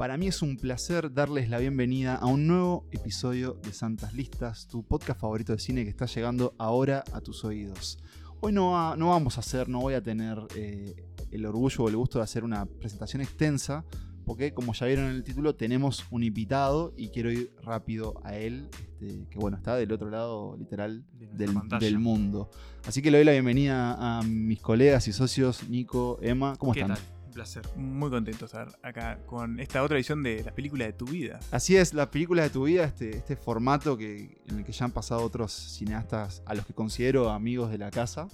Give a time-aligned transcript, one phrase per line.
[0.00, 4.66] Para mí es un placer darles la bienvenida a un nuevo episodio de Santas Listas,
[4.66, 7.98] tu podcast favorito de cine que está llegando ahora a tus oídos.
[8.40, 11.98] Hoy no, no vamos a hacer, no voy a tener eh, el orgullo o el
[11.98, 13.84] gusto de hacer una presentación extensa,
[14.24, 18.38] porque como ya vieron en el título tenemos un invitado y quiero ir rápido a
[18.38, 22.48] él, este, que bueno, está del otro lado literal del, del, mundo.
[22.86, 26.96] Así que le doy la bienvenida a mis colegas y socios, Nico, Emma, ¿cómo están?
[27.40, 27.62] Placer.
[27.74, 31.40] Muy contento de estar acá con esta otra edición de las películas de tu vida.
[31.50, 34.84] Así es, las películas de tu vida, este, este formato que, en el que ya
[34.84, 38.28] han pasado otros cineastas a los que considero amigos de la casa.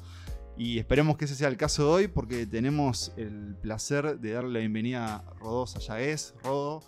[0.58, 4.54] Y esperemos que ese sea el caso de hoy porque tenemos el placer de darle
[4.54, 6.82] la bienvenida a Rodó Sayagués, Rodo,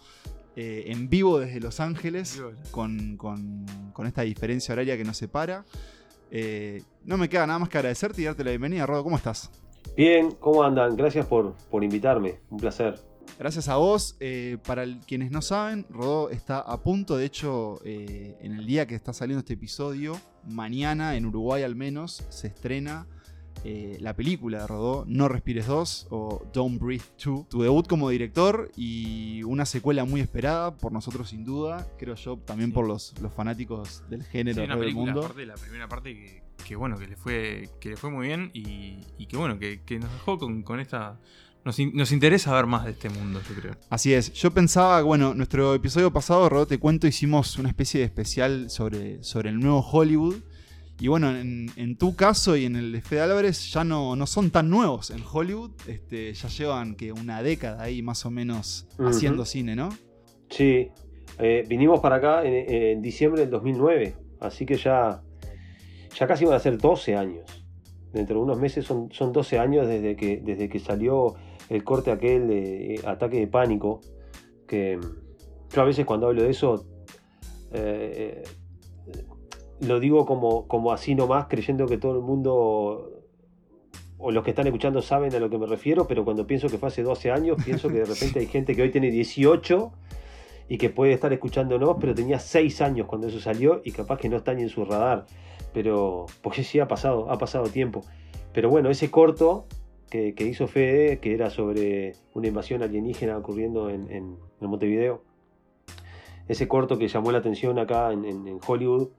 [0.57, 2.43] eh, en vivo desde Los Ángeles,
[2.73, 5.65] con, con, con, esta diferencia horaria que nos separa.
[6.33, 8.87] Eh, no me queda nada más que agradecerte y darte la bienvenida.
[8.87, 9.53] Rodo, ¿cómo estás?
[9.97, 10.97] Bien, ¿cómo andan?
[10.97, 12.99] Gracias por, por invitarme, un placer.
[13.39, 14.17] Gracias a vos.
[14.21, 18.87] Eh, para quienes no saben, Rodó está a punto, de hecho, eh, en el día
[18.87, 23.07] que está saliendo este episodio, mañana, en Uruguay al menos, se estrena
[23.65, 27.49] eh, la película de Rodó, No Respires 2 o Don't Breathe 2.
[27.49, 32.39] Tu debut como director y una secuela muy esperada por nosotros sin duda, creo yo,
[32.39, 35.33] también por los, los fanáticos del género sí, del mundo.
[35.45, 39.27] la primera parte que que bueno, que le fue, que le fue muy bien y,
[39.27, 41.19] que bueno, que, nos dejó con, esta.
[41.65, 41.79] Nos,
[42.13, 43.75] interesa ver más de este mundo, yo creo.
[43.91, 44.33] Así es.
[44.33, 49.23] Yo pensaba, bueno, nuestro episodio pasado, Rodó, te cuento, hicimos una especie de especial sobre,
[49.23, 50.37] sobre el nuevo Hollywood.
[51.01, 54.51] Y bueno, en, tu caso y en el de Fede Álvarez ya no, no son
[54.51, 55.71] tan nuevos en Hollywood.
[55.87, 59.91] Este, ya llevan que una década ahí más o menos haciendo cine, ¿no?
[60.51, 60.89] Sí.
[61.39, 64.17] Eh, vinimos para acá en, en, diciembre del 2009.
[64.41, 65.23] Así que ya
[66.19, 67.65] ya casi van a ser 12 años.
[68.13, 71.35] Dentro de unos meses son, son 12 años desde que, desde que salió
[71.69, 74.01] el corte aquel de eh, ataque de pánico.
[74.67, 74.99] Que
[75.73, 76.87] yo a veces cuando hablo de eso
[77.73, 79.25] eh, eh,
[79.81, 83.15] lo digo como, como así nomás, creyendo que todo el mundo
[84.21, 86.79] o los que están escuchando saben a lo que me refiero, pero cuando pienso que
[86.79, 89.93] fue hace 12 años, pienso que de repente hay gente que hoy tiene 18
[90.69, 94.29] y que puede estar escuchándonos, pero tenía 6 años cuando eso salió y capaz que
[94.29, 95.27] no está ni en su radar
[95.79, 98.05] pero porque sí ha pasado, ha pasado tiempo.
[98.53, 99.69] Pero bueno, ese corto
[100.11, 105.23] que, hizo Fede, que era sobre una invasión alienígena ocurriendo en, Montevideo,
[106.49, 109.11] ese corto que llamó la atención acá en, Hollywood,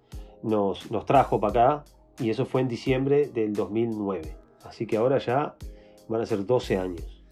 [0.43, 1.85] nos, nos trajo para acá
[2.19, 4.35] y eso fue en diciembre del 2009.
[4.65, 5.55] Así que ahora ya
[6.09, 7.23] van a ser 12 años,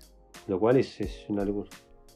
[0.48, 1.70] lo cual es, es una locura.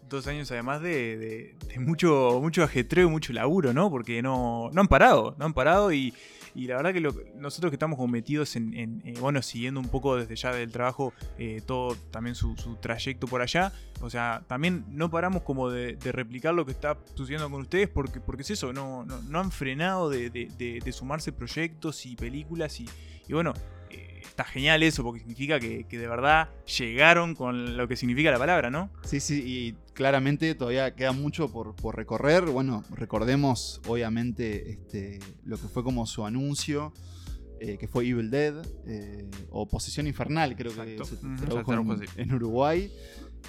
[0.07, 3.89] Dos años además de, mucho, mucho ajetreo, mucho laburo, ¿no?
[3.89, 6.13] Porque no, no han parado, no han parado y
[6.55, 7.01] y la verdad que
[7.35, 11.13] nosotros que estamos como metidos en, eh, bueno, siguiendo un poco desde ya del trabajo,
[11.37, 16.53] eh, todo también su, trayecto por allá, o sea, también no paramos como de, replicar
[16.53, 20.91] lo que está sucediendo con ustedes, porque, porque es eso, no, no, han frenado de,
[20.91, 22.87] sumarse proyectos y películas y,
[23.29, 23.53] bueno,
[24.21, 28.69] está genial eso, porque significa que, de verdad llegaron con lo que significa la palabra,
[28.69, 28.89] ¿no?
[29.03, 32.45] Sí, sí, y claramente todavía queda mucho por, recorrer.
[32.45, 36.91] Bueno, recordemos obviamente este, lo que fue como su anuncio.
[37.63, 38.55] Eh, que fue Evil Dead,
[38.87, 41.71] eh, o Posesión Infernal, creo que se tradujo
[42.17, 42.91] en, Uruguay.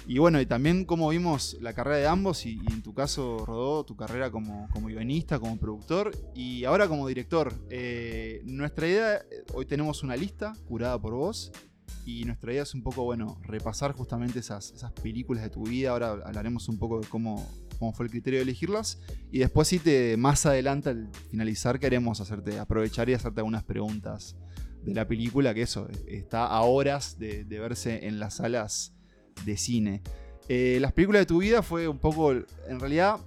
[0.05, 3.83] Y bueno, y también como vimos la carrera de ambos, y, en tu caso, Rodó,
[3.85, 7.55] tu carrera como, como guionista, como productor, y ahora como director.
[7.71, 9.25] Eh, nuestra idea,
[9.55, 11.51] hoy tenemos una lista curada por vos,
[12.05, 15.91] y nuestra idea es un poco, bueno, repasar justamente esas, esas películas de tu vida.
[15.91, 17.47] Ahora hablaremos un poco de cómo,
[17.79, 18.99] cómo fue el criterio de elegirlas.
[19.31, 24.35] Y después, sí, te, más adelante, al finalizar, queremos hacerte, aprovechar y hacerte algunas preguntas
[24.83, 28.93] de la película, que eso, está a horas de, de verse en las salas
[29.45, 30.01] de cine.
[30.49, 33.17] Eh, las películas de tu vida fue un poco, en realidad,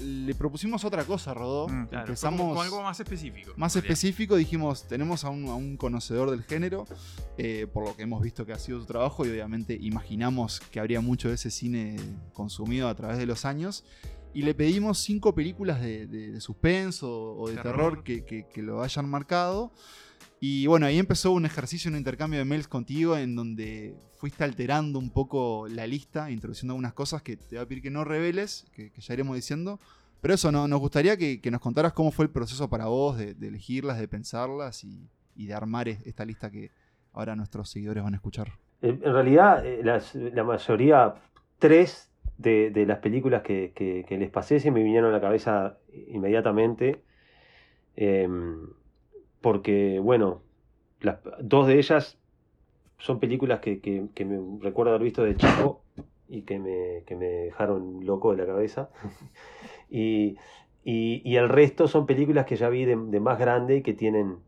[0.00, 1.68] le propusimos otra cosa, Rodó.
[1.68, 3.52] Mm, Empezamos con algo más específico.
[3.56, 6.86] Más específico, dijimos, tenemos a un, conocedor del género,
[7.36, 10.80] eh, por lo que hemos visto que ha sido su trabajo y obviamente imaginamos que
[10.80, 11.96] habría mucho de ese cine
[12.32, 13.84] consumido a través de los años.
[14.34, 19.72] Y le pedimos cinco películas de, suspenso o de terror, que, que, lo hayan marcado.
[20.40, 24.98] Y bueno, ahí empezó un ejercicio, un intercambio de mails contigo en donde fuiste alterando
[24.98, 28.66] un poco la lista, introduciendo algunas cosas que te voy a pedir que no reveles,
[28.72, 29.80] que, ya iremos diciendo.
[30.20, 30.66] Pero eso, ¿no?
[30.66, 34.84] nos gustaría que, nos contaras cómo fue el proceso para vos de, elegirlas, de pensarlas
[34.84, 36.72] y, de armar esta lista que
[37.12, 38.48] ahora nuestros seguidores van a escuchar.
[38.82, 41.14] En, realidad, eh, la mayoría,
[41.58, 45.78] tres de, las películas que, les pasé se me vinieron a la cabeza
[46.08, 47.02] inmediatamente.
[47.96, 48.68] Em,
[49.40, 50.42] porque, bueno,
[51.00, 52.18] las, dos de ellas
[52.98, 55.82] son películas que, me recuerdo haber visto de chico
[56.28, 58.90] y que me, que me dejaron loco de la cabeza.
[59.90, 60.36] y,
[60.84, 63.94] y, y, el resto son películas que ya vi de, de más grande y que
[63.94, 64.38] tienen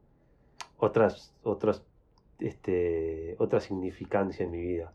[0.79, 1.85] otras, otras,
[2.39, 4.93] este, otra significancia en mi vida.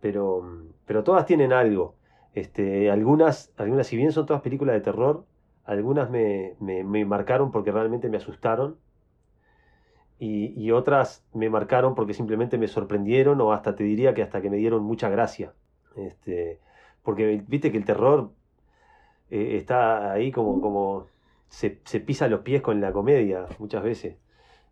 [0.00, 1.94] Pero, pero todas tienen algo.
[2.34, 5.24] Este, algunas, algunas, si bien son todas películas de terror,
[5.64, 8.76] algunas me, me, me marcaron porque realmente me asustaron.
[10.18, 14.40] Y, y, otras me marcaron porque simplemente me sorprendieron o hasta te diría que hasta
[14.40, 15.52] que me dieron mucha gracia.
[15.96, 16.58] Este,
[17.02, 18.30] porque viste que el terror
[19.30, 21.06] eh, está ahí como, como
[21.48, 24.16] se, se, pisa los pies con la comedia muchas veces.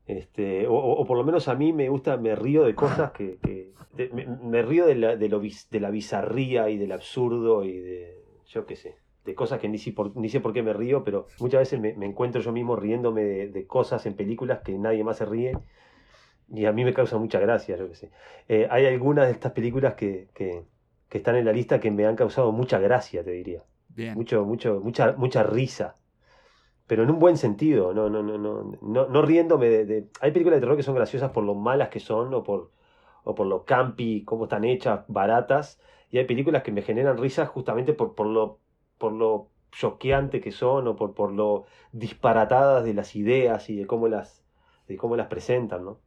[0.06, 3.38] Este, o, o, por lo menos a mí me gusta, me río de cosas que...
[3.38, 7.64] que de, me, me, río de la, de, lo, de la bizarría y del absurdo
[7.64, 10.62] y de, yo qué sé, de cosas que ni, si por, ni sé por qué
[10.62, 14.14] me río, pero muchas veces me, me encuentro yo mismo riéndome de, de, cosas en
[14.14, 15.58] películas que nadie más se ríe
[16.52, 18.10] y a mí me causa mucha gracia, yo qué sé.
[18.48, 20.64] Eh, hay algunas de estas películas que, que,
[21.10, 23.62] que, están en la lista que me han causado mucha gracia, te diría.
[23.88, 24.14] Bien.
[24.14, 25.96] Mucho, mucho, mucha, mucha risa
[26.90, 30.32] pero en un buen sentido, no, no, no, no, no, no riéndome de, de, Hay
[30.32, 32.72] películas de terror que son graciosas por lo malas que son o por,
[33.22, 35.78] o por lo campi, cómo están hechas, baratas,
[36.10, 38.58] y hay películas que me generan risas justamente por, por lo
[38.98, 43.86] por lo choqueante que son o por, por lo disparatadas de las ideas y de
[43.86, 44.39] cómo las,
[44.90, 46.00] de cómo las presentan, ¿no?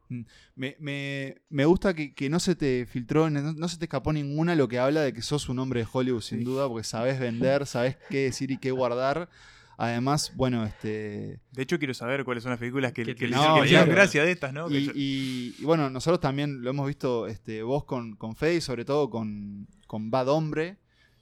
[0.54, 4.12] Me, me, me gusta que, que, no se te filtró, no, no, se te escapó
[4.12, 6.44] ninguna lo que habla de que sos un hombre de Hollywood, sin sí.
[6.44, 9.30] duda, porque sabes vender, sabes qué decir y qué guardar.
[9.78, 11.40] Además, bueno, este.
[11.50, 14.22] De hecho, quiero saber cuáles son las películas que, que, que no, le hicieron gracia
[14.22, 14.70] de estas, ¿no?
[14.70, 18.84] Y, y, y, bueno, nosotros también lo hemos visto, este, vos con, con Fede, sobre
[18.84, 20.76] todo con, con Bad Hombre,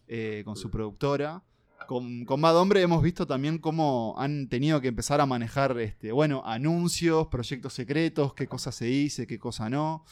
[0.09, 1.45] eh, con su productora.
[1.87, 6.13] Con, con Bad Hombre hemos visto también cómo han tenido que empezar a manejar, este,
[6.13, 10.05] bueno, anuncios, proyectos secretos, qué cosa se dice, qué cosa no.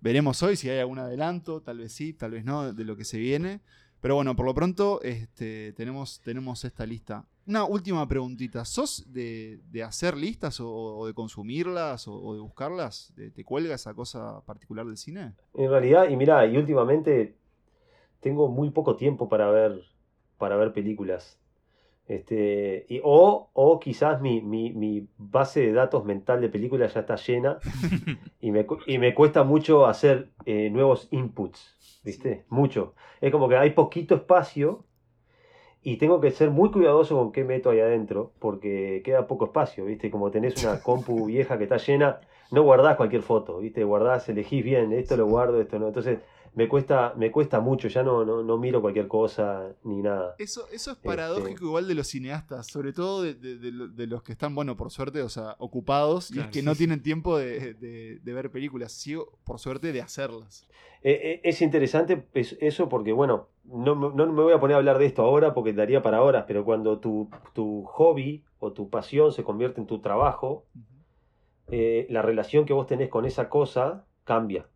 [0.00, 3.04] Veremos hoy si hay algún adelanto, tal vez sí, tal vez no, de lo que
[3.04, 3.60] se viene.
[4.00, 6.20] Pero bueno, por lo pronto este, tenemos,
[6.64, 7.24] esta lista.
[7.46, 8.64] Una última preguntita.
[8.64, 13.12] ¿Sos de, de hacer listas o, de consumirlas o, o de buscarlas?
[13.16, 15.32] ¿Te, ¿Te, cuelga esa cosa particular del cine?
[15.54, 17.34] En realidad, y mira, y últimamente
[18.20, 19.82] tengo muy poco tiempo para ver,
[20.38, 21.38] para ver películas.
[22.08, 27.00] Este, y, o, o quizás mi, mi, mi, base de datos mental de películas ya
[27.00, 27.58] está llena
[28.40, 32.44] y, me, y me cuesta mucho hacer eh, nuevos inputs, ¿viste?
[32.48, 32.94] Mucho.
[33.20, 34.84] Es como que hay poquito espacio
[35.82, 39.84] y tengo que ser muy cuidadoso con qué meto ahí adentro porque queda poco espacio,
[39.84, 40.08] ¿viste?
[40.08, 42.20] Como tenés una compu vieja que está llena,
[42.52, 43.82] no guardás cualquier foto, ¿viste?
[43.82, 45.88] Guardás, elegís bien, esto lo guardo, esto no.
[45.88, 46.20] Entonces
[46.56, 50.34] me cuesta, me cuesta mucho, ya no, no, no miro cualquier cosa ni nada.
[50.38, 51.64] Eso, eso es paradójico este...
[51.66, 54.90] igual de los cineastas, sobre todo de, de, de, de, los que están, bueno, por
[54.90, 56.78] suerte, o sea, ocupados claro, y que sí, no sí.
[56.78, 59.14] tienen tiempo de, ver películas, sí,
[59.44, 60.66] por suerte de hacerlas.
[61.02, 65.04] Eh, es interesante eso porque, bueno, no, no, me voy a poner a hablar de
[65.04, 69.44] esto ahora porque daría para horas, pero cuando tu, tu hobby o tu pasión se
[69.44, 70.84] convierte en tu trabajo, uh -huh.
[71.68, 74.66] eh, la relación que vos tenés con esa cosa cambia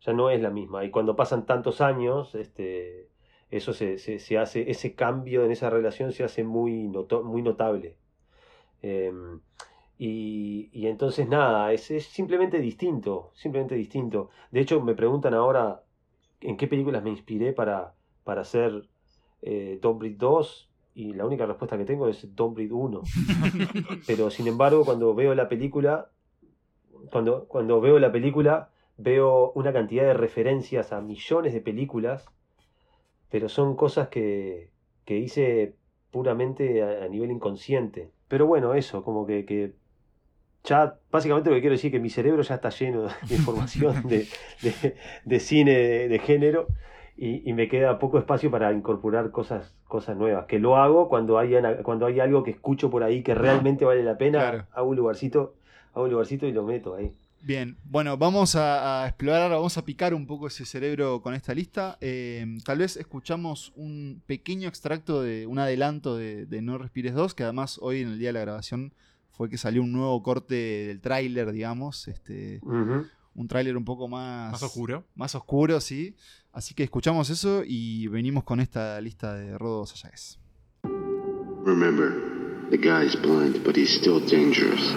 [0.00, 0.84] ya no es la misma.
[0.84, 3.08] Y cuando pasan tantos años, este,
[3.50, 7.42] eso se, se, se hace, ese cambio en esa relación se hace muy, noto, muy
[7.42, 7.96] notable.
[8.82, 9.12] Eh,
[9.98, 14.30] y, y, entonces nada, es, es, simplemente distinto, simplemente distinto.
[14.50, 15.82] De hecho, me preguntan ahora
[16.40, 17.94] en qué películas me inspiré para,
[18.24, 18.88] para hacer
[19.42, 23.02] eh, Don't Breed 2 y la única respuesta que tengo es Don't Breed 1.
[24.06, 26.10] Pero sin embargo, cuando veo la película,
[27.10, 32.26] cuando, cuando veo la película, veo una cantidad de referencias a millones de películas,
[33.30, 34.70] pero son cosas que,
[35.04, 35.74] que hice
[36.10, 38.10] puramente a, a, nivel inconsciente.
[38.28, 39.74] Pero bueno, eso, como que, que,
[40.64, 44.06] ya básicamente lo que quiero decir es que mi cerebro ya está lleno de información
[44.08, 44.26] de,
[44.62, 46.66] de, de cine de, de género
[47.16, 50.46] y, y, me queda poco espacio para incorporar cosas, cosas nuevas.
[50.46, 54.02] Que lo hago cuando hay, cuando hay algo que escucho por ahí que realmente vale
[54.02, 54.66] la pena, claro.
[54.72, 55.54] hago un lugarcito,
[55.94, 57.14] hago un lugarcito y lo meto ahí.
[57.42, 61.54] Bien, bueno, vamos a, a, explorar, vamos a picar un poco ese cerebro con esta
[61.54, 61.96] lista.
[62.00, 67.34] Eh, tal vez escuchamos un pequeño extracto de un adelanto de, de, No Respires 2,
[67.34, 68.92] que además hoy en el día de la grabación
[69.30, 72.08] fue que salió un nuevo corte del tráiler, digamos.
[72.08, 73.10] Este, uh -huh.
[73.34, 74.52] Un tráiler un poco más...
[74.52, 75.04] Más oscuro.
[75.14, 76.16] Más oscuro, sí.
[76.52, 80.38] Así que escuchamos eso y venimos con esta lista de Rodo Sayagues.
[81.64, 82.14] Remember,
[82.70, 84.94] the guy is blind, but he's still dangerous.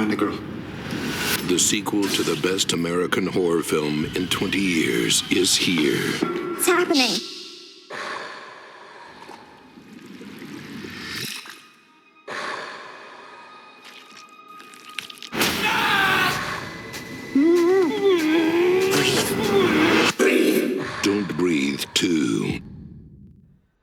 [0.00, 6.16] The sequel to the best American horror film in 20 years is here.
[6.56, 7.20] It's happening.
[21.02, 22.62] Don't breathe too.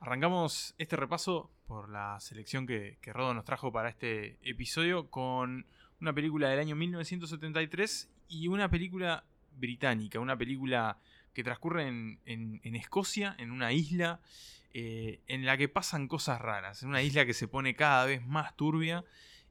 [0.00, 5.66] Arrancamos este repaso por la selección que, que Rodo nos trajo para este episodio con
[6.00, 9.24] una película del año 1973 y una película
[9.56, 10.98] británica, una película
[11.34, 14.20] que transcurre en, en- en Escocia, en una isla
[14.74, 18.24] eh, en la que pasan cosas raras, en una isla que se pone cada vez
[18.26, 19.04] más turbia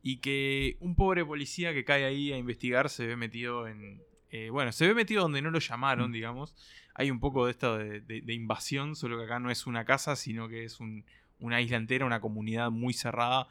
[0.03, 4.01] y que un pobre policía que cae ahí a investigar se ve metido en...
[4.31, 6.55] eh, bueno, se ve metido donde no lo llamaron, digamos.
[6.93, 9.85] Hay un poco de esto de, de- de invasión, solo que acá no es una
[9.85, 11.03] casa, sino que es un-
[11.39, 13.47] una isla entera, una comunidad muy cerrada,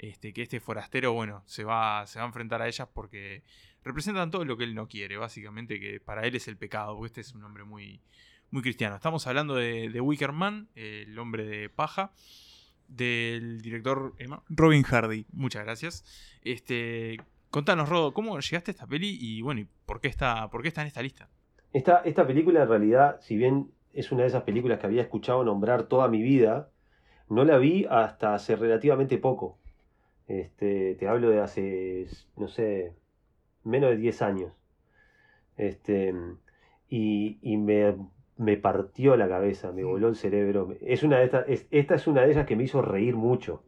[0.00, 3.42] este, que este forastero, bueno, se va, se va a enfrentar a ellas porque
[3.84, 7.06] representan todo lo que él no quiere, básicamente, que para él es el pecado, porque
[7.06, 8.00] este es un hombre muy,
[8.50, 8.96] muy cristiano.
[8.96, 12.12] Estamos hablando de, de Wicker Man, el hombre de paja,
[12.88, 15.26] del director Emma, Robin Hardy.
[15.32, 16.04] Muchas gracias.
[16.42, 17.18] Este,
[17.50, 20.68] contanos, Rodo, ¿cómo llegaste a esta peli y bueno, y por qué está, por qué
[20.68, 21.28] está en esta lista?
[21.72, 25.44] Esta, esta película en realidad, si bien es una de esas películas que había escuchado
[25.44, 26.70] nombrar toda mi vida,
[27.28, 29.59] no la vi hasta hace relativamente poco.
[30.30, 32.06] Este, te hablo de hace,
[32.36, 32.92] no sé,
[33.64, 34.52] menos de 10 años.
[35.56, 36.14] Este,
[36.88, 37.96] y, y me,
[38.36, 40.72] me partió la cabeza, me voló el cerebro.
[40.80, 43.64] Es una de estas, es- esta es una de ellas que me hizo reír mucho.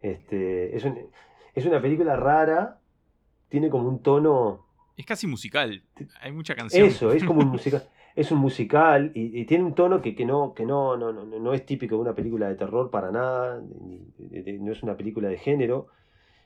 [0.00, 1.10] Este, es, un-
[1.54, 2.80] es una película rara,
[3.50, 4.64] tiene como un tono
[4.96, 5.82] Es casi musical.
[6.22, 6.86] Hay mucha canción.
[6.88, 7.86] eso, es como un musical.
[8.14, 11.24] Es un musical y, y tiene un tono que, que no, que no, no, no,
[11.24, 14.82] no es típico de una película de terror para nada, ni- de- de- no es
[14.82, 15.86] una película de género.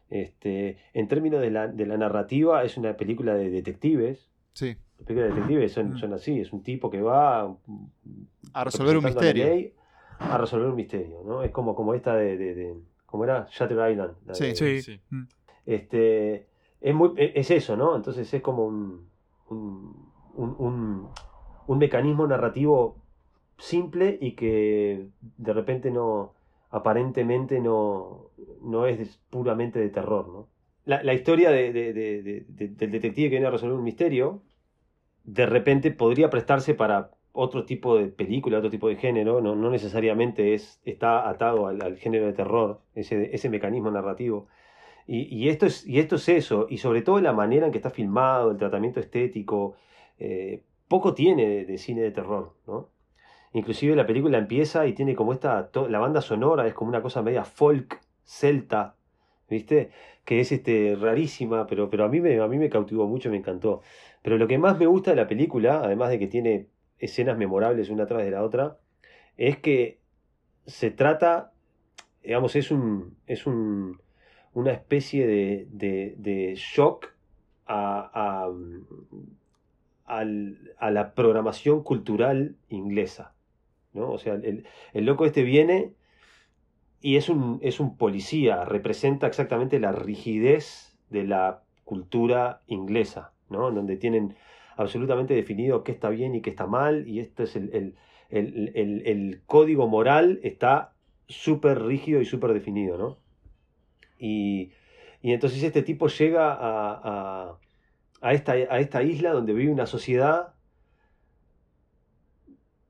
[0.08, 4.30] Este, en términos de la, de la narrativa, es una película de detectives.
[4.52, 4.76] Sí.
[4.98, 5.98] Las películas de detectives son, Mm.
[5.98, 7.52] son así, es un tipo que va
[8.52, 9.44] A resolver un a misterio.
[9.46, 9.72] ley
[10.18, 11.42] a resolver un misterio, ¿no?
[11.42, 13.48] Es como, como esta de, de, de- ¿cómo era?
[13.50, 14.14] Shutter Island.
[14.24, 15.00] la Sí, de- Sí, Sí.
[15.10, 15.24] Mm.
[15.66, 16.46] este,
[16.80, 17.96] es, muy, e- es eso, ¿no?
[17.96, 19.08] Entonces es como un,
[19.50, 21.08] un, un- un-
[21.66, 22.96] un mecanismo narrativo
[23.58, 25.06] simple y que
[25.38, 26.34] de repente no,
[26.70, 28.30] aparentemente no,
[28.62, 30.48] no es puramente de terror, ¿no?
[30.84, 33.82] La, la historia de- de- de- de- de- del detective que viene a resolver un
[33.84, 34.42] misterio,
[35.24, 39.70] de repente podría prestarse para otro tipo de película, otro tipo de género, no, no
[39.70, 44.46] necesariamente es, está atado al, al género de terror, ese, ese mecanismo narrativo.
[45.06, 47.78] Y, y esto es, y esto es eso, y sobre todo la manera en que
[47.78, 49.74] está filmado, el tratamiento estético,
[50.18, 52.88] eh, poco tiene de, cine de terror, ¿no?
[53.52, 57.22] Inclusive la película empieza y tiene como esta, la banda sonora es como una cosa
[57.22, 58.96] media folk, celta,
[59.48, 59.90] ¿viste?
[60.24, 63.36] Que es este, rarísima, pero, pero a, mí me, a mí me cautivó mucho, me
[63.36, 63.82] encantó.
[64.22, 67.90] Pero lo que más me gusta de la película, además de que tiene escenas memorables
[67.90, 68.78] una tras de la otra,
[69.36, 70.00] es que
[70.66, 71.52] se trata,
[72.22, 74.00] digamos, es un, es un,
[74.54, 77.12] una especie de, de, shock
[77.66, 78.50] a,
[80.06, 83.34] al- a la programación cultural inglesa.
[83.92, 84.10] ¿no?
[84.10, 85.92] O sea, el, el loco este viene
[87.00, 93.70] y es un, es un policía, representa exactamente la rigidez de la cultura inglesa, ¿no?
[93.70, 94.34] donde tienen
[94.76, 97.94] absolutamente definido qué está bien y qué está mal, y esto es el, el,
[98.30, 100.92] el- el- código moral está
[101.28, 103.18] súper rígido y súper definido, ¿no?
[104.18, 104.72] Y,
[105.22, 107.56] y entonces este tipo llega a-
[108.20, 110.54] a esta, a esta isla donde vive una sociedad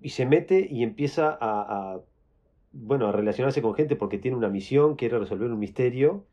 [0.01, 2.01] y se mete y empieza a,
[2.73, 6.27] bueno, a relacionarse con gente porque tiene una misión, quiere resolver un misterio.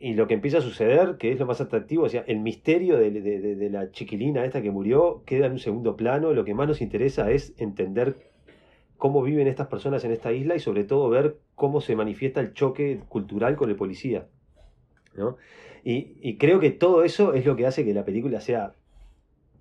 [0.00, 2.96] Y lo que empieza a suceder, que es lo más atractivo, o sea, el misterio
[2.98, 6.32] de, de- de- de la chiquilina esta que murió queda en un segundo plano.
[6.32, 8.30] Lo que más nos interesa es entender
[8.98, 12.52] cómo viven estas personas en esta isla y sobre todo ver cómo se manifiesta el
[12.54, 14.28] choque cultural con el policía.
[15.16, 15.36] ¿no?
[15.90, 18.74] Y, y creo que todo eso es lo que hace que la película sea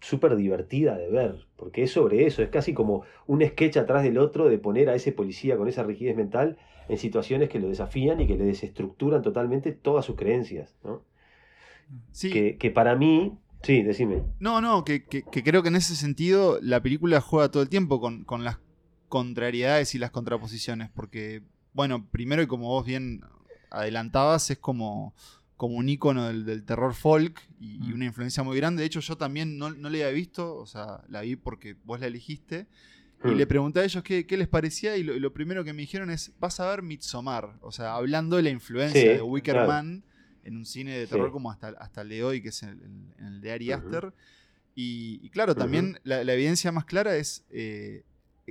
[0.01, 4.17] súper divertida de ver, porque es sobre eso, es casi como un sketch atrás del
[4.17, 6.57] otro de poner a ese policía con esa rigidez mental
[6.89, 10.75] en situaciones que lo desafían y que le desestructuran totalmente todas sus creencias.
[10.83, 11.01] ¿no?
[12.11, 12.29] Sí.
[12.29, 14.21] Que, que para mí, sí, decime.
[14.39, 17.69] No, no, que, que- que creo que en ese sentido la película juega todo el
[17.69, 18.57] tiempo con, con las
[19.07, 20.89] contrariedades y las contraposiciones.
[20.93, 21.41] Porque,
[21.73, 23.21] bueno, primero y como vos bien
[23.69, 25.13] adelantabas, es como,
[25.57, 27.93] como un icono del, del terror folk y, y Mm.
[27.95, 28.81] una influencia muy grande.
[28.81, 31.99] De hecho, yo también no, no la había visto, o sea, la vi porque vos
[31.99, 32.67] la elegiste.
[33.25, 33.35] Y Mm.
[33.37, 35.81] le pregunté a ellos qué, qué les parecía y lo, y lo primero que me
[35.81, 39.55] dijeron es, vas a ver Midsommar, o sea, hablando de la influencia Sí, de Wicker
[39.55, 39.67] claro.
[39.67, 40.03] Man
[40.43, 41.31] en un cine de terror Sí.
[41.33, 43.71] como hasta, hasta el de hoy, que es el, el- el de Ari.
[43.71, 44.13] Aster.
[44.75, 48.03] Y, y claro, también la, la evidencia más clara es eh,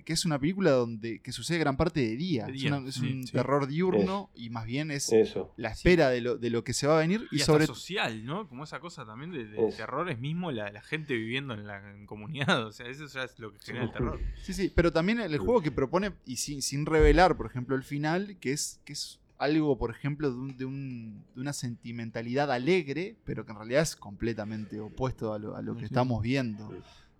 [0.05, 2.47] que es una película donde que sucede gran parte de día.
[2.47, 3.33] De Es, día, una- es sí, un sí.
[3.33, 5.53] terror diurno y más bien es Eso.
[5.57, 7.67] la espera de, lo, de lo que se va a venir y, Y, hasta sobre
[7.67, 8.49] social, ¿no?
[8.49, 11.79] Como esa cosa también de, de terror es mismo la, la gente viviendo en la
[11.93, 12.67] en comunidad.
[12.67, 14.21] O sea, eso ya es lo que genera el terror.
[14.43, 17.83] Sí, sí, pero también el juego que propone, y sin, sin revelar, por ejemplo, el
[17.83, 22.51] final, que es, que es algo, por ejemplo, de, un- de un- de una sentimentalidad
[22.51, 25.85] alegre, pero que en realidad es completamente opuesto a lo, a lo que Sí.
[25.87, 26.73] estamos viendo.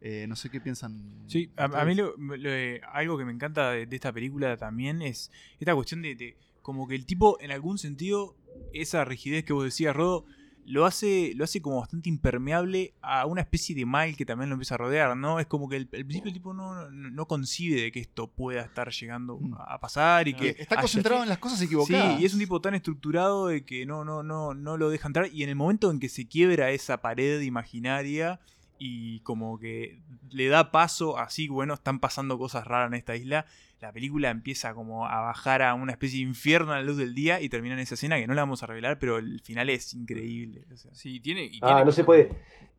[0.09, 1.03] Eh, no sé qué piensan.
[1.27, 2.51] Sí, a, a mí lo- lo-
[2.93, 6.87] algo que me encanta de, de esta película también es esta cuestión de, de como
[6.87, 8.37] que el tipo, en algún sentido,
[8.73, 10.25] esa rigidez que vos decías, Rodo,
[10.65, 14.55] lo hace, lo hace como bastante impermeable a una especie de mal que también lo
[14.55, 15.39] empieza a rodear, ¿no?
[15.41, 18.29] Es como que el- al principio el tipo no, no, no concibe de que esto
[18.29, 19.55] pueda estar llegando Mm.
[19.59, 22.17] a pasar y Que que está haya- concentrado en las cosas equivocadas.
[22.17, 25.07] Sí, y es un tipo tan estructurado de que no, no, no, no lo deja
[25.09, 25.29] entrar.
[25.33, 28.39] Y en el momento en que se quiebra esa pared imaginaria
[28.79, 29.99] y como que
[30.31, 33.47] le da paso, así, bueno, están pasando cosas raras en esta isla,
[33.81, 37.15] la película empieza como a bajar a una especie de infierno a la luz del
[37.15, 39.69] día y termina en esa escena que no la vamos a revelar, pero el final
[39.71, 40.65] es increíble.
[40.73, 40.95] o sea.
[40.95, 41.45] Sí, tiene.
[41.45, 42.31] y Ah, no se puede.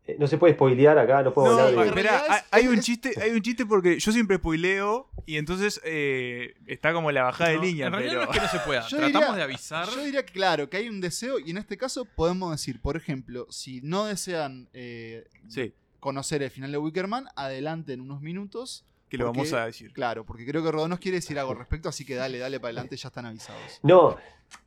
[0.08, 1.90] eh, No se puede spoilear acá, no puedo No, hablar de.
[1.90, 6.94] espera, hay, un chiste, hay un chiste porque yo siempre spoileo y entonces eh, está
[6.94, 8.82] como la bajada No, de línea, En realidad pero no es que no se pueda.
[8.90, 9.88] Yo Tratamos diría- de avisar.
[9.90, 12.98] Yo diría que claro, que hay un deseo y en este caso podemos decir, por
[12.98, 18.86] ejemplo, si no desean eh, sí, conocer el final de Wickerman, adelanten unos minutos.
[19.10, 19.94] que lo porque- vamos a decir.
[19.94, 22.60] Claro, porque creo que Rodó nos quiere decir algo al respecto, así que dale, dale
[22.60, 23.80] para adelante, ya están avisados.
[23.82, 24.18] No,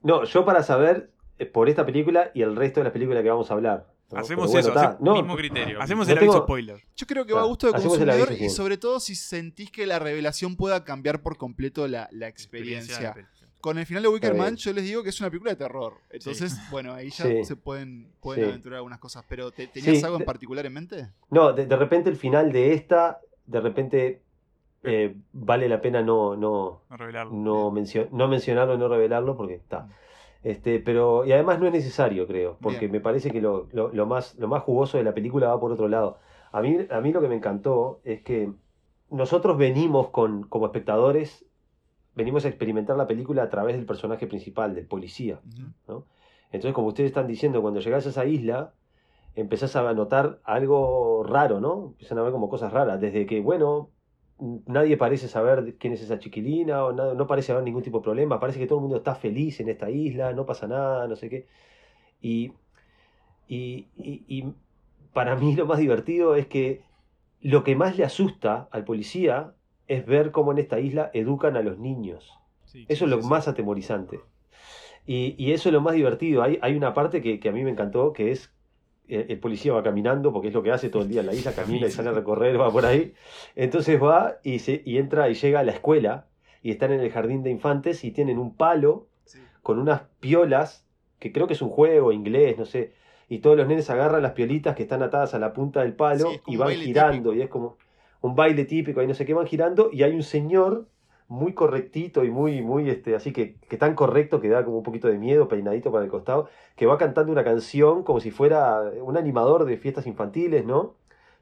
[0.03, 3.29] no, yo para saber eh, por esta película y el resto de las películas que
[3.29, 3.87] vamos a hablar.
[4.11, 4.19] ¿no?
[4.19, 5.81] Hacemos eso, ta, hace- no, Mismo criterio.
[5.81, 6.83] Hacemos el aviso tengo- spoiler.
[6.97, 9.87] Yo creo que va a gusto el consumidor aviso, y sobre todo si sentís que
[9.87, 12.97] la revelación pueda cambiar por completo la, la experiencia.
[12.99, 13.39] de la película.
[13.61, 14.57] Con el final de Wickerman bien.
[14.57, 15.95] yo les digo que es una película de terror.
[16.11, 17.45] Entonces, bueno, ahí ya Sí.
[17.45, 18.49] se pueden, pueden Sí.
[18.50, 19.25] aventurar algunas cosas.
[19.29, 21.09] Pero ¿te- ¿tenías Sí, algo en particular en mente?
[21.31, 24.23] No, de, de repente el final de esta, de repente
[24.83, 27.33] eh, vale la pena no, no, No revelarlo.
[27.35, 29.88] no, mencio- no mencionarlo no revelarlo porque está.
[30.43, 32.92] Este, pero, y además no es necesario, creo, porque Bien.
[32.92, 35.70] me parece que lo, lo- lo más, lo más jugoso de la película va por
[35.70, 36.18] otro lado.
[36.51, 38.51] A mí, a mí lo que me encantó es que
[39.11, 41.44] nosotros venimos con, como espectadores,
[42.14, 45.40] venimos a experimentar la película a través del personaje principal, del policía.
[45.87, 46.05] Ujú.
[46.53, 48.75] Entonces, como ustedes están diciendo, cuando llegás a esa isla,
[49.37, 51.88] empezás a notar algo raro, ¿no?
[51.92, 53.90] Empiezan a ver como cosas raras, desde que, bueno,
[54.66, 58.05] nadie parece saber quién es esa chiquilina, o nada, no parece haber ningún tipo de
[58.05, 61.14] problema, parece que todo el mundo está feliz en esta isla, no pasa nada, no
[61.14, 61.46] sé qué.
[62.20, 62.53] Y,
[63.46, 64.55] y, y- y
[65.12, 66.83] para mí lo más divertido es que
[67.40, 69.55] lo que más le asusta al policía
[69.90, 72.33] es ver cómo en esta isla educan a los niños.
[72.64, 73.29] Sí, Eso es lo sí, sí.
[73.29, 74.20] más atemorizante.
[75.05, 76.42] Y, y eso es lo más divertido.
[76.42, 78.53] Hay, hay una parte que, que a mí me encantó, que es
[79.09, 81.35] eh, el policía va caminando, porque es lo que hace todo el día en la
[81.35, 83.14] isla, camina y sale a recorrer, va por ahí.
[83.57, 86.26] Entonces va y, se, y entra y llega a la escuela,
[86.62, 89.09] y están en el jardín de infantes y tienen un palo
[89.62, 90.87] con unas piolas,
[91.18, 92.92] que creo que es un juego inglés, no sé.
[93.29, 96.31] Y todos los nenes agarran las piolitas que están atadas a la punta del palo
[96.46, 97.35] y van girando, típico.
[97.35, 97.76] y es como
[98.20, 100.88] un baile típico, y no sé qué, van girando, y hay un señor
[101.28, 104.83] muy correctito y muy, muy, este, así que, que tan correcto que da como un
[104.83, 108.83] poquito de miedo, peinadito para el costado, que va cantando una canción como si fuera
[109.00, 110.96] un animador de fiestas infantiles, ¿no?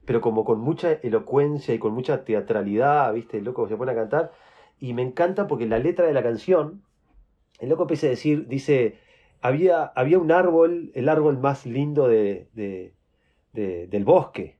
[0.04, 3.38] Pero como con mucha elocuencia y con mucha teatralidad, ¿viste?
[3.38, 4.32] El loco se pone a cantar.
[4.78, 6.82] Y me encanta porque la letra de la canción,
[7.58, 8.98] el loco empieza a decir, dice,
[9.40, 12.48] había, había un árbol, el árbol más lindo de-
[13.42, 14.57] del bosque,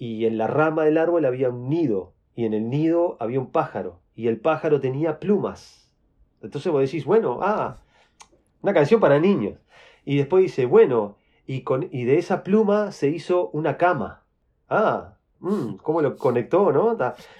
[0.00, 3.50] y en la rama del árbol había un nido, y en el nido había un
[3.50, 5.92] pájaro, y el pájaro tenía plumas.
[6.40, 7.76] Entonces vos decís, bueno, ah,
[8.62, 9.58] una canción para niños.
[10.06, 14.22] Y después dice, bueno, y, con, y de esa pluma se hizo una cama.
[14.70, 16.96] Ah, mm, ¿cómo lo conectó, no?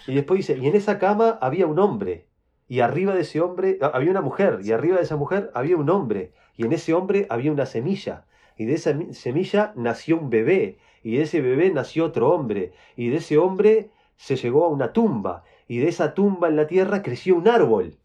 [0.06, 2.26] Y después dice, y en esa cama había un hombre,
[2.68, 5.78] y arriba de ese hombre ah, había una mujer, y arriba de esa mujer había
[5.78, 8.26] un hombre, y en ese hombre había una semilla,
[8.58, 12.72] y de esa mi- semilla nació un bebé, y de ese bebé nació otro hombre,
[12.96, 16.66] y de ese hombre se llegó a una tumba, y de esa tumba en la
[16.66, 17.96] tierra creció un árbol.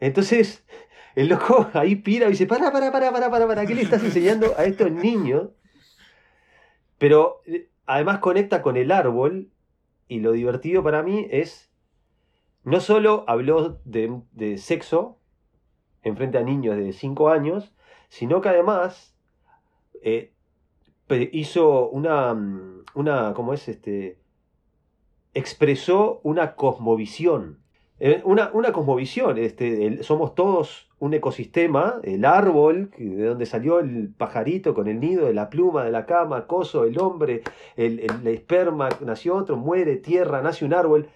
[0.00, 0.64] Entonces,
[1.14, 4.04] el loco ahí pira y dice, para, para, para, para, para, para, ¿qué le estás
[4.04, 5.50] enseñando a estos niños?
[6.98, 9.50] Pero eh, además conecta con el árbol
[10.08, 11.70] y lo divertido para mí es,
[12.64, 15.18] no solo habló de, sexo
[16.02, 17.74] en frente a niños de 5 años,
[18.08, 19.16] sino que además
[20.02, 20.32] eh,
[21.32, 23.68] hizo una, mm, una, ¿cómo es?
[23.68, 24.18] Este,
[25.34, 27.58] expresó una cosmovisión.
[27.98, 33.78] Eh, Una, una cosmovisión, este, el- somos todos un ecosistema, el árbol, de donde salió
[33.78, 37.42] el pajarito con el nido, de la pluma, de la cama, coso, el hombre,
[37.76, 41.08] el, el esperma, nació otro, muere, tierra, nace un árbol.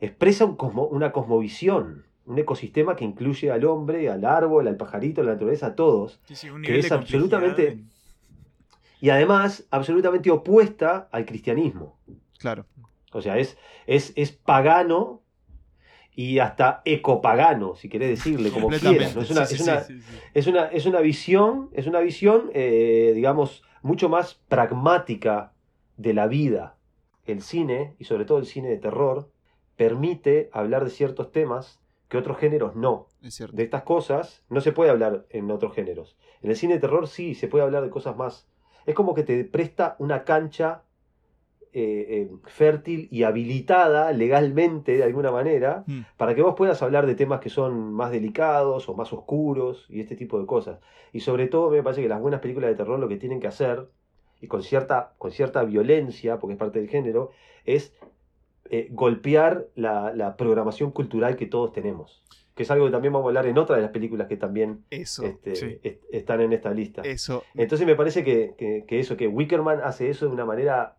[0.00, 5.22] expresa un cosmo- una cosmovisión, un ecosistema que incluye al hombre, al árbol, al pajarito,
[5.22, 6.20] a la naturaleza, a todos.
[6.24, 7.90] Sí, sí, un que es absolutamente- en-
[9.00, 11.98] Y además, absolutamente opuesta al cristianismo.
[12.38, 12.66] Claro.
[13.12, 13.56] O sea, es,
[13.86, 15.22] es, es pagano
[16.14, 19.14] y hasta ecopagano, si querés decirle, como quieras.
[19.14, 19.22] ¿no?
[19.22, 20.16] Es, una, sí, es, una, Sí, sí.
[20.34, 25.52] es, una, es una visión, es una visión, eh, digamos, mucho más pragmática
[25.96, 26.76] de la vida.
[27.24, 29.30] El cine, y sobre todo el cine de terror,
[29.76, 33.06] permite hablar de ciertos temas que otros géneros no.
[33.22, 33.54] Es cierto.
[33.54, 36.16] De estas cosas no se puede hablar en otros géneros.
[36.42, 38.48] En el cine de terror sí, se puede hablar de cosas más.
[38.88, 40.82] Es como que te presta una cancha
[41.74, 46.00] eh, eh, fértil y habilitada legalmente, de alguna manera, Mm.
[46.16, 50.00] para que vos puedas hablar de temas que son más delicados o más oscuros y
[50.00, 50.80] este tipo de cosas.
[51.12, 53.46] Y sobre todo me parece que las buenas películas de terror lo que tienen que
[53.48, 53.90] hacer,
[54.40, 57.30] y con cierta, con cierta violencia, porque es parte del género,
[57.66, 57.92] es
[58.70, 62.22] eh, golpear la, la programación cultural que todos tenemos.
[62.54, 64.84] Que es algo que también vamos a hablar en otra de las películas que también
[64.90, 65.22] Eso.
[65.24, 65.78] este, sí.
[65.82, 67.02] est- están en esta lista.
[67.02, 67.44] Eso.
[67.54, 70.96] Entonces me parece que, que- que eso, que Wickerman hace eso de una manera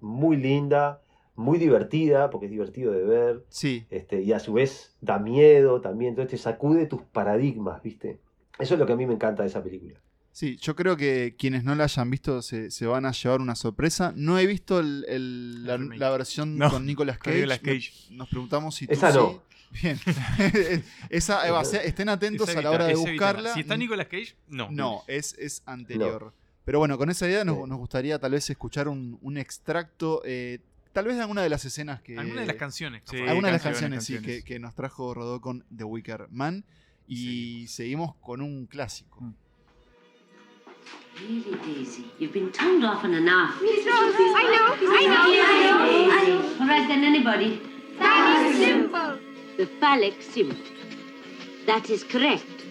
[0.00, 1.00] muy linda,
[1.36, 3.86] muy divertida, porque es divertido de ver, Sí.
[3.90, 8.18] este, y a su vez da miedo también, entonces te sacude tus paradigmas, ¿viste?
[8.58, 10.00] Eso es lo que a mí me encanta de esa película.
[10.32, 13.54] Sí, yo creo que quienes no la hayan visto se, se van a llevar una
[13.56, 14.12] sorpresa.
[14.16, 17.36] No he visto el- la, versión No, con Nicolas Cage.
[17.36, 17.92] Nicolas Cage.
[18.10, 19.18] Me- Nos preguntamos si tú Esa sí.
[19.18, 19.42] no.
[19.82, 20.00] Bien.
[21.10, 23.10] Esa, Eva, estén atentos a la hora de evita.
[23.10, 23.54] buscarla.
[23.54, 24.68] Si está Nicolas Cage, no.
[24.70, 26.32] No, es, es anterior.
[26.64, 27.62] Pero bueno, con esa idea nos, Sí.
[27.68, 30.60] nos gustaría tal vez escuchar un, un extracto, eh,
[30.92, 32.16] tal vez de alguna de las escenas que...
[32.18, 33.02] Alguna de las canciones.
[33.10, 33.16] Sí.
[33.18, 34.44] alguna de las canciones, canciones, sí, canciones.
[34.44, 36.64] que, que nos trajo Rodó con The Wicker Man.
[37.08, 39.20] Y seguimos con un clásico.
[39.20, 39.34] Mm.
[41.28, 43.60] Really, Daisy, you've been toned often enough.
[43.60, 46.12] Miss Rose, I know, I know.
[46.12, 46.60] I know.
[46.60, 47.60] All right then, anybody.
[47.98, 49.18] That is simple.
[49.58, 50.56] The phallic symbol.
[51.66, 52.64] That is correct.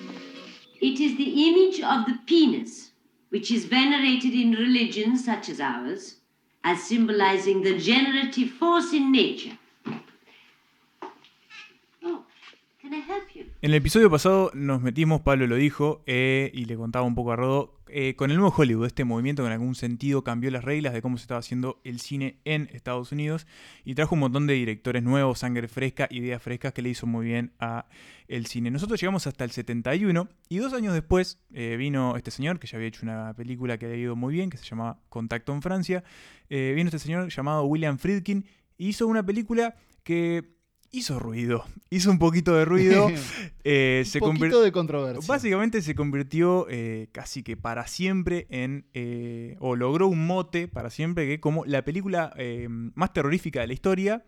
[0.82, 2.92] It is the image of the penis,
[3.30, 6.16] which is venerated in religions such as ours,
[6.64, 9.58] as symbolizing the generative force in nature.
[12.04, 12.24] Oh,
[12.82, 13.46] can I help you?
[13.62, 17.34] En el episodio pasado nos metimos, Pablo lo dijo, eh, y le contaba un poco
[17.34, 20.64] a Rodo, eh, con el nuevo Hollywood, este movimiento que en algún sentido cambió las
[20.64, 23.48] reglas de cómo se estaba haciendo el cine en Estados Unidos
[23.84, 27.26] y trajo un montón de directores nuevos, sangre fresca, ideas frescas que le hizo muy
[27.26, 27.88] bien a
[28.28, 28.72] el cine.
[28.72, 32.78] Nosotros llegamos hasta el 71 y dos años después eh, vino este señor que ya
[32.78, 36.04] había hecho una película que había ido muy bien, que se llamaba Contacto en Francia.
[36.50, 38.46] Eh, vino este señor llamado William Friedkin
[38.78, 40.59] y hizo una película que
[40.92, 43.10] hizo ruido, hizo un poquito de ruido.
[43.64, 45.28] eh, se un convirtió poquito de controversia.
[45.28, 50.90] Básicamente se convirtió eh, casi que para siempre en, eh, o logró un mote para
[50.90, 52.34] siempre, que como la película
[52.96, 54.24] más terrorífica de la historia,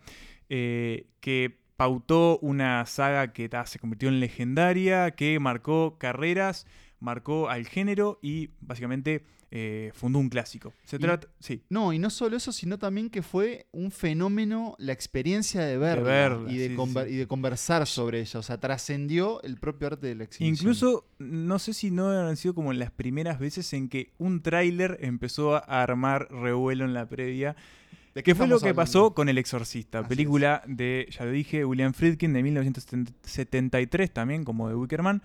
[0.48, 6.66] que pautó una saga que ta, se convirtió en legendaria, que marcó carreras,
[7.02, 10.72] marcó al género y básicamente eh, fundó un clásico.
[10.86, 14.74] Se Y- trata, sí, No, y no solo eso, sino también que fue un fenómeno
[14.78, 17.12] la experiencia de verla, verla, y, de sí, conver- sí.
[17.12, 18.40] y de conversar sobre ella.
[18.40, 20.54] O sea, trascendió el propio arte de la exhibición.
[20.56, 24.96] Incluso, no sé si no han sido como las primeras veces en que un tráiler
[25.02, 27.54] empezó a armar revuelo en la previa.
[28.14, 28.76] ¿De Que fue lo que hablando?
[28.76, 34.44] pasó con El Exorcista, Así película de, ya lo dije, William Friedkin de 1973 también,
[34.44, 35.22] como de Wickerman.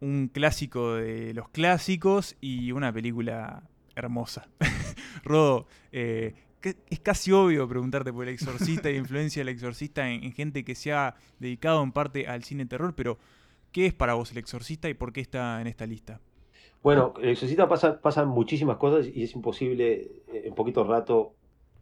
[0.00, 3.62] Un clásico de los clásicos y una película
[3.94, 4.48] hermosa.
[5.24, 10.08] Rodo, eh, que- es casi obvio preguntarte por El Exorcista y la influencia del Exorcista
[10.10, 13.18] en, en gente que se ha dedicado en parte al cine terror, pero
[13.72, 16.20] ¿qué es para vos El Exorcista y por qué está en esta lista?
[16.82, 19.92] Bueno, el exorcista pasa, pasan muchísimas cosas y es imposible
[20.28, 21.34] eh, en poquito rato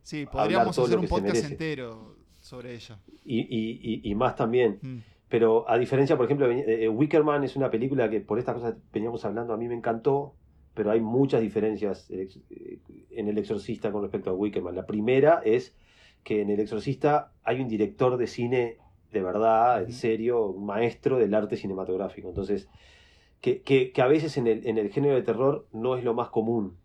[0.03, 1.53] Sí, hablar podríamos todo hacer lo un que se podcast merece.
[1.53, 2.99] entero sobre ella.
[3.25, 4.79] y, y- y- y más también.
[4.83, 4.99] Mm.
[5.29, 9.25] Pero a diferencia, por ejemplo, eh, Wickerman es una película que por estas cosas veníamos
[9.25, 10.35] hablando, a mí me encantó,
[10.75, 12.79] pero hay muchas diferencias eh, eh,
[13.11, 14.75] en El Exorcista con respecto a Wickerman.
[14.75, 15.75] La primera es
[16.25, 18.77] que en El Exorcista hay un director de cine
[19.13, 22.29] de verdad, en serio, un maestro del arte cinematográfico.
[22.29, 22.69] Entonces,
[23.41, 26.13] que, que- que a veces en el, en el género de terror no es lo
[26.15, 26.77] más común,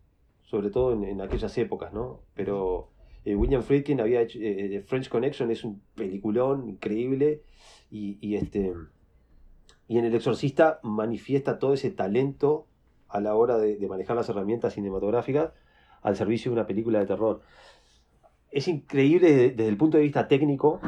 [0.44, 2.20] sobre todo en, en aquellas épocas, ¿no?
[2.34, 2.88] Pero
[3.24, 7.42] eh, William Friedkin había hecho, eh, French Connection es un peliculón increíble
[7.94, 8.74] y, y este
[9.86, 12.66] y en El Exorcista manifiesta todo ese talento
[13.08, 15.52] a la hora de, de manejar las herramientas cinematográficas
[16.02, 17.42] al servicio de una película de terror.
[18.50, 20.80] Es increíble desde, desde el punto de vista técnico,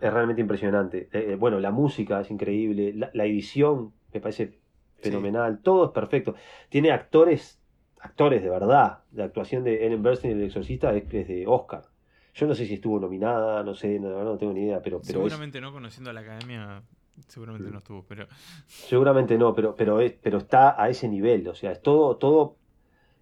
[0.00, 1.08] es realmente impresionante.
[1.12, 4.58] Eh, eh, bueno, la música es increíble, la, la edición me parece
[4.98, 6.34] fenomenal, todo es perfecto.
[6.70, 7.60] Tiene actores,
[8.00, 9.00] actores de verdad.
[9.12, 11.82] La actuación de Ellen Burstyn en El Exorcista es, es de Oscar.
[12.36, 15.20] Yo no sé si estuvo nominada, no sé, no, no tengo ni idea, pero, pero
[15.20, 16.82] es- Seguramente no, conociendo a la academia,
[17.28, 18.26] seguramente no estuvo, pero
[18.68, 22.56] seguramente no, pero, pero, es, pero está a ese nivel, o sea, es todo, todo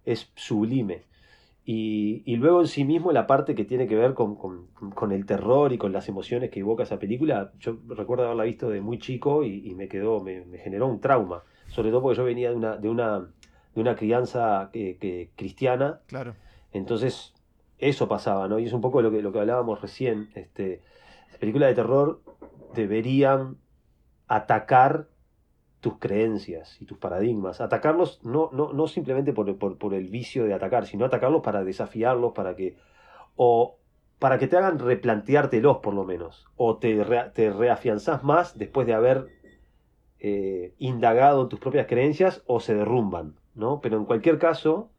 [0.03, 1.03] es sublime.
[1.67, 5.11] Y, y luego en sí mismo la parte que tiene que ver con, con- con
[5.13, 8.81] el terror y con las emociones que evoca esa película, yo recuerdo haberla visto de
[8.81, 12.23] muy chico y, y me quedó, me, me generó un trauma, sobre todo porque yo
[12.25, 16.35] venía de una, de una, de una crianza que- que cristiana Claro.
[16.71, 17.33] entonces,
[17.89, 18.59] eso pasaba, ¿no?
[18.59, 20.29] Y es un poco lo que, lo que hablábamos recién.
[20.35, 20.81] Este,
[21.29, 22.21] las películas de terror
[22.73, 23.57] deberían
[24.27, 25.07] atacar
[25.81, 27.61] tus creencias y tus paradigmas.
[27.61, 32.33] Atacarlos no, no, no simplemente por, por, el vicio de atacar, sino atacarlos para desafiarlos,
[32.33, 32.77] para que.
[33.35, 33.77] o
[34.19, 36.47] para que te hagan replanteártelos por lo menos.
[36.55, 39.27] O te, rea- te reafianzás más después de haber
[40.19, 43.81] eh, indagado tus propias creencias o se derrumban, ¿no?
[43.81, 44.89] Pero en cualquier caso,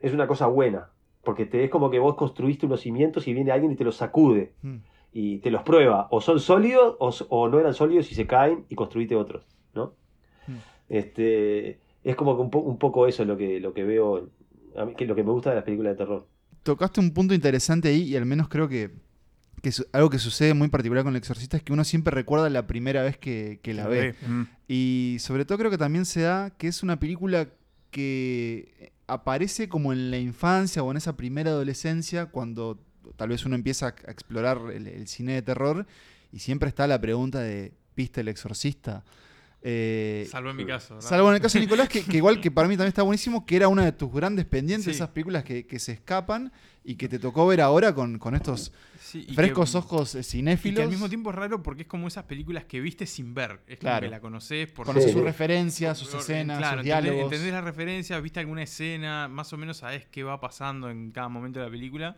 [0.00, 0.90] es una cosa buena.
[1.26, 3.96] Porque te, es como que vos construiste unos cimientos y viene alguien y te los
[3.96, 4.76] sacude Mm.
[5.12, 6.06] y te los prueba.
[6.10, 6.96] O son sólidos
[7.28, 9.92] o, no eran sólidos y se caen y construiste otros, ¿no?
[10.46, 10.52] Mm.
[10.88, 14.30] Este, es como que un, po- un poco eso lo que, lo que veo,
[14.76, 16.26] a mí, que lo que me gusta de las películas de terror.
[16.62, 18.90] Tocaste un punto interesante ahí y al menos creo que,
[19.62, 22.48] que su- algo que sucede muy particular con el exorcista es que uno siempre recuerda
[22.50, 24.14] la primera vez que, que la ve.
[24.26, 24.42] Mm.
[24.68, 27.48] Y sobre todo creo que también se da que es una película
[27.90, 32.78] que aparece como en la infancia o en esa primera adolescencia cuando
[33.16, 35.86] tal vez uno empieza a explorar el, el cine de terror
[36.32, 39.04] y siempre está la pregunta de ¿viste el exorcista?
[39.62, 40.94] Eh, salvo en mi caso.
[40.94, 41.08] ¿verdad?
[41.08, 43.44] Salvo en el caso de Nicolás, que, que igual que para mí también está buenísimo,
[43.46, 44.90] que era una de tus grandes pendientes, Sí.
[44.92, 46.52] esas películas que, que se escapan
[46.84, 50.20] y que te tocó ver ahora con, con estos Sí, y frescos que- ojos eh,
[50.20, 50.76] Y cinéfilos.
[50.76, 53.60] que al mismo tiempo es raro porque es como esas películas que viste sin ver.
[53.66, 54.06] Es como Claro.
[54.06, 57.32] que la conoces por Conoces Sí, sus referencias, sus por- escenas, claro, sus entendés- diálogos.
[57.32, 61.28] Entendés la referencia, viste alguna escena, más o menos sabés qué va pasando en cada
[61.28, 62.16] momento de la película.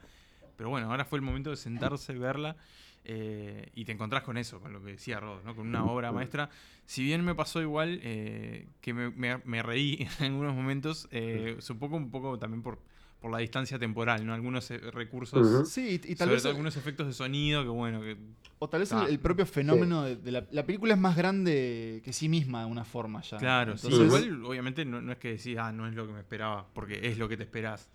[0.56, 2.56] Pero bueno, ahora fue el momento de sentarse y verla.
[3.04, 5.54] Eh, y te encontrás con eso, con lo que decía Rod, ¿no?
[5.54, 6.50] con una obra maestra.
[6.86, 11.56] Si bien me pasó igual, eh, que me, me- me reí en algunos momentos, eh,
[11.60, 12.78] supongo un poco también por,
[13.20, 14.34] por la distancia temporal, ¿no?
[14.34, 15.66] Algunos eh, recursos, Ujú.
[15.66, 18.16] Sí, y, y tal sobre vez todo algunos efectos de sonido, que bueno, que
[18.58, 21.16] O tal vez Ah, el, el propio fenómeno de, de la, la película es más
[21.16, 23.38] grande que sí misma de una forma ya.
[23.38, 23.86] Claro, sí.
[23.88, 26.66] Entonces, Igual, obviamente, no, no es que decís, ah, no es lo que me esperaba,
[26.74, 27.88] porque es lo que te esperás.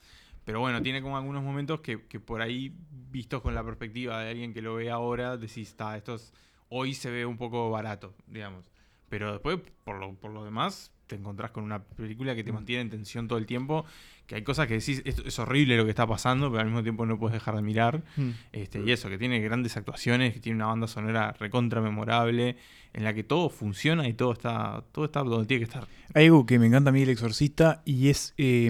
[0.45, 2.73] Pero bueno, tiene como algunos momentos que, que por ahí,
[3.11, 6.33] vistos con la perspectiva de alguien que lo ve ahora, decís, está, esto es-
[6.69, 8.65] hoy se ve un poco barato, digamos.
[9.09, 12.81] Pero después, por lo, por lo demás, te encontrás con una película que te mantiene
[12.81, 13.85] en tensión todo el tiempo,
[14.25, 16.81] que hay cosas que decís, esto es horrible lo que está pasando, pero al mismo
[16.81, 18.03] tiempo no puedes dejar de mirar.
[18.17, 18.29] mm.
[18.53, 22.57] Este, y eso, que tiene grandes actuaciones, que tiene una banda sonora recontra memorable,
[22.93, 25.87] en la que todo funciona y todo está, todo está donde tiene que estar.
[26.13, 28.69] Hay algo que me encanta a mí del exorcista y es eh,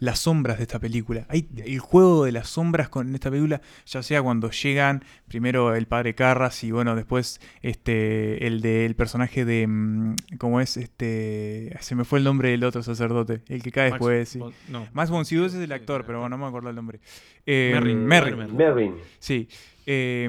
[0.00, 1.24] las sombras de esta película.
[1.28, 5.86] Hay el juego de las sombras con esta película, ya sea cuando llegan primero el
[5.86, 10.76] padre Carras y bueno, después este el del personaje de mm, ¿cómo es?
[10.76, 14.38] Este se me fue el nombre del otro sacerdote, el que cae Max después, sí.
[14.40, 14.88] von- no.
[14.92, 17.00] Max von Sydow es el actor, pero bueno, no me acuerdo el nombre.
[17.46, 18.04] Eh, Merrin.
[18.04, 18.36] Merrin.
[18.36, 18.56] Merrin.
[18.56, 18.94] Merrin.
[19.20, 19.48] Sí.
[19.92, 20.28] Eh,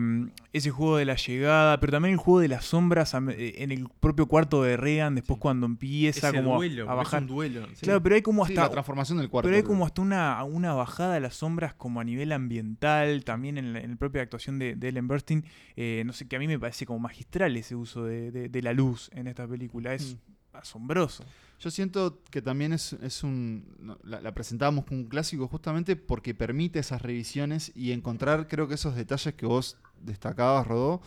[0.54, 3.88] ese juego de la llegada, pero también el juego de las sombras eh, en el
[4.00, 7.22] propio cuarto de Regan, después cuando empieza Ese como a- duelo, a bajar.
[7.24, 7.68] Es un duelo.
[7.76, 7.82] sí.
[7.86, 9.46] Claro, pero hay como Sí, hasta la transformación del cuarto.
[9.48, 13.60] pero hay como hasta una, una bajada de las sombras como a nivel ambiental, también
[13.60, 15.46] en la, en la propia actuación de, de Ellen Burstyn.
[15.76, 18.62] eh, no sé, que a mí me parece como magistral ese uso de, de- de
[18.64, 19.94] la luz en esta película.
[19.94, 20.18] Es
[20.54, 21.24] asombroso.
[21.62, 23.98] Yo siento que también es, es un.
[24.04, 28.96] La, presentábamos como un clásico justamente porque permite esas revisiones y encontrar, creo que esos
[28.96, 31.02] detalles que vos destacabas, Rodó.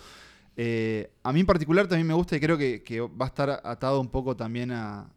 [0.56, 4.00] eh, a mí en particular también me gusta y creo que, va a estar atado
[4.00, 5.10] un poco también a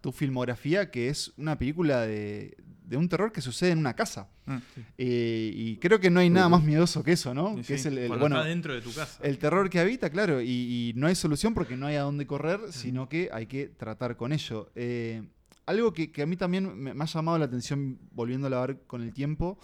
[0.00, 4.28] tu filmografía, que es una película de, de un terror que sucede en una casa.
[4.46, 4.56] Mm.
[4.98, 7.50] Eh, y creo que no hay nada más miedoso que eso, ¿no?
[7.50, 7.72] Sí, que sí.
[7.74, 9.18] es el, el- bueno, está dentro de tu casa.
[9.22, 12.26] el terror que habita, claro, y, y no hay solución porque no hay a dónde
[12.26, 14.70] correr, sino que hay que tratar con ello.
[14.74, 15.22] Eh,
[15.66, 18.80] algo que, que a mí también me, me ha llamado la atención, volviéndolo a ver
[18.86, 19.58] con el tiempo,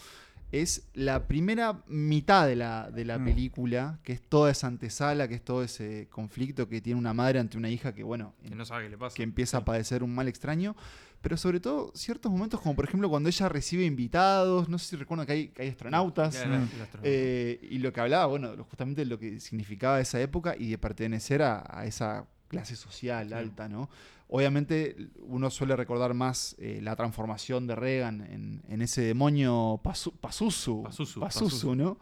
[0.52, 3.24] es la primera mitad de la, de la Mm.
[3.24, 7.38] película, que es toda esa antesala, que es todo ese conflicto que tiene una madre
[7.38, 9.14] ante una hija que, bueno, que no sabe qué le pasa.
[9.14, 10.74] que empieza a padecer un mal extraño,
[11.20, 14.96] pero sobre todo ciertos momentos como por ejemplo cuando ella recibe invitados, no sé si
[14.96, 16.44] recuerdan que hay, que hay astronautas.
[16.46, 16.98] Mm.
[17.02, 21.42] Eh, y lo que hablaba, bueno, justamente lo que significaba esa época y de pertenecer
[21.42, 23.88] a, a esa clase social alta, ¿no?
[24.32, 30.84] Obviamente uno suele recordar más eh, la transformación de Reagan en, en ese demonio Pazuzu,
[30.84, 31.74] Pazuzu.
[31.74, 31.98] ¿no?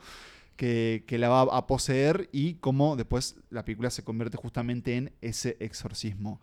[0.55, 5.13] Que, que la va a poseer y cómo después la película se convierte justamente en
[5.23, 6.41] ese exorcismo.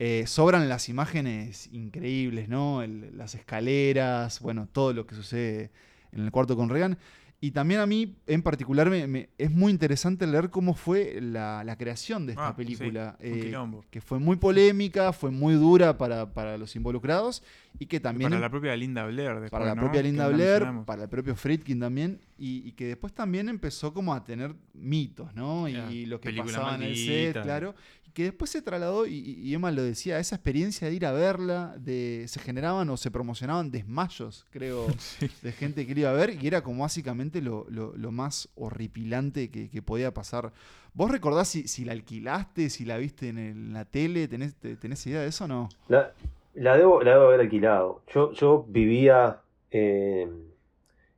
[0.00, 2.82] Eh, sobran las imágenes increíbles, ¿no?
[2.82, 5.70] El- las escaleras, bueno, todo lo que sucede
[6.12, 6.98] en el cuarto con Reagan.
[7.40, 11.62] Y también a mí, en particular, me, me- es muy interesante leer cómo fue la,
[11.62, 13.16] la creación de esta Ah, película.
[13.20, 13.54] eh,
[13.90, 17.44] que fue muy polémica, fue muy dura para, para los involucrados
[17.78, 19.30] y que también para la propia Linda Blair.
[19.34, 19.82] Después, para la ¿no?
[19.82, 23.94] propia Linda la Blair, para el propio Friedkin también, y, y que después también empezó
[23.94, 25.68] como a tener mitos, ¿no?
[25.68, 27.74] Y lo que pasaba en el set, claro.
[28.18, 31.76] Que después se trasladó, y, y Emma lo decía, esa experiencia de ir a verla,
[31.78, 34.88] de se generaban o se promocionaban desmayos, creo,
[35.42, 39.50] de gente que iba a ver, y era como básicamente lo, lo- lo más horripilante
[39.52, 40.52] que, que podía pasar.
[40.94, 44.26] ¿Vos recordás si, si la alquilaste, si la viste en, el- en la tele?
[44.26, 45.68] ¿Tenés, te- ¿Tenés idea de eso o no?
[45.86, 46.12] La,
[46.54, 48.02] la debo, la debo haber alquilado.
[48.12, 50.28] Yo, yo vivía eh,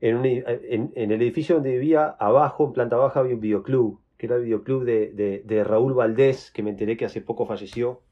[0.03, 3.41] en, un edi- en, en el edificio donde vivía, abajo, en planta baja, había un
[3.41, 7.47] videoclub, que era el videoclub de, de- Raúl Valdés, que me enteré que hace poco
[7.47, 8.03] falleció.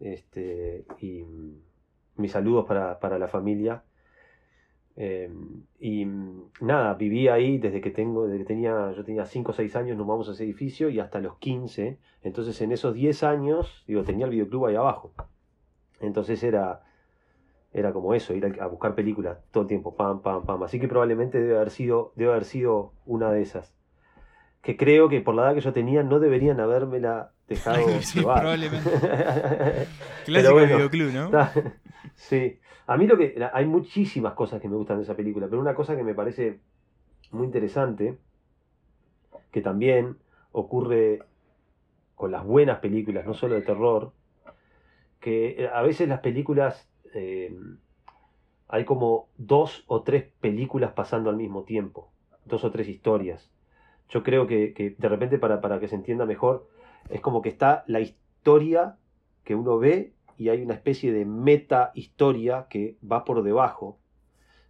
[0.00, 1.56] Este, y mm,
[2.18, 3.84] mis saludos para, para la familia.
[4.96, 5.30] Eh,
[5.80, 9.54] y mm, nada, vivía ahí desde que tengo, desde que tenía, yo tenía 5 o
[9.54, 11.98] 6 años, nos vamos a ese edificio y hasta los 15.
[12.22, 15.12] Entonces en esos 10 años, digo, tenía el videoclub ahí abajo.
[16.00, 16.82] Entonces era,
[17.72, 20.62] era como eso, ir a buscar películas todo el tiempo, pam, pam, pam.
[20.64, 23.74] Así que probablemente debe haber sido, debe haber sido una de esas.
[24.62, 28.40] Que creo que por la edad que yo tenía no deberían habérmela dejado Sí, llevar.
[28.40, 28.90] probablemente.
[30.24, 30.76] Clásico bueno.
[30.76, 31.24] videoclub, ¿no?
[31.26, 31.52] Está-
[32.14, 32.58] Sí.
[32.86, 33.34] A mí lo que.
[33.52, 36.60] Hay muchísimas cosas que me gustan de esa película, pero una cosa que me parece
[37.30, 38.18] muy interesante,
[39.50, 40.16] que también
[40.52, 41.20] ocurre
[42.14, 44.12] con las buenas películas, no solo de terror,
[45.20, 46.88] que eh, a veces las películas.
[47.14, 47.54] eh,
[48.68, 52.10] hay como dos o tres películas pasando al mismo tiempo,
[52.46, 53.50] dos o tres historias.
[54.12, 56.68] Yo creo que, que de repente, para, para que se entienda mejor,
[57.08, 58.96] es como que está la historia
[59.42, 63.98] que uno ve y hay una especie de meta historia que va por debajo,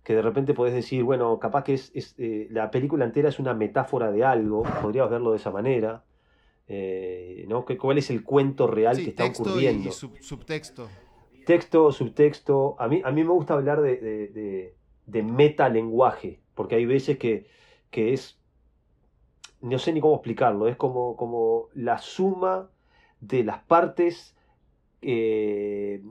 [0.04, 3.38] que de repente podés decir, bueno, capaz que es, es, eh, la película entera es
[3.40, 6.04] una metáfora de algo, podrías verlo de esa manera,
[6.68, 7.64] eh, ¿no?
[7.64, 9.88] ¿Cuál es el cuento real Sí, que está texto ocurriendo?
[9.90, 10.88] y sub- subtexto.
[11.44, 12.76] Texto, subtexto.
[12.78, 14.74] A mí, a mí me gusta hablar de, de, de,
[15.06, 17.46] de metalenguaje, porque hay veces que,
[17.90, 18.38] que es.
[19.62, 22.68] No sé ni cómo explicarlo, es como, como la suma
[23.20, 24.36] de las partes
[25.00, 26.02] eh,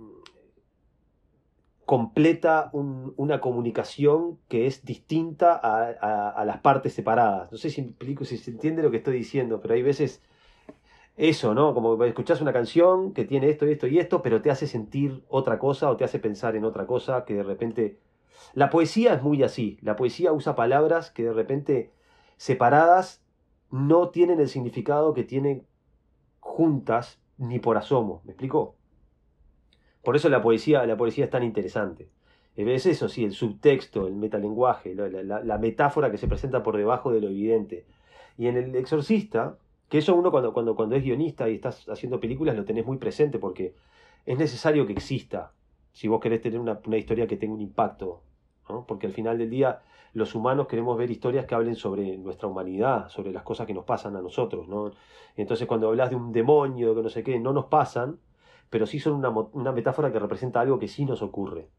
[1.85, 7.51] completa un- una comunicación que es distinta a, las partes separadas.
[7.51, 10.21] No sé si, explico, si se entiende lo que estoy diciendo, pero hay veces
[11.17, 11.73] eso, ¿no?
[11.73, 15.59] Como escuchás una canción que tiene esto esto y esto, pero te hace sentir otra
[15.59, 17.99] cosa o te hace pensar en otra cosa que de repente...
[18.53, 19.77] La poesía es muy así.
[19.81, 21.91] La poesía usa palabras que de repente
[22.37, 23.20] separadas
[23.71, 25.65] no tienen el significado que tienen
[26.39, 28.21] juntas ni por asomo.
[28.25, 28.75] ¿Me explico?
[30.03, 32.09] Por eso la poesía, la poesía es tan interesante.
[32.55, 35.07] Es eso, sí, el subtexto, el metalenguaje, la,
[35.43, 37.85] la- metáfora que se presenta por debajo de lo evidente.
[38.37, 39.57] Y en El Exorcista,
[39.89, 42.97] que eso uno cuando, cuando, cuando es guionista y estás haciendo películas lo tenés muy
[42.97, 43.75] presente porque
[44.25, 45.53] es necesario que exista
[45.93, 48.21] si vos querés tener una, una historia que tenga un impacto.
[48.69, 48.85] ¿no?
[48.85, 49.81] Porque al final del día
[50.13, 53.85] los humanos queremos ver historias que hablen sobre nuestra humanidad, sobre las cosas que nos
[53.85, 54.67] pasan a nosotros.
[54.67, 54.91] ¿no?
[55.37, 58.19] Entonces cuando hablas de un demonio, que no sé qué, no nos pasan,
[58.69, 61.69] pero sí son una, una metáfora que representa algo que sí nos ocurre.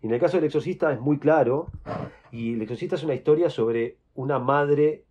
[0.00, 1.68] Y en el caso del exorcista es muy claro,
[2.30, 5.04] y el exorcista es una historia sobre una madre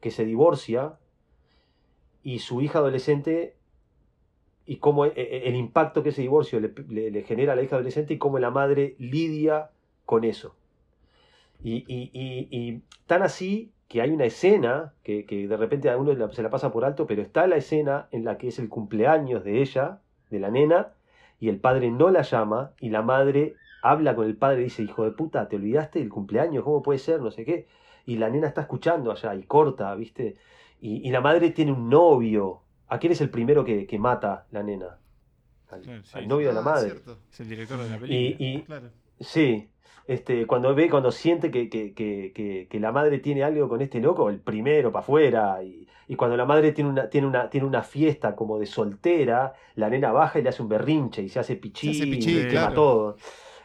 [0.00, 0.98] que se divorcia
[2.22, 3.56] y su hija adolescente
[4.64, 7.76] y cómo e- e- el impacto que ese divorcio le- le genera a la hija
[7.76, 9.70] adolescente y cómo la madre lidia
[10.04, 10.56] con eso.
[11.62, 15.96] Y, y- y- y tan así que hay una escena que, que de repente a
[15.96, 18.68] uno se la pasa por alto, pero está la escena en la que es el
[18.68, 20.92] cumpleaños de ella, de la nena,
[21.40, 24.82] y el padre no la llama y la madre habla con el padre y dice,
[24.82, 27.20] hijo de puta, te olvidaste del cumpleaños, ¿cómo puede ser?
[27.20, 27.66] No sé qué.
[28.06, 30.36] Y la nena está escuchando allá y corta, ¿viste?
[30.80, 32.62] Y, y la madre tiene un novio.
[32.88, 34.98] ¿A quién es el primero que, que mata la nena?
[35.70, 36.26] Al, sí, al sí.
[36.26, 36.90] novio de la Ah, madre.
[36.90, 37.18] cierto.
[37.32, 38.48] Es el director de la Y, película.
[38.48, 38.88] y- Claro.
[39.20, 39.68] sí,
[40.06, 44.00] este, cuando ve, cuando siente que, que, que, que, la madre tiene algo con este
[44.00, 47.66] loco, el primero para afuera, y, y cuando la madre tiene una, tiene, una, tiene
[47.66, 51.40] una fiesta como de soltera, la nena baja y le hace un berrinche y se
[51.40, 53.16] hace pichí, Se hace pichí, y quema todo.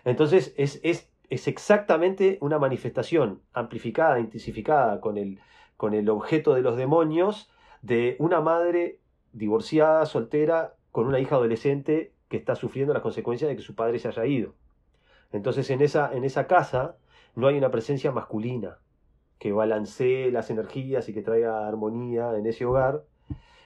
[0.04, 5.40] Entonces es, es, es exactamente una manifestación amplificada, intensificada con el,
[5.78, 9.00] con el objeto de los demonios de una madre
[9.34, 14.00] divorciada, soltera, con una hija adolescente que está sufriendo las consecuencias de que su padre
[14.00, 14.54] se haya ido.
[15.32, 16.98] Entonces en esa, en esa casa
[17.36, 18.80] no hay una presencia masculina
[19.40, 23.04] que balancee las energías y que traiga armonía en ese hogar.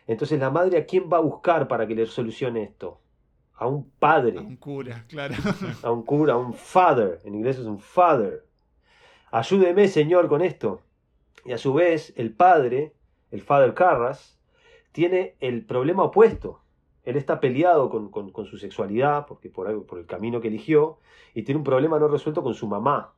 [0.07, 3.01] Entonces la madre a quién va a buscar para que le solucione esto?
[3.55, 5.34] A un padre A un cura, claro.
[5.84, 8.45] a un cura, a un father, en inglés es un father.
[9.32, 10.82] ayúdeme señor con esto.
[11.45, 12.93] Y a su vez, el padre,
[13.30, 14.39] el Father Carras,
[14.91, 16.61] tiene el problema opuesto.
[17.06, 20.47] Él está peleado con, con- con su sexualidad, porque por, algo, por el camino que
[20.49, 20.97] eligió,
[21.34, 23.14] y tiene un problema no resuelto con su mamá,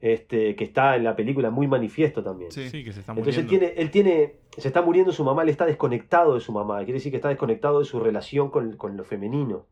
[0.00, 2.52] este, que está en la película muy manifiesto también.
[2.52, 2.68] Sí.
[2.68, 3.66] Sí, que se está Entonces él muriendo.
[3.66, 6.94] tiene, él tiene, se está muriendo su mamá, él está desconectado de su mamá, quiere
[6.94, 9.66] decir que está desconectado de su relación con, con lo femenino.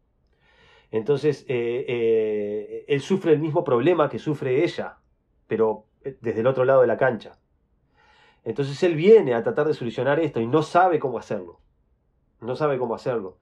[0.91, 4.99] Entonces eh, eh, él sufre el mismo problema que sufre ella,
[5.47, 7.39] pero eh, desde el otro lado de la cancha.
[8.45, 11.61] Entonces él viene a tratar de solucionar esto y no sabe cómo hacerlo.
[12.41, 13.39] No sabe cómo hacerlo.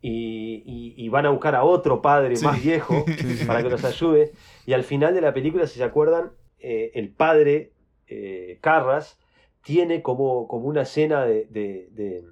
[0.00, 2.44] Y, y- y van a buscar a otro padre Sí.
[2.44, 3.04] más viejo
[3.46, 4.32] para que los ayude.
[4.66, 7.72] Y al final de la película, si se acuerdan, eh, el padre
[8.06, 9.18] eh, Carras
[9.62, 12.24] tiene como, como una escena de, de- de-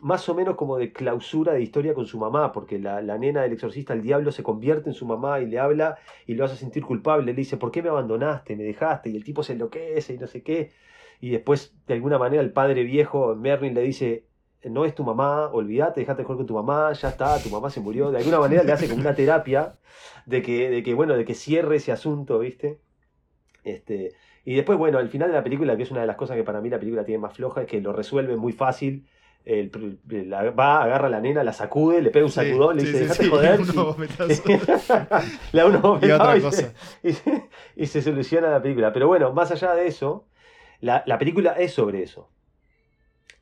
[0.00, 3.42] más o menos como de clausura de historia con su mamá, porque la, la nena
[3.42, 6.56] del exorcista, el diablo, se convierte en su mamá y le habla y lo hace
[6.56, 7.24] sentir culpable.
[7.24, 8.56] Le dice, ¿por qué me abandonaste?
[8.56, 9.10] ¿Me dejaste?
[9.10, 10.72] Y el tipo se enloquece y no sé qué.
[11.20, 14.24] Y después, de alguna manera, el padre viejo, Merlin, le dice,
[14.64, 17.70] no es tu mamá, olvídate, dejate de jugar con tu mamá, ya está, tu mamá
[17.70, 18.10] se murió.
[18.10, 19.74] De alguna manera le hace como una terapia
[20.26, 22.80] de que, de que bueno, de que cierre ese asunto, ¿viste?
[23.64, 24.12] Este,
[24.44, 26.44] y después, bueno, al final de la película, que es una de las cosas que
[26.44, 29.06] para mí la película tiene más floja, es que lo resuelve muy fácil.
[29.44, 29.70] El
[30.08, 33.08] la- va, agarra a la nena, la sacude, le pega un Sí, sacudón, le dice,
[33.08, 33.58] sí, sí, joder.
[35.52, 36.72] da unos Y otra cosa.
[37.02, 38.92] y se, y se soluciona la película.
[38.92, 40.26] Pero bueno, más allá de eso,
[40.80, 42.28] la, la película es sobre eso.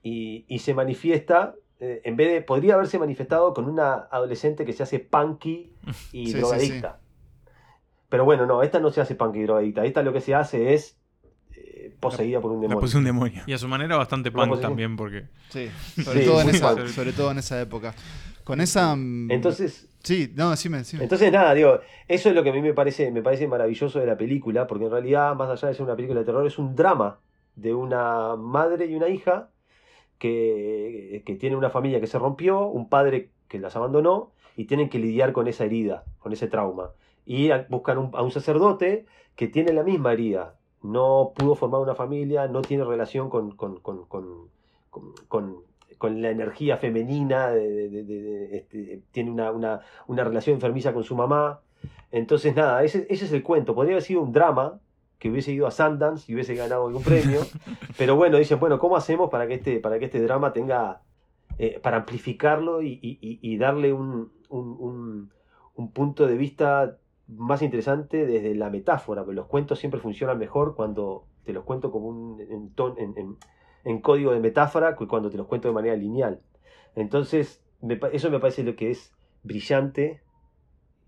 [0.03, 4.73] Y, y se manifiesta, eh, en vez de, podría haberse manifestado con una adolescente que
[4.73, 5.73] se hace punky
[6.13, 6.99] y Sí, sí, drogadicta.
[8.09, 9.85] Pero bueno, no, esta no se hace punky y drogadicta.
[9.85, 10.97] Esta lo que se hace es
[11.55, 12.81] eh, poseída por un La demonio.
[12.81, 13.43] posee un demonio.
[13.47, 15.27] Y a su manera bastante punk también, porque.
[15.51, 15.69] Sí,
[16.03, 16.87] sobre, Sí, todo en muy esa, punk.
[16.89, 17.95] sobre todo en esa época.
[18.45, 18.97] Con esa.
[18.97, 21.03] mm, Entonces, Sí, no, decime, decime.
[21.03, 21.79] Entonces, nada, digo,
[22.09, 24.87] eso es lo que a mí me parece, me parece maravilloso de la película, porque
[24.87, 27.21] en realidad, más allá de ser una película de terror, es un drama
[27.55, 29.51] de una madre y una hija
[30.21, 34.89] que, que tienen una familia que se rompió, un padre que las abandonó, y tienen
[34.89, 36.91] que lidiar con esa herida, con ese trauma.
[37.27, 40.55] Y buscan a un sacerdote que tiene la misma herida.
[40.83, 44.49] No pudo formar una familia, no tiene relación con, con, con, con,
[45.29, 45.65] con-
[46.03, 51.61] la energía femenina, este, tiene una, una, una relación enfermiza con su mamá.
[52.11, 53.75] Entonces, nada, ese, ese es el cuento.
[53.75, 54.81] Podría haber sido un drama
[55.21, 57.43] que hubiese ido a Sundance y hubiese ganado algún premio.
[57.99, 61.03] pero bueno, dicen, bueno, ¿cómo hacemos para que este, para que este drama tenga,
[61.59, 65.31] eh, para amplificarlo y, y- y- darle un, un- un-
[65.77, 66.97] un punto de vista
[67.29, 69.23] más interesante desde la metáfora?
[69.23, 73.15] Porque los cuentos siempre funcionan mejor cuando te los cuento como un, en, ton- en-
[73.17, 73.37] en-
[73.85, 76.41] en código de metáfora que cuando te los cuento de manera lineal.
[76.97, 79.13] Entonces, me eso me parece lo que es
[79.43, 80.23] brillante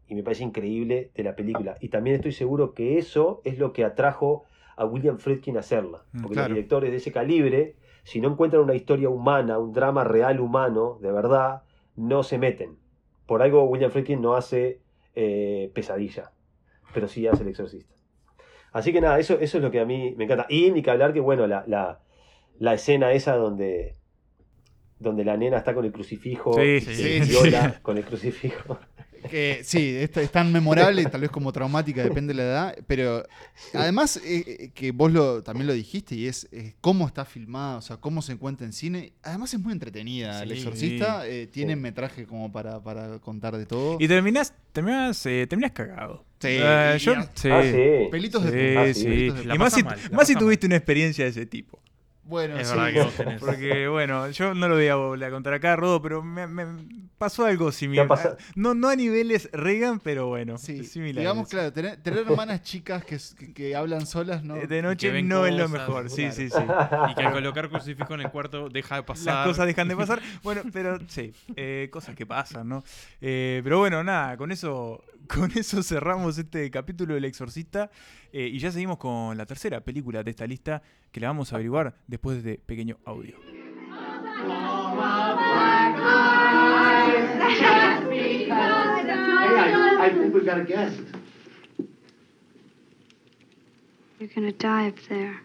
[0.08, 1.76] y me parece increíble de la película.
[1.80, 4.44] Y también estoy seguro que eso es lo que atrajo
[4.76, 6.04] a William Friedkin a hacerla.
[6.12, 6.48] Mm, Porque claro.
[6.48, 10.98] los directores de ese calibre, si no encuentran una historia humana, un drama real humano,
[11.00, 11.62] de verdad,
[11.96, 12.76] no se meten.
[13.26, 14.80] Por algo William Friedkin no hace
[15.14, 16.32] eh, pesadilla,
[16.92, 17.94] pero sí hace el exorcista.
[18.72, 20.46] Así que nada, eso, eso es lo que a mí me encanta.
[20.48, 22.00] Y ni que hablar que, bueno, la, la,
[22.58, 23.96] la escena esa donde,
[24.98, 28.04] donde la nena está con el crucifijo, Sí, y sí, se sí, viola con el
[28.04, 28.78] crucifijo.
[29.30, 33.24] Que, sí, es, es tan memorable, tal vez como traumática, depende de la edad, pero
[33.72, 37.76] además eh, eh, que vos lo, también lo dijiste y es, eh, cómo está filmada,
[37.78, 39.12] o sea, cómo se encuentra en cine.
[39.22, 40.42] Además es muy entretenida.
[40.42, 40.54] El Sí.
[40.56, 41.80] exorcista eh, tiene Sí.
[41.80, 43.96] metraje como para, para contar de todo.
[44.00, 46.24] Y terminás, terminás, eh, terminás cagado.
[46.40, 47.14] Sí, yo-.
[47.14, 47.48] Ah, sí.
[48.10, 49.04] Pelitos de Ah, sí.
[49.04, 51.80] pelitos de Y más si, mal, más si tuviste una experiencia de ese tipo.
[52.24, 52.74] Bueno, Es sí.
[52.76, 53.40] verdad que vos tenés.
[53.40, 56.64] Porque, bueno, yo no lo voy a volver a contar acá, Rodo, pero me, me
[57.18, 58.06] pasó algo similar.
[58.06, 58.36] ¿Qué ha pasado?
[58.54, 61.20] No, no a niveles Reagan, pero bueno, Sí, similar.
[61.20, 64.54] digamos, claro, tener, tener hermanas chicas que, que- que hablan solas, ¿no?
[64.54, 66.62] De noche no es lo mejor, sí, sí, sí.
[67.10, 69.24] Y que al colocar crucifijo en el cuarto deja de pasar.
[69.34, 70.20] Las cosas dejan de pasar.
[70.44, 72.84] Bueno, pero sí, eh, cosas que pasan, ¿no?
[73.20, 77.90] Eh, pero bueno, nada, con eso, con eso cerramos este capítulo del Exorcista
[78.32, 81.56] eh, y ya seguimos con la tercera película de esta lista que la vamos a
[81.56, 83.36] averiguar después de pequeño audio.
[94.18, 95.40] You're gonna die up there.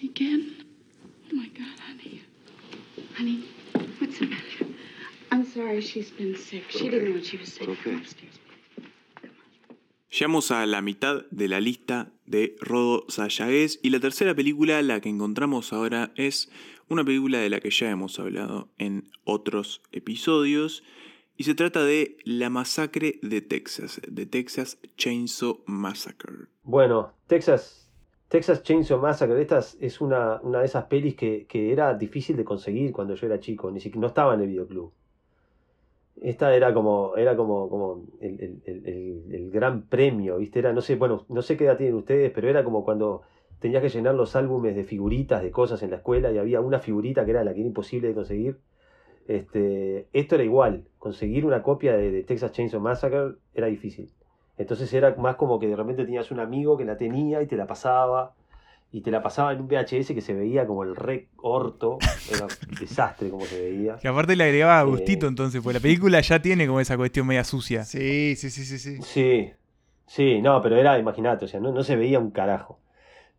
[0.00, 0.59] Reagan?
[1.32, 2.22] Oh my God, honey.
[3.16, 3.44] Honey,
[4.00, 4.66] what's the matter?
[5.30, 6.64] I'm sorry she's been sick.
[6.70, 7.70] She didn't know what she was saying.
[7.70, 8.00] Okay.
[10.10, 13.78] Llegamos a la mitad de la lista de Rodo Sayagues.
[13.82, 16.50] Y la tercera película, la que encontramos ahora, es
[16.88, 20.82] una película de la que ya hemos hablado en otros episodios.
[21.36, 26.48] Y se trata de La Masacre de Texas, de Texas Chainsaw Massacre.
[26.64, 27.89] Bueno, Texas,
[28.30, 32.44] Texas Chainsaw Massacre, esta es una, una de esas pelis que, que era difícil de
[32.44, 34.90] conseguir cuando yo era chico, ni siquiera no estaba en el videoclub.
[36.20, 40.58] Esta era como, era como, como el, el- el- gran premio, ¿viste?
[40.58, 43.22] Era, no sé, bueno, no sé qué edad tienen ustedes, pero era como cuando
[43.58, 46.78] tenías que llenar los álbumes de figuritas, de cosas en la escuela, y había una
[46.78, 48.58] figurita que era la que era imposible de conseguir.
[49.28, 54.10] Este, esto era igual, conseguir una copia de, de Texas Chainsaw Massacre era difícil.
[54.58, 57.56] Entonces era más como que de repente tenías un amigo que la tenía y te
[57.56, 58.34] la pasaba,
[58.92, 62.46] y te la pasaba en un VHS que se veía como el re orto, era
[62.46, 63.96] un desastre como se veía.
[64.00, 67.26] Que aparte le agregaba Eh, gustito entonces, pues la película ya tiene como esa cuestión
[67.26, 67.84] media sucia.
[67.84, 69.00] Sí, sí, sí, sí, sí.
[69.02, 69.52] Sí,
[70.06, 72.78] sí, no, pero era, imagínate, o sea, no, no se veía un carajo.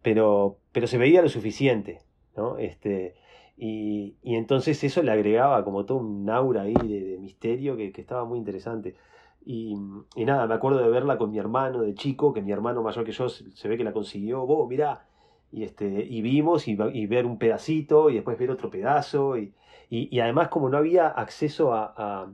[0.04, 2.00] Pero, pero se veía lo suficiente,
[2.38, 2.58] ¿no?
[2.58, 3.16] Este,
[3.58, 7.92] y, y entonces eso le agregaba como todo un aura ahí de, de misterio que,
[7.92, 8.96] que estaba muy interesante.
[9.44, 9.76] Y,
[10.16, 13.04] y nada, me acuerdo de verla con mi hermano de chico, que mi hermano mayor
[13.04, 15.06] que yo se, ve que la consiguió, vos, mirá,
[15.52, 19.38] y, este, y vimos y, y ver un pedacito y después ver otro pedazo.
[19.38, 19.54] Y,
[19.90, 22.28] y, además como no había acceso a, a,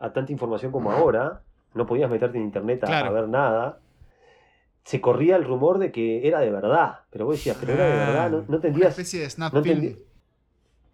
[0.00, 1.42] a tanta información como ahora,
[1.74, 3.08] no podías meterte en internet a, Claro.
[3.08, 3.78] a ver nada,
[4.84, 7.00] se corría el rumor de que era de verdad.
[7.10, 9.62] Pero vos decías, pero era de verdad, no, no Una especie de snap no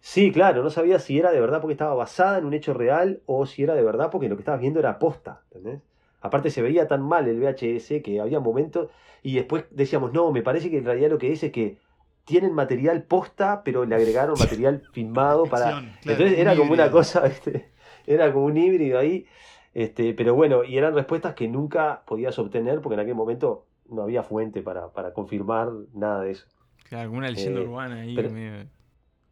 [0.09, 3.21] Sí, claro, no sabías si era de verdad porque estaba basada en un hecho real
[3.25, 5.81] o si era de verdad porque lo que estabas viendo era posta, ¿entendés?
[6.21, 8.89] Aparte se veía tan mal el VHS que había momentos
[9.21, 11.77] y después decíamos, no, me parece que en realidad lo que es es que
[12.23, 15.71] tienen material posta, pero le agregaron material filmado para...
[15.71, 17.65] Claro, Entonces era como una cosa, ¿viste?
[18.05, 19.25] Era como un híbrido ahí.
[19.73, 24.03] Este, pero bueno, y eran respuestas que nunca podías obtener porque en aquel momento no
[24.03, 26.47] había fuente para, para confirmar nada de eso.
[26.87, 28.15] Claro, como una leyenda Eh, urbana ahí.
[28.15, 28.76] pero- medio-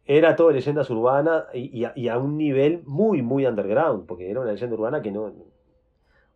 [0.06, 4.30] Era todo leyendas urbanas y, y a, y a un nivel muy, muy underground, porque
[4.30, 5.24] era una leyenda urbana que no...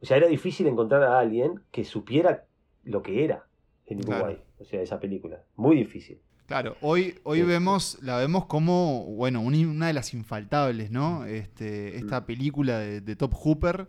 [0.03, 2.45] O sea, era difícil encontrar a alguien que supiera
[2.85, 3.45] lo que era
[3.87, 4.25] en Claro.
[4.25, 5.43] Uruguay, o sea, esa película.
[5.57, 6.19] Muy difícil.
[6.47, 7.45] Claro, hoy, hoy Sí.
[7.45, 11.25] vemos, la vemos como, bueno, un- una de las infaltables, ¿no?
[11.27, 13.87] Este, esta película de, de Top Hooper,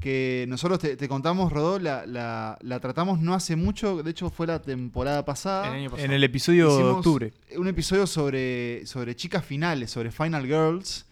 [0.00, 4.30] que nosotros te, te contamos, Rodó, la, la, la tratamos no hace mucho, de hecho
[4.30, 5.68] fue la temporada pasada.
[5.68, 6.06] el año pasado.
[6.06, 7.32] En el episodio de octubre.
[7.56, 11.04] Un episodio sobre, sobre chicas finales, sobre Final Girls.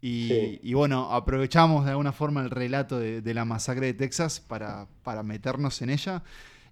[0.00, 0.60] Y, Sí.
[0.62, 4.86] y bueno, aprovechamos de alguna forma el relato de, de la masacre de Texas para,
[5.02, 6.22] para meternos en ella.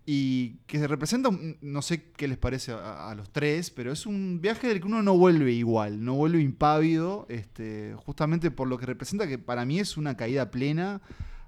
[0.06, 3.90] Y que se representa, un- no sé qué les parece a, a los tres, pero
[3.92, 8.68] es un viaje del que uno no vuelve igual, no vuelve impávido, este, justamente por
[8.68, 11.00] lo que representa que para mí es una caída plena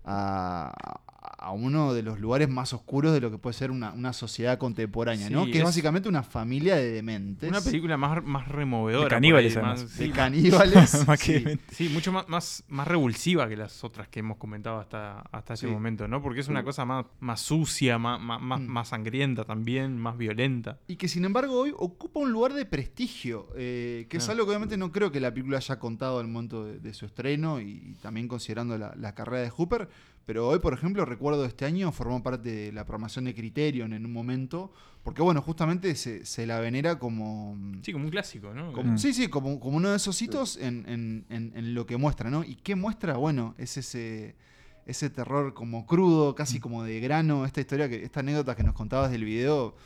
[0.06, 0.98] a,
[1.38, 4.58] a uno de los lugares más oscuros de lo que puede ser una, una sociedad
[4.58, 5.44] contemporánea, ¿no?
[5.44, 7.48] Sí, Que es es- básicamente una familia de dementes.
[7.50, 9.04] Una película más, más removedora.
[9.04, 9.82] De caníbales, ahí, además.
[9.84, 11.06] más- de sí, caníbales.
[11.06, 11.32] Más sí.
[11.44, 15.54] que- Sí, mucho más, más, más revulsiva que las otras que hemos comentado hasta, hasta
[15.54, 15.72] ese Sí.
[15.72, 16.22] momento, ¿no?
[16.22, 18.66] Porque es una cosa más, más sucia, más, más, más, Mm.
[18.66, 20.78] más sangrienta también, más violenta.
[20.86, 24.32] Y que sin embargo hoy ocupa un lugar de prestigio, eh, que es Claro.
[24.40, 27.06] algo que obviamente no creo que la película haya contado al momento de, de su
[27.06, 29.88] estreno y, y también considerando la, la carrera de Hooper.
[30.26, 34.04] Pero hoy, por ejemplo, recuerdo este año formó parte de la programación de Criterion en
[34.04, 34.72] un momento,
[35.04, 37.56] porque bueno, justamente se, se la venera como...
[37.82, 38.72] Sí, como un clásico, ¿no?
[38.72, 38.98] como- Mm.
[38.98, 42.28] Sí, sí, como, como uno de esos hitos en, en- en- en lo que muestra,
[42.28, 42.42] ¿no?
[42.42, 43.16] ¿Y qué muestra?
[43.16, 44.34] Bueno, es ese,
[44.84, 48.74] ese terror como crudo, casi como de grano, esta historia, que esta anécdota que nos
[48.74, 49.76] contabas del video,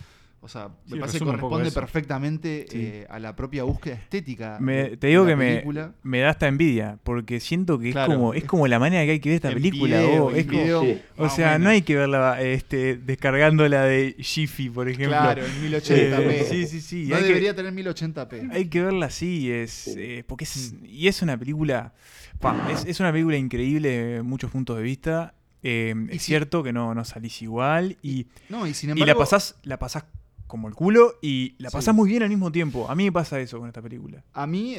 [0.43, 2.79] o sea, Sí, me parece que corresponde perfectamente Sí.
[2.81, 4.57] eh, a la propia búsqueda estética.
[4.61, 5.93] Me- te digo de que la me, película.
[6.03, 8.13] me da esta envidia, porque siento que Claro.
[8.13, 10.01] es como es como la manera que hay que ver esta En película.
[10.01, 10.99] video, en como- Sí.
[11.19, 15.17] o sea, no hay que verla este, descargando la de Jiffy, por ejemplo.
[15.19, 16.41] Claro, en 1080p.
[16.41, 17.07] Eh, sí, sí, sí.
[17.09, 18.49] No hay que- debería tener 1080p.
[18.51, 19.95] Hay que verla así, es, Sí.
[19.99, 21.93] eh, porque es, y es una película,
[22.41, 25.35] pa, es, es una película increíble de muchos puntos de vista.
[25.63, 28.93] Eh, Y es si- cierto que no, no salís igual y, No, y sin y
[28.93, 29.13] embargo.
[29.13, 30.05] la pasás, la pasás
[30.51, 31.77] como el culo y la Sí.
[31.79, 32.91] pasás muy bien al mismo tiempo.
[32.91, 34.23] A mí me pasa eso con esta película.
[34.35, 34.77] A mí,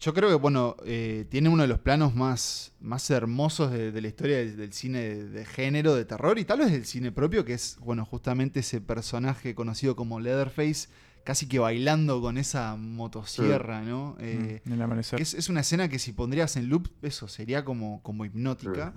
[0.00, 4.00] yo creo que, bueno, eh, tiene uno de los planos más, más hermosos de, de
[4.02, 7.12] la historia del, del cine de, de género, de terror, y tal vez del cine
[7.12, 10.88] propio, que es, bueno, justamente ese personaje conocido como Leatherface,
[11.24, 14.16] casi que bailando con esa motosierra, ¿no?
[14.18, 15.18] Eh, En el amanecer.
[15.18, 18.92] que es, es una escena que si pondrías en loop, eso sería como, como hipnótica.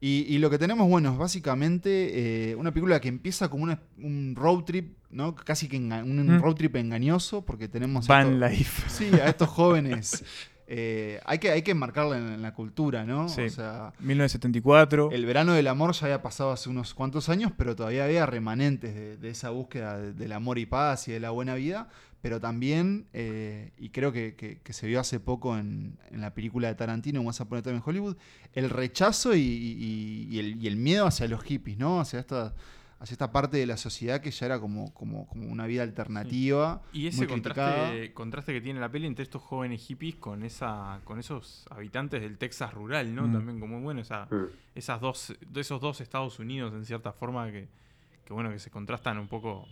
[0.00, 3.80] Y, y lo que tenemos, bueno, es básicamente eh, una película que empieza como una-
[3.98, 5.34] un road trip, ¿no?
[5.34, 6.40] Casi que enga- un Mm.
[6.40, 8.08] road trip engañoso, porque tenemos...
[8.08, 8.82] a Van estos- Life.
[8.88, 10.24] Sí, a estos jóvenes
[10.70, 13.28] eh, hay, que, hay que marcarla en, en la cultura, ¿no?
[13.28, 13.40] Sí.
[13.40, 15.10] O sea, 1974.
[15.12, 18.94] el verano del amor ya había pasado hace unos cuantos años, pero todavía había remanentes
[18.94, 21.88] de, de esa búsqueda de- del amor y paz y de la buena vida.
[22.20, 26.34] Pero también, eh, y creo que, que- que se vio hace poco en, en la
[26.34, 28.16] película de Tarantino, Once Upon a Time in Hollywood,
[28.54, 32.00] el rechazo y, y- y el, y el miedo hacia los hippies, ¿no?
[32.00, 32.54] Hacia esta,
[32.98, 36.82] hacia esta parte de la sociedad que ya era como, como, como una vida alternativa.
[36.92, 41.00] Y ese muy contraste, contraste que tiene la peli entre estos jóvenes hippies con esa
[41.04, 43.28] con esos habitantes del Texas rural, ¿no?
[43.28, 43.32] Mm.
[43.32, 44.46] También como bueno, esa, Mm.
[44.74, 47.68] esas dos, esos dos Estados Unidos en cierta forma que,
[48.24, 49.68] que bueno, que se contrastan un poco,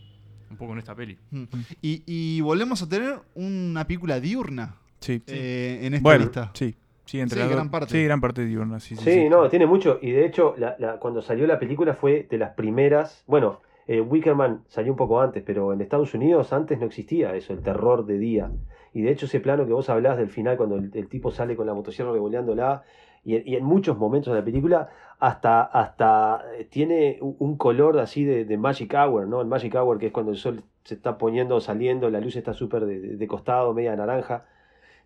[0.51, 1.17] un poco en esta peli.
[1.31, 1.45] Mm.
[1.83, 5.23] Y, y volvemos a tener una película diurna Sí.
[5.27, 6.51] eh, en esta Bueno, lista.
[6.55, 6.75] sí.
[7.05, 7.93] Sí, entre Sí, las gran dos- parte.
[7.93, 8.81] Sí, gran parte diurna.
[8.81, 9.29] Sí, sí, Sí, sí.
[9.29, 9.99] no, tiene mucho.
[10.03, 13.23] Y de hecho, la- la- cuando salió la película fue de las primeras.
[13.29, 17.53] Bueno, eh, Wickerman salió un poco antes, pero en Estados Unidos antes no existía eso,
[17.53, 18.51] el terror de día.
[18.93, 21.55] Y de hecho, ese plano que vos hablás del final, cuando el, el tipo sale
[21.55, 22.83] con la motosierra revoleándola,
[23.27, 27.99] y, en- y en muchos momentos de la película, hasta, hasta eh, tiene un color
[28.01, 29.41] así de, de Magic Hour, ¿no?
[29.43, 32.55] El Magic Hour, que es cuando el sol se está poniendo, saliendo, la luz está
[32.55, 34.47] súper de, de- costado, media naranja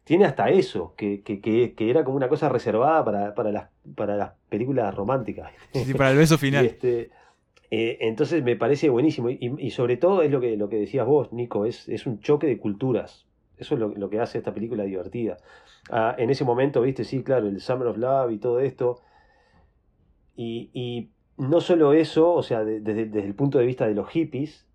[0.05, 3.69] tiene hasta eso, que, que, que, que era como una cosa reservada para, para, las,
[3.95, 5.53] para las películas románticas.
[5.73, 6.67] Sí, sí, para el beso final.
[6.67, 7.11] este,
[7.71, 9.31] eh, entonces me parece buenísimo.
[9.31, 12.21] Y, y sobre todo es lo que, lo que decías vos, Nico, es, es un
[12.21, 13.27] choque de culturas.
[13.59, 15.37] Eso es lo, lo que hace esta película divertida.
[15.89, 19.01] Ah, en ese momento, viste, sí, claro, el Summer of Love y todo esto.
[20.37, 23.95] Y, y no solo eso, o sea, de- desde, desde el punto de vista de
[23.95, 24.67] los hippies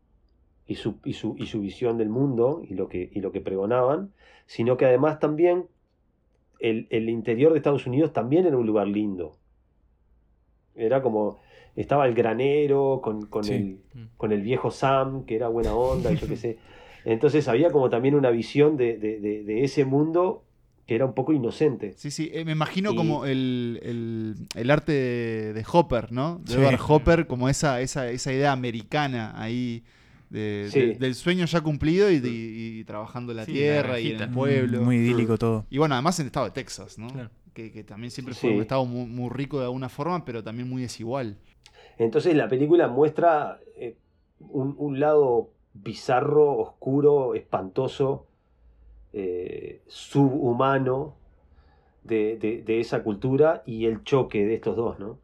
[0.67, 3.41] y su, y su, y su visión del mundo y lo que, y lo que
[3.41, 4.13] pregonaban,
[4.45, 5.67] sino que además también
[6.59, 9.37] el, el interior de Estados Unidos también era un lugar lindo.
[10.75, 11.39] Era como,
[11.75, 13.53] estaba el granero con, con, Sí.
[13.53, 13.79] el,
[14.17, 16.57] con el viejo Sam, que era buena onda, y yo qué sé.
[17.05, 20.43] Entonces había como también una visión de, de- de- de ese mundo
[20.85, 21.93] que era un poco inocente.
[21.97, 26.39] Sí, sí, eh, me imagino Y- como el, el- el arte de, de Hopper, ¿no?
[26.45, 26.59] De Sí.
[26.59, 29.83] Edward Hopper, como esa, esa, esa idea americana ahí
[30.29, 30.79] de- Sí.
[30.79, 34.21] de- del sueño ya cumplido y, de- y trabajando la Sí, la tierra y en
[34.21, 34.81] el pueblo.
[34.81, 35.65] Muy idílico todo.
[35.69, 37.07] Y bueno, además en el estado de Texas, ¿no?
[37.07, 37.29] Claro.
[37.53, 38.41] Que, que también siempre Sí.
[38.41, 41.37] fue un estado muy, muy rico de alguna forma, pero también muy desigual.
[41.97, 43.95] Entonces la película muestra eh,
[44.39, 48.27] un, un lado bizarro, oscuro, espantoso,
[49.15, 51.15] eh, subhumano
[52.03, 55.19] de, de- de esa cultura y el choque de estos dos, ¿no?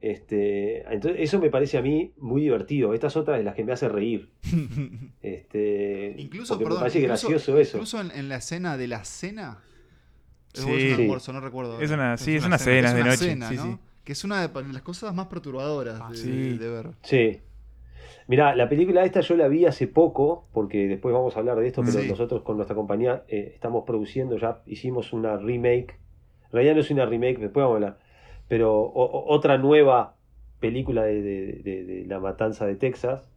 [0.00, 2.92] Este, entonces eso me parece a mí muy divertido.
[2.94, 4.30] Esta es otra de las que me hace reír.
[5.22, 7.76] Este, incluso, perdón, me parece incluso, gracioso eso.
[7.78, 9.58] incluso en, en la escena de la cena.
[10.52, 10.60] Sí.
[10.70, 11.80] Es un almuerzo, no recuerdo.
[11.80, 13.30] Es una, sí, Es es una cena, cena Es de noche.
[13.32, 13.62] cena, sí, ¿no?
[13.64, 13.78] sí.
[14.04, 16.58] Que es una de las cosas más perturbadoras Ah, de, sí.
[16.58, 16.90] de ver.
[17.02, 17.40] Sí.
[18.26, 21.66] Mira, la película esta yo la vi hace poco, porque después vamos a hablar de
[21.66, 22.08] esto, pero Sí.
[22.08, 25.98] nosotros con nuestra compañía eh, estamos produciendo, ya hicimos una remake.
[26.46, 27.98] En realidad no es una remake, después vamos a hablar.
[28.48, 30.14] Pero o- o- otra nueva
[30.60, 33.28] película de, de- de- de la matanza de Texas.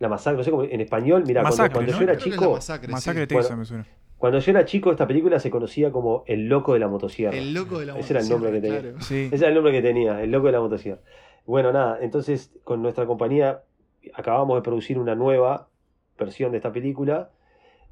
[0.00, 1.98] La masacre, no sé cómo, en español, mira, cuando, Masacre, cuando ¿no?
[1.98, 3.28] yo era Creo chico, la masacre, Masacre de sí.
[3.28, 3.86] Texas Bueno, me suena.
[4.18, 7.36] cuando yo era chico, esta película se conocía como El Loco de la Motosierra.
[7.36, 8.98] El loco de la Ese era el nombre que motosierra, tenía.
[8.98, 9.04] claro.
[9.06, 9.28] Sí.
[9.30, 11.00] Ese era el nombre que tenía, el loco de la motosierra.
[11.46, 13.60] Bueno, nada, entonces con nuestra compañía
[14.14, 15.68] acabamos de producir una nueva
[16.18, 17.30] versión de esta película.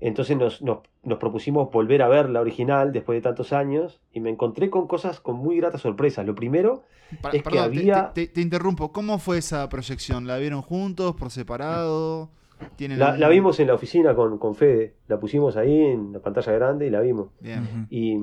[0.00, 4.20] Entonces nos, nos- nos propusimos volver a ver la original después de tantos años y
[4.20, 6.26] me encontré con cosas con muy gratas sorpresas.
[6.26, 6.82] Lo primero,
[7.20, 8.90] Pa- Es que perdón, había- te, te- te interrumpo.
[8.92, 10.26] ¿Cómo fue esa proyección?
[10.26, 12.30] ¿La vieron juntos, por separado?
[12.76, 16.20] ¿Tienen la, la vimos en la oficina con, con Fede, la pusimos ahí en la
[16.20, 17.28] pantalla grande y la vimos.
[17.40, 17.86] Bien.
[17.90, 18.16] Y,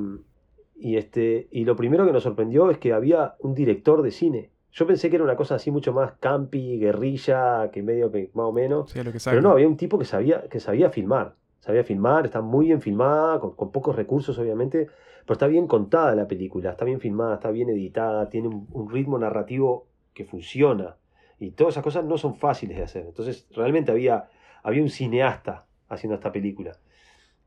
[0.79, 4.49] y, este, y lo primero que nos sorprendió es que había un director de cine.
[4.72, 8.45] Yo pensé que era una cosa así mucho más campi, guerrilla, que medio que más
[8.45, 8.91] o menos.
[8.91, 11.36] Sí, lo que Pero no, había un tipo que sabía, que sabía filmar.
[11.59, 14.88] Sabía filmar, está muy bien filmada, con, con pocos recursos obviamente,
[15.26, 18.89] pero está bien contada la película, está bien filmada, está bien editada, tiene un, un
[18.89, 20.95] ritmo narrativo que funciona.
[21.39, 23.05] Y todas esas cosas no son fáciles de hacer.
[23.07, 24.30] Entonces, realmente había,
[24.63, 26.74] había un cineasta haciendo esta película.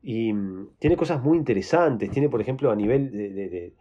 [0.01, 2.11] Y mm, tiene cosas muy interesantes.
[2.11, 3.73] Tiene, por ejemplo, a nivel de, de- de-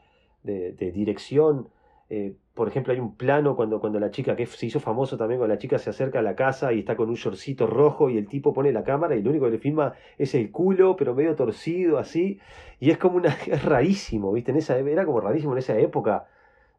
[0.42, 1.68] de- de dirección,
[2.10, 5.38] eh, por ejemplo, hay un plano cuando, cuando la chica, que se hizo famoso también,
[5.38, 8.18] cuando la chica se acerca a la casa y está con un shortcito rojo y
[8.18, 11.14] el tipo pone la cámara y lo único que le filma es el culo, pero
[11.14, 12.40] medio torcido así.
[12.78, 13.34] Y es como una.
[13.46, 14.50] Es rarísimo, ¿viste?
[14.50, 16.26] En esa, era como rarísimo en esa época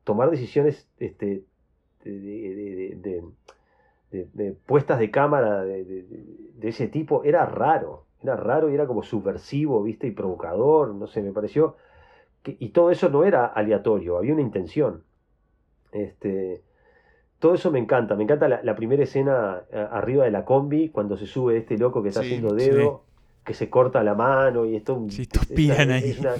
[0.03, 1.43] tomar decisiones este,
[2.03, 3.23] de,
[4.67, 6.05] puestas de cámara de,
[6.61, 7.23] ese tipo.
[7.23, 10.05] Era raro, era raro y era como subversivo, ¿viste?
[10.05, 11.77] Y provocador, no sé, me pareció.
[12.45, 15.03] y todo eso no era aleatorio, había una intención.
[15.93, 16.61] Este,
[17.39, 18.15] todo eso me encanta.
[18.15, 21.77] Me encanta la, la primera escena eh, arriba de la combi, cuando se sube este
[21.77, 23.03] loco que está Sí, haciendo dedo,
[23.43, 25.05] que se corta la mano y esto.
[25.09, 26.09] Sí, es- una- ahí.
[26.09, 26.35] es una-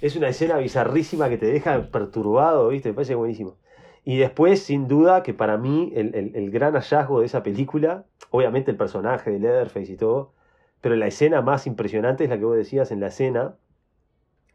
[0.00, 2.90] es una escena bizarrísima que te deja perturbado, ¿viste?
[2.90, 3.56] Me parece buenísimo.
[4.04, 8.04] Y después, sin duda, que para mí el, el- el gran hallazgo de esa película,
[8.30, 10.32] obviamente el personaje de Leatherface y todo,
[10.80, 13.54] pero la escena más impresionante es la que vos decías en la escena,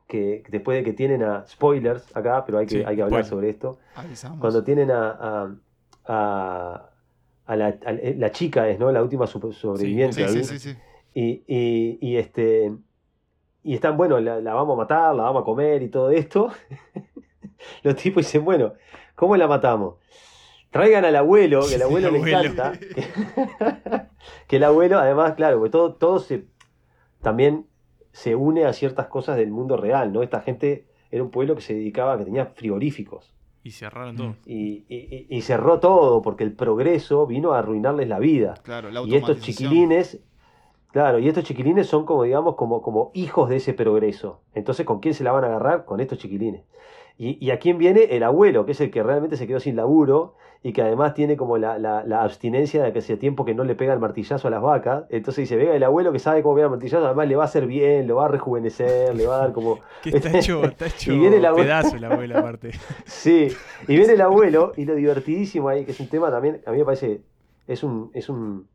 [0.08, 3.26] que después de que tienen a spoilers acá, pero hay que, Sí, hay que hablar
[3.26, 4.40] sobre esto, Avisamos.
[4.40, 5.56] cuando tienen a, a,
[6.06, 6.90] a-
[7.46, 8.92] a la, a la chica, es, ¿no?
[8.92, 10.28] La última sobreviviente.
[10.28, 10.78] Sí, sí, sí, sí.
[11.14, 12.74] y, y, y, este
[13.64, 16.52] y están, bueno, la, la vamos a matar, la vamos a comer y todo esto.
[17.84, 18.74] Los tipos dicen, bueno,
[19.16, 19.96] ¿cómo la matamos?
[20.72, 22.38] Traigan al abuelo, que el abuelo le abuelo.
[22.40, 22.74] encanta.
[24.48, 26.46] que el abuelo, además, claro, porque todo, todo se
[27.22, 27.66] también
[28.18, 30.24] se une a ciertas cosas del mundo real, ¿no?
[30.24, 33.32] Esta gente era un pueblo que se dedicaba, que tenía frigoríficos.
[33.64, 34.36] Y cerraron todo.
[34.48, 38.56] Y, y- y cerró todo porque el progreso vino a arruinarles la vida.
[38.64, 40.20] Claro, la Y estos chiquilines,
[40.92, 44.42] claro, y estos chiquilines son como, digamos, como, como hijos de ese progreso.
[44.56, 45.86] Entonces, ¿con quién se la van a agarrar?
[45.86, 46.64] Con estos chiquilines.
[47.20, 49.76] Y, y a quién viene el abuelo, que es el que realmente se quedó sin
[49.76, 53.56] laburo y que además tiene como la, la- la abstinencia de que hace tiempo que
[53.56, 55.06] no le pega el martillazo a las vacas.
[55.10, 57.46] Entonces dice, venga, el abuelo que sabe cómo pegar el martillazo, además le va a
[57.46, 59.80] hacer bien, lo va a rejuvenecer, le va a dar como...
[60.04, 62.72] Que está hecho, está hecho Y viene el abuelo- pedazo la abuela aparte.
[63.06, 63.48] Sí,
[63.88, 66.78] y viene el abuelo, y lo divertidísimo ahí, que es un tema también, a mí
[66.78, 67.22] me parece,
[67.68, 68.68] es un, es un,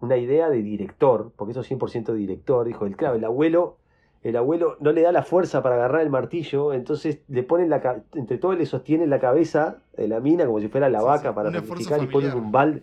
[0.00, 3.76] una idea de director, porque eso es 100% director, dijo, el, claro, el abuelo,
[4.22, 8.02] el abuelo no le da la fuerza para agarrar el martillo, entonces le ponen la,
[8.14, 11.28] entre todos le sostienen la cabeza de la mina como si fuera la Sí, vaca
[11.30, 12.82] sí, para sacrificar y ponen un balde,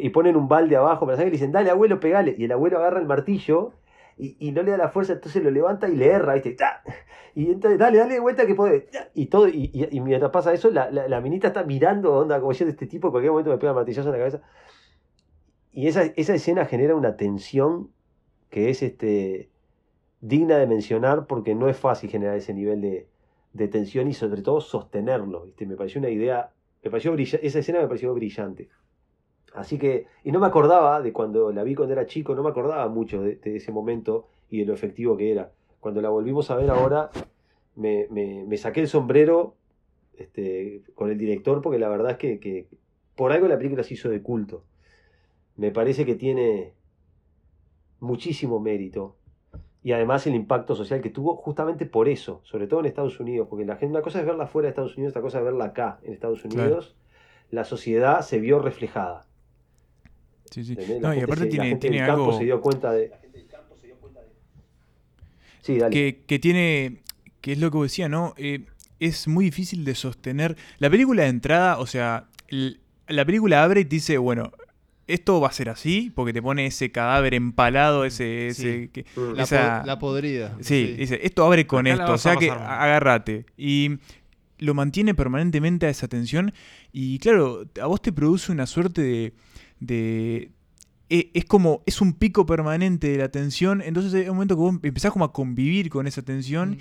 [0.00, 2.52] y ponen un balde abajo para sacar y le dicen, dale abuelo, pegale, y el
[2.52, 3.72] abuelo agarra el martillo
[4.16, 6.56] y, y no le da la fuerza, entonces lo levanta y le erra, ¿viste?
[7.34, 8.54] Y entonces, dale, dale de vuelta que.
[8.54, 9.10] ¡Ta!
[9.14, 12.40] Y todo, y, y- y mientras pasa eso, la, la, la minita está mirando, onda,
[12.40, 14.40] como diciendo, este tipo en cualquier momento me pega el martillazo en la cabeza.
[15.70, 17.90] Y esa, esa escena genera una tensión
[18.50, 19.50] que es este
[20.20, 23.06] digna de mencionar porque no es fácil generar ese nivel de,
[23.52, 25.66] de tensión y sobre todo sostenerlo, ¿viste?
[25.66, 26.50] Me pareció una idea,
[26.82, 28.68] me pareció esa escena me pareció brillante.
[29.54, 32.50] Así que, y no me acordaba de cuando la vi cuando era chico, no me
[32.50, 35.52] acordaba mucho de, de ese momento y de lo efectivo que era.
[35.80, 37.10] Cuando la volvimos a ver ahora,
[37.76, 39.54] me, me- me saqué el sombrero
[40.16, 42.68] este, con el director porque la verdad es que, que
[43.16, 44.64] por algo la película se hizo de culto.
[45.56, 46.74] Me parece que tiene
[48.00, 49.16] muchísimo mérito
[49.84, 53.46] y además el impacto social que tuvo justamente por eso, sobre todo en Estados Unidos,
[53.48, 55.66] porque la gente, una cosa es verla fuera de Estados Unidos, otra cosa es verla
[55.66, 56.62] acá en Estados Claro.
[56.62, 56.96] Unidos,
[57.50, 59.26] la sociedad se vio reflejada.
[60.50, 60.74] Sí, sí.
[61.00, 63.12] No, y gente aparte se- tiene, tiene del campo algo se dio cuenta de...
[65.62, 65.92] Sí, dale.
[65.94, 67.02] que, que tiene,
[67.40, 68.34] que es lo que vos decía, ¿no?
[68.36, 68.64] Eh,
[69.00, 70.56] es muy difícil de sostener.
[70.78, 72.28] La película de entrada, o sea,
[73.06, 74.52] la película abre y te dice, bueno,
[75.08, 78.46] esto va a ser así, porque te pone ese cadáver empalado, ese...
[78.48, 79.32] ese que- Mm.
[79.34, 80.56] La, esa- po- la podrida.
[80.60, 83.46] Sí, dice, esto abre con Acá esto, o sea que agárrate.
[83.56, 83.98] Y
[84.58, 86.52] lo mantiene permanentemente a esa tensión.
[86.92, 89.32] Y claro, a vos te produce una suerte de.
[89.80, 90.52] de-
[91.10, 93.80] e- es como, es un pico permanente de la tensión.
[93.82, 96.70] Entonces es un momento que vos empezás como a convivir con esa tensión.
[96.72, 96.76] Mm.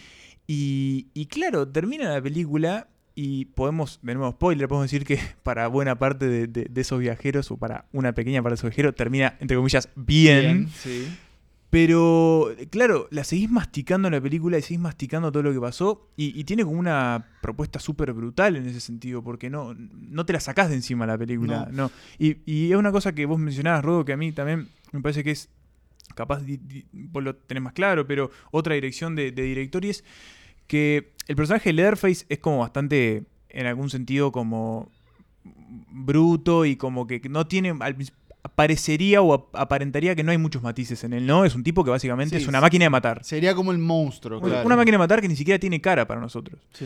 [0.48, 2.88] Y, y claro, termina la película.
[3.20, 7.00] Y podemos, de nuevo, spoiler, podemos decir que para buena parte de, de- de esos
[7.00, 10.70] viajeros, o para una pequeña parte de esos viajeros, termina, entre comillas, bien.
[10.70, 11.08] sí.
[11.70, 16.10] Pero, claro, la seguís masticando en la película y seguís masticando todo lo que pasó.
[16.16, 20.32] Y, y tiene como una propuesta súper brutal en ese sentido, porque no, no te
[20.32, 21.68] la sacás de encima la película.
[21.72, 21.92] No.
[22.18, 25.24] Y, y es una cosa que vos mencionabas, Rodo, que a mí también me parece
[25.26, 25.50] que es.
[26.16, 29.90] Capaz di- di- vos lo tenés más claro, pero otra dirección de, de director y
[29.90, 30.06] es
[30.68, 34.90] que el personaje de Leatherface es como bastante, en algún sentido, como
[35.92, 37.74] bruto y como que no tiene.
[38.56, 41.44] Parecería o ap- aparentaría que no hay muchos matices en él, ¿no?
[41.44, 43.24] Es un tipo que básicamente Sí, es una máquina de matar.
[43.24, 44.66] Sería como el monstruo, Una- claro.
[44.66, 46.62] Una máquina de matar que ni siquiera tiene cara para nosotros.
[46.72, 46.86] Sí.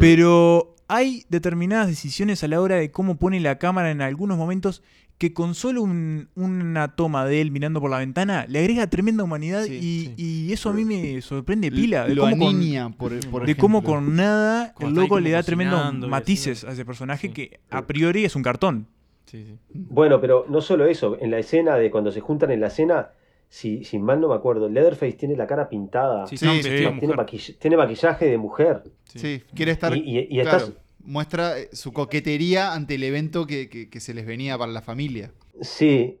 [0.00, 4.82] Pero hay determinadas decisiones a la hora de cómo pone la cámara en algunos momentos
[5.18, 9.24] que con solo un- una toma de él mirando por la ventana le agrega tremenda
[9.24, 12.06] humanidad Sí, y, y eso a mí me sorprende pila.
[12.06, 15.42] De Lo cómo con- por, por de cómo con nada Como el loco le da
[15.42, 16.66] tremendos matices así.
[16.66, 17.32] a ese personaje Sí.
[17.32, 18.86] que a priori es un cartón.
[19.24, 19.58] Sí, sí.
[19.72, 23.08] Bueno, pero no solo eso, en la escena de cuando se juntan en la escena,
[23.48, 27.16] si, si mal no me acuerdo, Leatherface tiene la cara pintada, tiene, mujer.
[27.16, 28.82] maquill- tiene maquillaje de mujer.
[29.14, 29.96] Sí, quiere estar.
[29.96, 30.72] Y- y- y claro, estás-
[31.06, 35.32] muestra eh, su coquetería ante el evento que, que- se les venía para la familia.
[35.60, 36.20] Sí,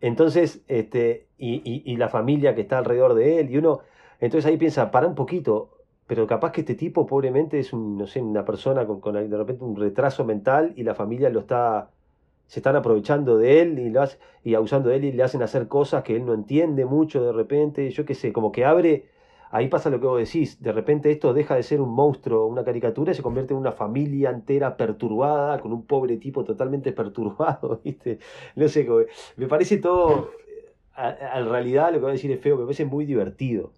[0.00, 3.80] entonces, este, y, y- y la familia que está alrededor de él, y uno,
[4.20, 5.70] entonces ahí piensa, para un poquito,
[6.06, 9.36] pero capaz que este tipo pobremente es un, no sé, una persona con, con de
[9.38, 11.90] repente un retraso mental y la familia lo está,
[12.46, 15.42] se están aprovechando de él y, lo hace- y abusando de él y le hacen
[15.42, 19.06] hacer cosas que él no entiende mucho de repente, yo qué sé, como que abre,
[19.50, 20.60] ahí pasa lo que vos decís.
[20.62, 23.72] De repente esto deja de ser un monstruo, una caricatura, y se convierte en una
[23.72, 28.18] familia entera perturbada, con un pobre tipo totalmente perturbado, ¿viste?
[28.56, 28.86] No sé,
[29.36, 30.30] me parece todo.
[30.96, 33.72] En realidad, lo que voy a decir es feo, me parece muy divertido.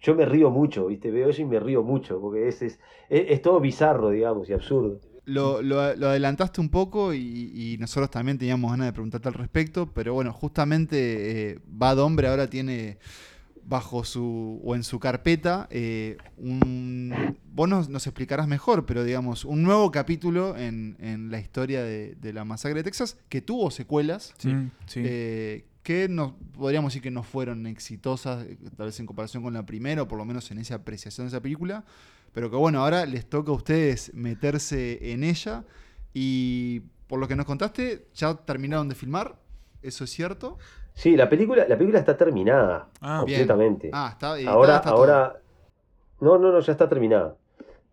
[0.00, 1.10] Yo me río mucho, ¿viste?
[1.10, 5.00] Veo eso y me río mucho, porque es, es, todo bizarro, digamos, y absurdo.
[5.26, 7.18] Lo, lo- adelantaste un poco y,
[7.54, 12.26] y nosotros también teníamos ganas de preguntarte al respecto, pero bueno, justamente eh, Bad Hombre
[12.28, 12.98] ahora tiene
[13.70, 19.44] bajo su o en su carpeta eh, un vos nos, nos explicarás mejor, pero digamos
[19.44, 23.70] un nuevo capítulo en, en la historia de, de la masacre de Texas que tuvo
[23.70, 24.34] secuelas.
[24.42, 25.00] Mm, sí.
[25.04, 29.54] eh, que no, podríamos decir que no fueron exitosas, eh, tal vez en comparación con
[29.54, 31.84] la primera, o por lo menos en esa apreciación de esa película,
[32.34, 35.64] pero que bueno, ahora les toca a ustedes meterse en ella
[36.12, 39.40] y por lo que nos contaste, ya terminaron de filmar,
[39.80, 40.58] ¿eso es cierto?
[41.00, 43.38] Sí, la película, la película está terminada Ah, bien.
[43.38, 43.90] completamente.
[43.92, 44.98] Ah, está editada, ahora, está todo.
[44.98, 45.40] ahora.
[46.20, 47.36] No, no, no, ya está terminada.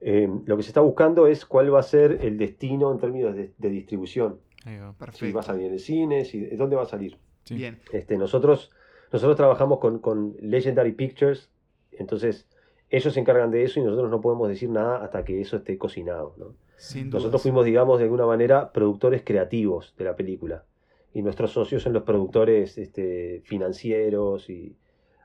[0.01, 3.33] Eh, lo que se está buscando es cuál va a ser el destino en términos
[3.35, 4.39] de, de distribución.
[4.67, 4.91] Va.
[4.91, 5.35] Si Perfecto.
[5.35, 7.17] va a salir en el cine, si, dónde va a salir.
[7.45, 7.55] Sí.
[7.55, 7.79] Bien.
[7.93, 8.71] Este, nosotros,
[9.13, 11.49] nosotros trabajamos con, con Legendary Pictures,
[11.93, 12.45] entonces
[12.89, 15.77] ellos se encargan de eso y nosotros no podemos decir nada hasta que eso esté
[15.77, 16.33] cocinado.
[16.37, 16.47] ¿no?
[16.75, 17.41] Sin Nosotros dudas.
[17.43, 20.65] fuimos, digamos, de alguna manera productores creativos de la película.
[21.13, 24.77] Y nuestros socios son los productores este, financieros y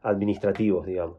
[0.02, 1.18] administrativos, digamos,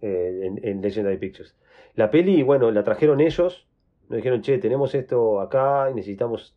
[0.00, 1.56] eh, en, en Legendary Pictures.
[1.94, 3.66] La peli, bueno, la trajeron ellos.
[4.08, 6.56] Nos dijeron, che, tenemos esto acá y necesitamos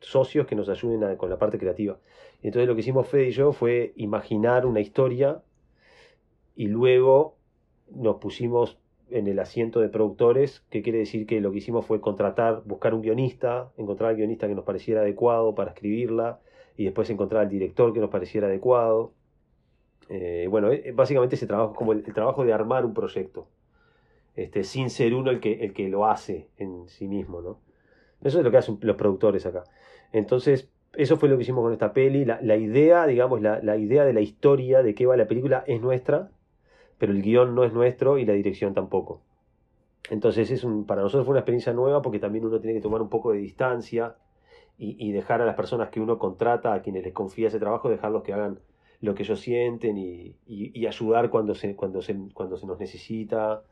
[0.00, 1.98] socios que nos ayuden con la parte creativa.
[2.42, 5.42] Entonces lo que hicimos Fede y yo fue imaginar una historia
[6.54, 7.36] y luego
[7.90, 8.78] nos pusimos
[9.10, 12.94] en el asiento de productores, que quiere decir que lo que hicimos fue contratar, buscar
[12.94, 16.40] un guionista, encontrar al guionista que nos pareciera adecuado para escribirla,
[16.76, 19.12] y después encontrar al director que nos pareciera adecuado.
[20.08, 23.46] Eh, bueno, básicamente ese trabajo como el, trabajo de armar un proyecto,
[24.36, 27.58] este, sin ser uno el que, lo hace en sí mismo, ¿no?
[28.22, 29.64] Eso es lo que hacen los productores acá.
[30.12, 32.24] Entonces, eso fue lo que hicimos con esta peli.
[32.24, 36.30] La, idea, digamos, la, idea de la historia, de qué va la película, es nuestra,
[36.98, 39.20] pero el guion no es nuestro y la dirección tampoco.
[40.10, 43.08] Entonces, es para nosotros fue una experiencia nueva porque también uno tiene que tomar un
[43.08, 44.16] poco de distancia
[44.78, 47.88] y, y dejar a las personas que uno contrata, a quienes les confía ese trabajo,
[47.88, 48.58] dejarlos que hagan
[49.00, 52.78] lo que ellos sienten y, y- y ayudar cuando se, cuando, se, cuando se nos
[52.78, 53.62] necesita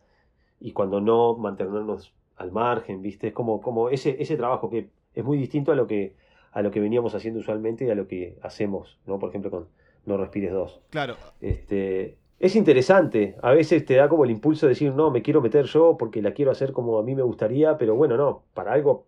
[0.61, 3.29] y cuando no, mantenernos al margen, ¿viste?
[3.29, 6.15] Es como, como ese, ese trabajo que es muy distinto a lo que,
[6.53, 9.19] a lo que veníamos haciendo usualmente y a lo que hacemos, ¿no?
[9.19, 9.69] Por ejemplo, con
[10.07, 10.81] No Respires 2.
[10.91, 15.23] Claro, Este, es interesante, a veces te da como el impulso de decir, no, me
[15.23, 18.45] quiero meter yo porque la quiero hacer como a mí me gustaría, pero bueno, no,
[18.55, 19.07] para algo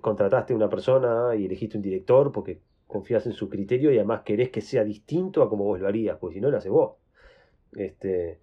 [0.00, 4.22] contrataste a una persona y elegiste un director porque confías en su criterio y además
[4.24, 6.94] querés que sea distinto a como vos lo harías, pues si no lo haces vos.
[7.74, 8.38] Este,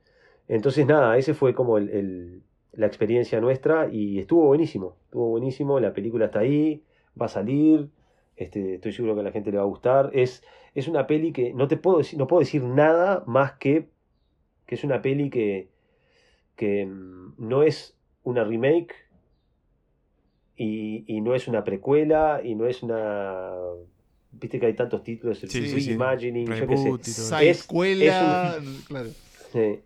[0.47, 2.43] entonces nada, ese fue como el- el-
[2.73, 6.83] la experiencia nuestra y estuvo buenísimo, estuvo buenísimo, la película está ahí,
[7.19, 7.89] va a salir,
[8.35, 10.09] este, estoy seguro que a la gente le va a gustar.
[10.13, 10.43] Es,
[10.73, 13.87] es una peli que no te puedo decir, no puedo decir nada más que
[14.65, 15.69] que es una peli que,
[16.55, 18.93] que mm, no es una remake
[20.55, 23.51] y, y no es una precuela y no es una
[24.31, 25.89] viste que hay tantos títulos el Sí, sí, sí.
[25.89, 26.95] reimagining yo qué sé todo
[27.39, 29.09] Es- Sidecuela, claro.
[29.51, 29.79] Sí.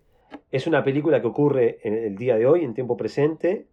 [0.52, 3.68] Es una película que ocurre en el día de hoy, en tiempo presente,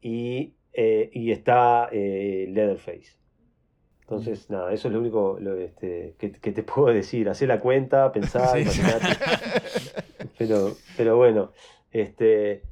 [0.00, 3.16] y, eh, y está eh, Leatherface.
[4.02, 7.28] Entonces, nada, eso es lo único lo, este, que, que te puedo decir.
[7.28, 8.60] Hacé la cuenta, pensá, Sí.
[8.62, 9.06] imaginate.
[10.38, 11.52] Pero, pero bueno,
[11.90, 12.62] este,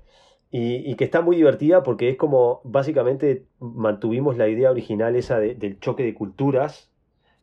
[0.51, 5.39] y, y que está muy divertida porque es como, básicamente, mantuvimos la idea original esa
[5.39, 6.91] de- del choque de culturas,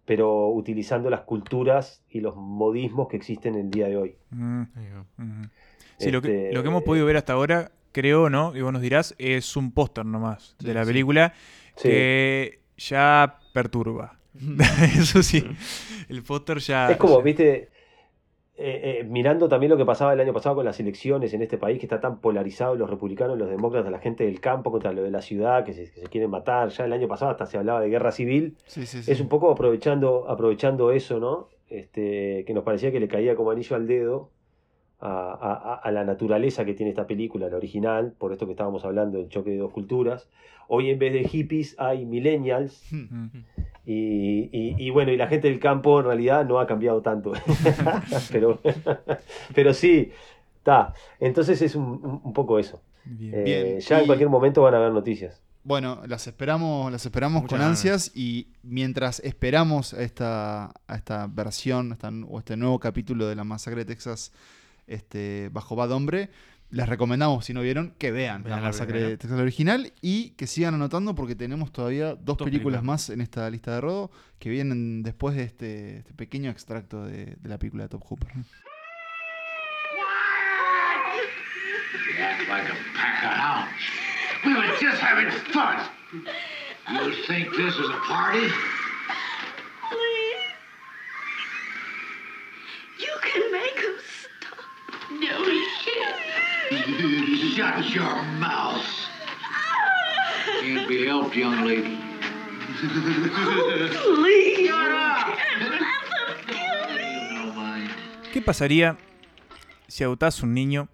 [0.06, 4.16] pero utilizando las culturas y los modismos que existen en el día de hoy.
[4.32, 4.64] Mm.
[5.98, 8.56] Sí, lo, que, Este, lo que hemos podido ver hasta ahora, creo, ¿no?
[8.56, 10.88] Y vos nos dirás, es un póster nomás de Sí, la sí.
[10.88, 11.34] película
[11.76, 11.90] Sí.
[11.90, 14.20] que ya perturba.
[14.98, 15.44] Eso sí,
[16.10, 16.92] el póster ya...
[16.92, 17.70] Es como, ya- viste,
[18.56, 21.58] eh, eh, mirando también lo que pasaba el año pasado con las elecciones en este
[21.58, 25.02] país, que está tan polarizado los republicanos, los demócratas, la gente del campo contra lo
[25.02, 26.70] de la ciudad, que se, que se quieren matar.
[26.70, 28.56] Ya el año pasado hasta se hablaba de guerra civil.
[28.68, 29.12] Sí, sí, sí.
[29.12, 31.50] Es un poco aprovechando, aprovechando eso, ¿no?
[31.70, 34.30] Este, que nos parecía que le caía como anillo al dedo
[35.00, 38.52] a, a- a- a la naturaleza que tiene esta película, la original, por esto que
[38.52, 40.30] estábamos hablando del choque de dos culturas.
[40.68, 43.26] Hoy en vez de hippies hay millennials Hmm.
[43.26, 43.44] Mm.
[43.86, 47.34] Y, y- y bueno, y la gente del campo en realidad no ha cambiado tanto.
[48.32, 48.60] pero,
[49.54, 50.12] pero sí,
[50.58, 50.94] está.
[51.20, 52.82] Entonces es un, un- poco eso.
[53.06, 53.34] Bien.
[53.36, 55.42] Eh, Bien, ya en y- cualquier momento van a haber noticias.
[55.66, 57.78] Bueno, las esperamos, las esperamos Muchas con ganas.
[57.80, 63.36] ansias y mientras esperamos a esta, a esta versión esta- o este nuevo capítulo de
[63.36, 64.34] la masacre de Texas
[64.88, 66.30] este, bajo Bad Hombre.
[66.74, 70.74] Les recomendamos, si no vieron, que vean Vean la masacre Texas original y que sigan
[70.74, 72.84] anotando porque tenemos todavía dos, Dos películas películas.
[72.84, 74.10] más en esta lista de Rodo
[74.40, 78.32] que vienen después de este, este pequeño extracto de, de la película de Top Hooper.
[78.34, 78.44] You
[82.24, 83.70] act like a pack of hounds.
[84.44, 85.78] We were just having fun.
[86.92, 88.48] You think this is a party?
[89.90, 90.44] Please.
[93.00, 94.58] You can make him stop.
[95.12, 96.33] No, he can't.
[97.56, 98.86] Shut your mouth.
[100.62, 102.00] Can't be helped, young lady.
[104.04, 104.68] Please.
[104.68, 105.38] Shut up.
[105.60, 105.84] Let them
[106.48, 107.36] kill me.
[107.36, 107.90] No mind.
[108.34, 108.98] ¿Qué pasaría
[109.88, 110.88] si adoptás un niño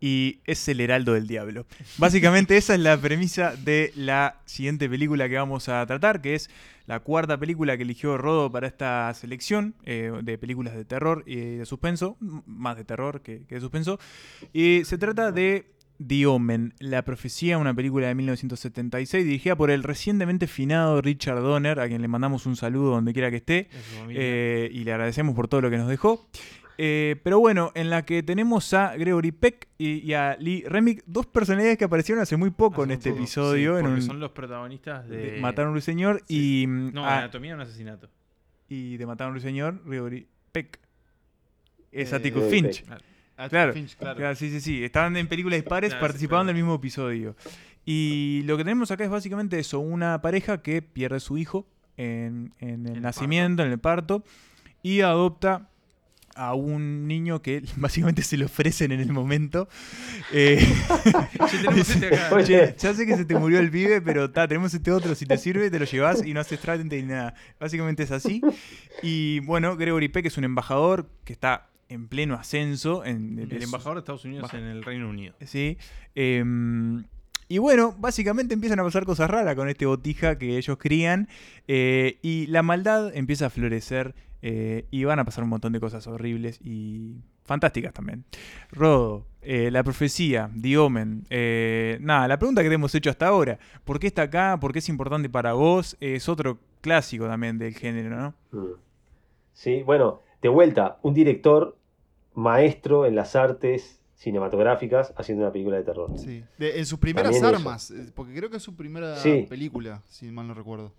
[0.00, 1.66] y es el heraldo del diablo?
[1.96, 6.50] Básicamente esa es la premisa de la siguiente película que vamos a tratar, que es
[6.86, 11.36] la cuarta película que eligió Rodo para esta selección eh, de películas de terror y
[11.36, 13.98] de suspenso, más de terror que, que de suspenso.
[14.52, 15.66] Y se trata de
[16.06, 21.80] The Omen, La Profecía, una película de 1976 dirigida por el recientemente finado Richard Donner,
[21.80, 23.68] a quien le mandamos un saludo donde quiera que esté.
[24.08, 26.28] Eh, y le agradecemos por todo lo que nos dejó.
[26.80, 31.02] Eh, pero bueno, en la que tenemos a Gregory Peck y, y a Lee Remick,
[31.06, 33.72] dos personalidades que aparecieron hace muy poco en este poco, episodio.
[33.74, 35.32] sí, en porque un- son los protagonistas de.
[35.32, 36.62] de Matar a un ruiseñor Sí.
[36.62, 38.08] y, No, a- Anatomía de un asesinato.
[38.68, 40.78] y de Matar a un ruiseñor, Gregory Peck.
[41.90, 42.84] Es Eh, Atticus Finch.
[42.84, 43.02] Peck.
[43.36, 44.16] Ah, Claro, Finch, claro.
[44.16, 44.84] Claro, sí, sí, sí.
[44.84, 47.34] Estaban en películas dispares, Claro, participaban del mismo episodio.
[47.84, 51.66] Y lo que tenemos acá es básicamente eso: una pareja que pierde su hijo
[51.96, 54.22] en, en el el nacimiento, en el parto,
[54.82, 55.70] y adopta
[56.38, 59.68] a un niño que básicamente se le ofrecen en el momento.
[60.32, 60.58] Eh,
[61.76, 62.34] este acá.
[62.34, 65.14] Oye, Che, ya sé que se te murió el pibe, pero ta, tenemos este otro,
[65.14, 67.34] si te sirve, te lo llevas y no haces trámite ni nada.
[67.60, 68.40] Básicamente es así.
[69.02, 73.04] Y bueno, Gregory Peck es un embajador que está en pleno ascenso.
[73.04, 74.58] En, El embajador de Estados Unidos Baja.
[74.58, 75.34] en el Reino Unido.
[75.44, 75.76] Sí.
[76.14, 77.04] em,
[77.50, 81.28] y bueno, básicamente empiezan a pasar cosas raras con este botija que ellos crían.
[81.66, 84.14] eh, y la maldad empieza a florecer.
[84.42, 88.24] Eh, y van a pasar un montón de cosas horribles y fantásticas también.
[88.70, 91.24] Rodo, eh, la profecía, The Omen.
[91.30, 93.58] eh, nada, la pregunta que te hemos hecho hasta ahora.
[93.84, 94.58] ¿Por qué está acá?
[94.60, 95.96] ¿Por qué es importante para vos?
[96.00, 98.34] Es otro clásico también del género, ¿no?
[98.52, 98.72] Mm.
[99.54, 101.76] Sí, bueno, de vuelta, un director
[102.34, 106.10] maestro en las artes cinematográficas haciendo una película de terror.
[106.16, 106.44] Sí.
[106.58, 109.46] De- en sus primeras También armas, porque creo que es su primera Sí.
[109.48, 110.92] película, si mal no recuerdo.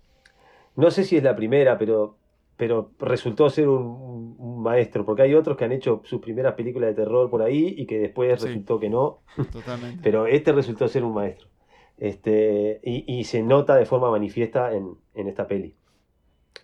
[0.76, 2.16] No sé si es la primera, pero,
[2.60, 6.94] pero resultó ser un, maestro, porque hay otros que han hecho sus primeras películas de
[7.02, 8.46] terror por ahí y que después Sí.
[8.48, 9.20] resultó que no,
[9.52, 10.00] Totalmente.
[10.02, 11.48] pero este resultó ser un maestro.
[11.96, 15.74] Este, y, y se nota de forma manifiesta en, en esta peli.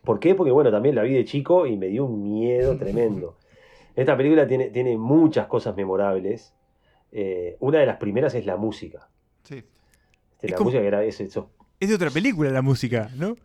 [0.05, 0.35] ¿Por qué?
[0.35, 3.39] Porque bueno, también la vi de chico y me dio un miedo tremendo.
[3.95, 6.55] Esta película tiene, tiene muchas cosas memorables.
[7.13, 9.09] Eh, una de las primeras es la música.
[9.45, 9.57] Sí.
[10.33, 11.47] Este, Es la como- música que era ese, esos
[11.81, 13.37] Es de otra película la música, ¿no?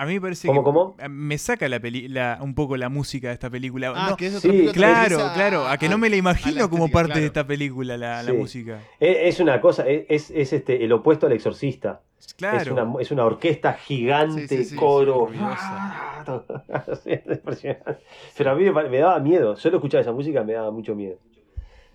[0.00, 0.96] A mí me parece ¿Cómo, que cómo?
[1.10, 3.92] me saca la peli la- un poco la música de esta película.
[3.96, 7.20] Ah, No, que sí, claro, claro, a que no me la imagino como estética, parte
[7.20, 8.78] de esta película la, música.
[9.00, 12.00] Es, es una cosa, es, es- es, este, el opuesto al exorcista.
[12.36, 12.58] Claro.
[12.58, 15.28] Es, una, es una orquesta gigante, Sí, sí, sí, coro.
[15.32, 15.38] sí,
[17.04, 17.96] Sí, es impresionante.
[18.36, 19.56] Pero a mí me, pare- me daba miedo.
[19.56, 21.16] Solo escuchar esa música me daba mucho miedo.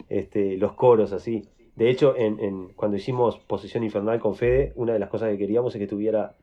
[0.10, 1.48] Este, los coros así.
[1.76, 5.38] De hecho, en, en- cuando hicimos Posesión Infernal con Fede, una de las cosas que
[5.38, 6.36] queríamos es que tuviera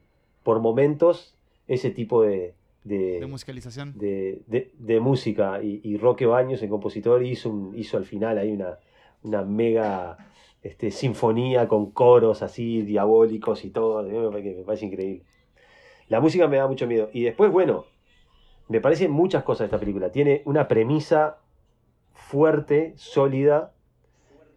[0.43, 1.35] por momentos
[1.73, 2.55] ese tipo de,
[2.85, 3.97] de, De musicalización.
[3.97, 5.62] de, de- de música.
[5.62, 8.79] Y, y Roque Baños, el compositor, hizo, un- hizo al final ahí una,
[9.23, 10.16] una mega
[10.62, 14.03] este, sinfonía con coros así diabólicos y todo.
[14.03, 15.23] Me parece, me parece increíble.
[16.09, 17.09] La música me da mucho miedo.
[17.12, 17.85] Y después, bueno,
[18.68, 20.11] me parecen muchas cosas de esta película.
[20.11, 21.39] Tiene una premisa
[22.14, 23.73] fuerte, sólida,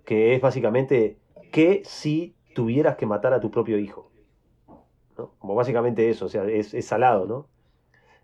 [0.06, 1.18] que es básicamente
[1.52, 4.10] que si tuvieras que matar a tu propio hijo.
[5.18, 5.32] ¿No?
[5.40, 7.48] Como básicamente eso, o sea, es, es salado, ¿no?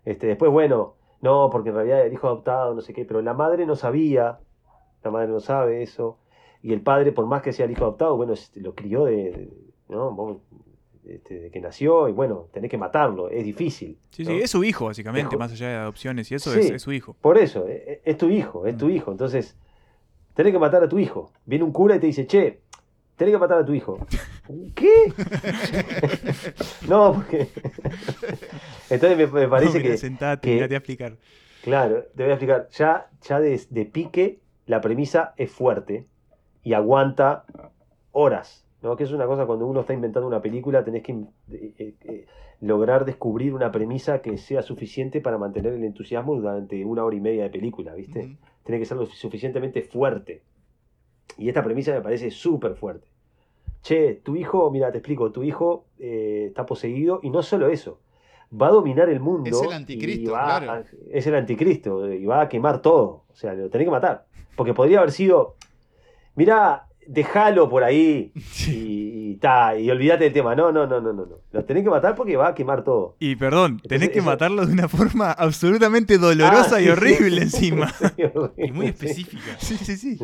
[0.04, 3.34] Este, después, bueno, no, porque en realidad el hijo adoptado, no sé qué, pero la
[3.34, 4.38] madre no sabía,
[5.04, 6.18] la madre no sabe eso,
[6.62, 9.14] y el padre, por más que sea el hijo adoptado, bueno, este, lo crió de,
[9.30, 9.48] de-
[9.88, 10.10] ¿no?
[10.12, 10.38] Vos,
[11.06, 13.98] este, de que nació, y bueno, tenés que matarlo, es difícil.
[14.10, 14.30] Sí, ¿no?
[14.30, 16.60] sí, es su hijo, básicamente, más allá de adopciones y eso, Sí.
[16.60, 17.16] es, es su hijo.
[17.20, 18.90] Por eso, e- e- es, tu hijo, es tu Mm.
[18.90, 19.10] hijo.
[19.10, 19.56] Entonces,
[20.34, 21.32] tenés que matar a tu hijo.
[21.46, 22.60] Viene un cura y te dice, che,
[23.20, 23.98] tenés que matar a tu hijo.
[24.74, 25.12] ¿Qué?
[26.88, 27.48] no, porque...
[28.90, 29.96] Entonces me, me parece No, que...
[29.98, 31.16] sentate, que- mirate a explicar.
[31.62, 32.68] Claro, te voy a explicar.
[32.70, 36.06] Ya, ya de, de pique, la premisa es fuerte
[36.62, 37.44] y aguanta
[38.12, 38.64] horas.
[38.82, 38.96] ¿no?
[38.96, 41.26] Que es una cosa cuando uno está inventando una película, tenés que eh,
[41.78, 42.26] eh, eh,
[42.62, 47.20] lograr descubrir una premisa que sea suficiente para mantener el entusiasmo durante una hora y
[47.20, 48.38] media de película, ¿viste?
[48.64, 50.40] Tiene que ser lo suficientemente fuerte.
[51.38, 53.06] Y esta premisa me parece súper fuerte.
[53.82, 57.98] Che, tu hijo, mira, te explico, tu hijo eh, está poseído y no solo eso,
[58.60, 59.48] va a dominar el mundo.
[59.48, 60.72] Es el y anticristo, va claro.
[60.72, 63.24] a- es el anticristo y va a quemar todo.
[63.30, 64.26] O sea, lo tenés que matar.
[64.54, 65.56] Porque podría haber sido,
[66.34, 68.32] mira, déjalo por ahí
[68.68, 70.54] y, y, ta, y olvídate del tema.
[70.54, 71.36] No, no, no, no, no, no.
[71.50, 73.16] Lo tenés que matar porque va a quemar todo.
[73.18, 77.46] Y perdón, tenés Entonces, que eso- matarlo de una forma absolutamente dolorosa Ah, y horrible
[77.46, 77.88] sí, encima.
[77.92, 78.04] sí,
[78.34, 78.90] horrible, Y muy sí.
[78.90, 79.56] específica.
[79.58, 80.18] Sí, sí, sí.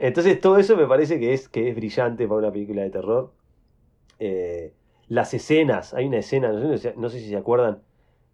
[0.00, 3.32] Entonces todo eso me parece que es, que es brillante para una película de terror.
[4.18, 4.72] Eh,
[5.08, 7.82] las escenas, hay una escena, no sé, no sé si se acuerdan,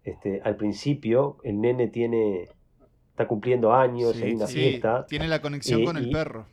[0.03, 2.49] este, al principio el nene tiene,
[3.11, 6.11] está cumpliendo años, Sí, hay una Sí, fiesta, tiene la conexión Y- con el y-
[6.11, 6.45] perro.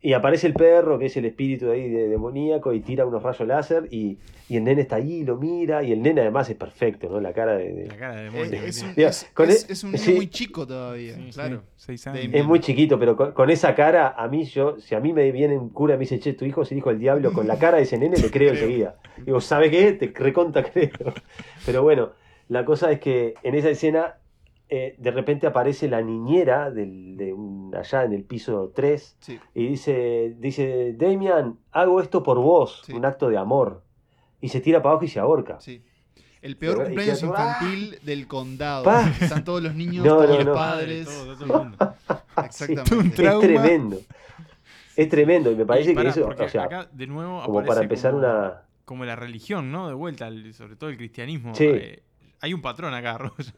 [0.00, 3.48] Y aparece el perro, que es el espíritu ahí de, demoníaco, y tira unos rayos
[3.48, 4.16] láser, y,
[4.48, 7.20] y el nene está allí, lo mira, y el nene además es perfecto, ¿no?
[7.20, 7.72] La cara de...
[7.72, 8.50] de- La cara de demonio.
[8.50, 8.92] que es, tiene.
[8.96, 10.12] un, es- con es- el- es un niño sí.
[10.14, 11.62] muy chico todavía, Sí, claro.
[11.76, 12.28] Seis años.
[12.32, 15.32] Es muy chiquito, pero con, con esa cara, a mí, yo, si a mí me
[15.32, 17.48] viene un cura y me dice, che, tu hijo es el hijo del diablo, con
[17.48, 18.96] la cara de ese nene le creo enseguida.
[19.24, 19.92] Digo, ¿sabe qué?
[19.94, 20.90] Te reconta creo.
[21.66, 22.10] Pero bueno,
[22.48, 24.14] la cosa es que en esa escena,
[24.70, 29.38] eh, de repente aparece la niñera del- de un- allá en el piso 3 Sí.
[29.54, 32.92] y dice, dice, Damian, hago esto por vos, Sí.
[32.92, 33.82] un acto de amor.
[34.40, 35.60] Y se tira para abajo y se ahorca.
[35.60, 35.82] Sí.
[36.42, 38.84] El peor Y cumpleaños queda- infantil del condado.
[38.84, 39.02] Pa.
[39.20, 40.52] Están todos los niños, No, todos no, los no.
[40.54, 41.06] padres.
[41.06, 41.94] Todo, todo el mundo.
[42.44, 43.24] Exactamente.
[43.26, 43.98] Es tremendo.
[44.96, 47.58] Es tremendo y me parece Y que eso, porque o sea, acá de nuevo como
[47.60, 48.62] aparece para empezar como- una...
[48.84, 49.88] como la religión, ¿no?
[49.88, 51.54] De vuelta, el- sobre todo el cristianismo.
[51.54, 51.64] Sí.
[51.66, 52.02] Eh,
[52.40, 53.52] hay un patrón acá, Ross.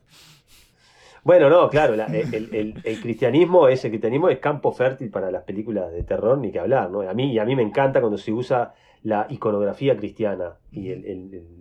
[1.23, 5.93] Bueno, no, claro, la- el, cristianismo es el cristianismo es campo fértil para las películas
[5.93, 7.03] de terror, ni que hablar, ¿no?
[7.03, 10.95] A mí, y a mí me encanta cuando se usa la iconografía cristiana y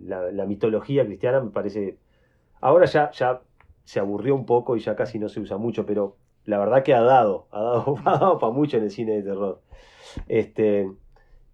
[0.04, 1.98] la, mitología cristiana me parece.
[2.60, 3.42] Ahora ya, ya
[3.84, 6.94] se aburrió un poco y ya casi no se usa mucho, pero la verdad que
[6.94, 9.60] ha dado, ha dado, ha dado para mucho en el cine de terror.
[10.28, 10.90] Este,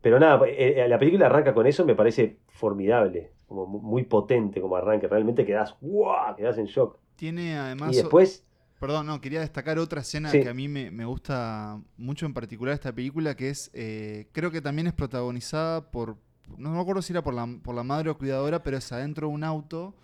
[0.00, 4.04] pero nada, eh, eh, la película arranca con eso, me parece formidable, como mu- muy
[4.04, 6.34] potente como arranque, realmente quedas, ¡guau!
[6.36, 6.98] quedas en shock.
[7.16, 7.94] Tiene además.
[7.94, 8.42] Y después,
[8.78, 10.42] Perdón, no, quería destacar otra escena Sí.
[10.42, 14.50] que a mí me, me gusta mucho en particular esta película, que es, eh, creo
[14.50, 16.18] que también es protagonizada por,
[16.58, 19.28] no me acuerdo si era por la, por la madre o cuidadora, pero es adentro
[19.28, 19.94] de un auto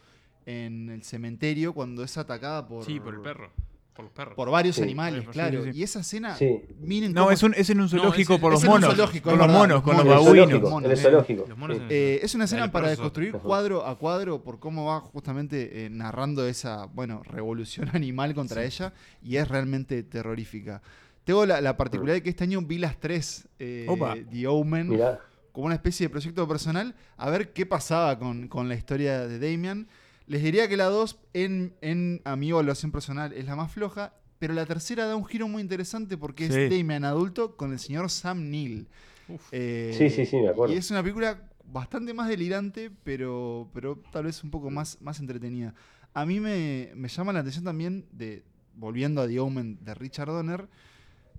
[0.47, 3.51] en el cementerio cuando es atacada por, Sí, por el perro.
[3.95, 4.35] Por los perros.
[4.35, 4.83] por varios Sí.
[4.83, 5.65] animales, claro.
[5.65, 5.71] sí.
[5.75, 8.61] Y esa escena, sí, miren No, cómo- es, un, es en un zoológico por es
[8.61, 8.95] los en un monos.
[8.97, 10.51] zoológico, con los monos, con los babuinos,
[11.91, 12.21] eh.
[12.23, 13.41] es una escena para perro construir Ajá.
[13.45, 18.93] cuadro a cuadro por cómo va justamente eh, narrando esa, bueno, revolución animal contra ella
[19.23, 20.81] y es realmente terrorífica.
[21.25, 23.87] Tengo la, la particularidad de que este año vi las tres, eh.
[24.31, 25.21] The Omen, Mirá,
[25.53, 29.39] como una especie de proyecto personal, a ver qué pasaba con, con la historia de
[29.39, 29.87] Damian.
[30.33, 34.15] Les diría que la dos, en, en a mi evaluación personal, es la más floja,
[34.39, 36.59] pero la tercera da un giro muy interesante porque Sí.
[36.59, 38.89] es Damian adulto con el señor Sam Neill.
[39.51, 40.75] Eh, Sí, sí, sí, me acuerdo.
[40.75, 45.21] Y es una película bastante más delirante, pero, pero tal vez un poco más, más
[45.21, 45.75] entretenida.
[46.15, 48.43] A mí me, me llama la atención también, de
[48.75, 50.67] volviendo a The Omen de Richard Donner,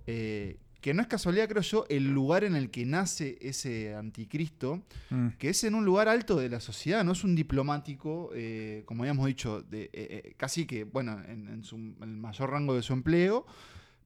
[0.06, 4.82] eh, que no es casualidad, creo yo, el lugar en el que nace ese anticristo,
[5.08, 5.28] Mm.
[5.38, 9.02] que es en un lugar alto de la sociedad, no es un diplomático, eh, como
[9.04, 12.74] habíamos dicho, de, eh, eh, casi que, bueno, en, en su, en el mayor rango
[12.74, 13.46] de su empleo,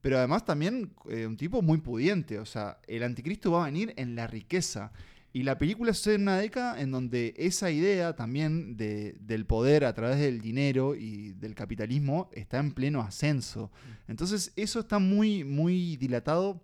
[0.01, 4.15] pero además también un tipo muy pudiente, o sea, el anticristo va a venir en
[4.15, 4.93] la riqueza.
[5.31, 9.85] Y la película sucede en una década en donde esa idea también de- del poder
[9.85, 13.71] a través del dinero y del capitalismo está en pleno ascenso.
[14.09, 16.63] Entonces eso está muy, muy dilatado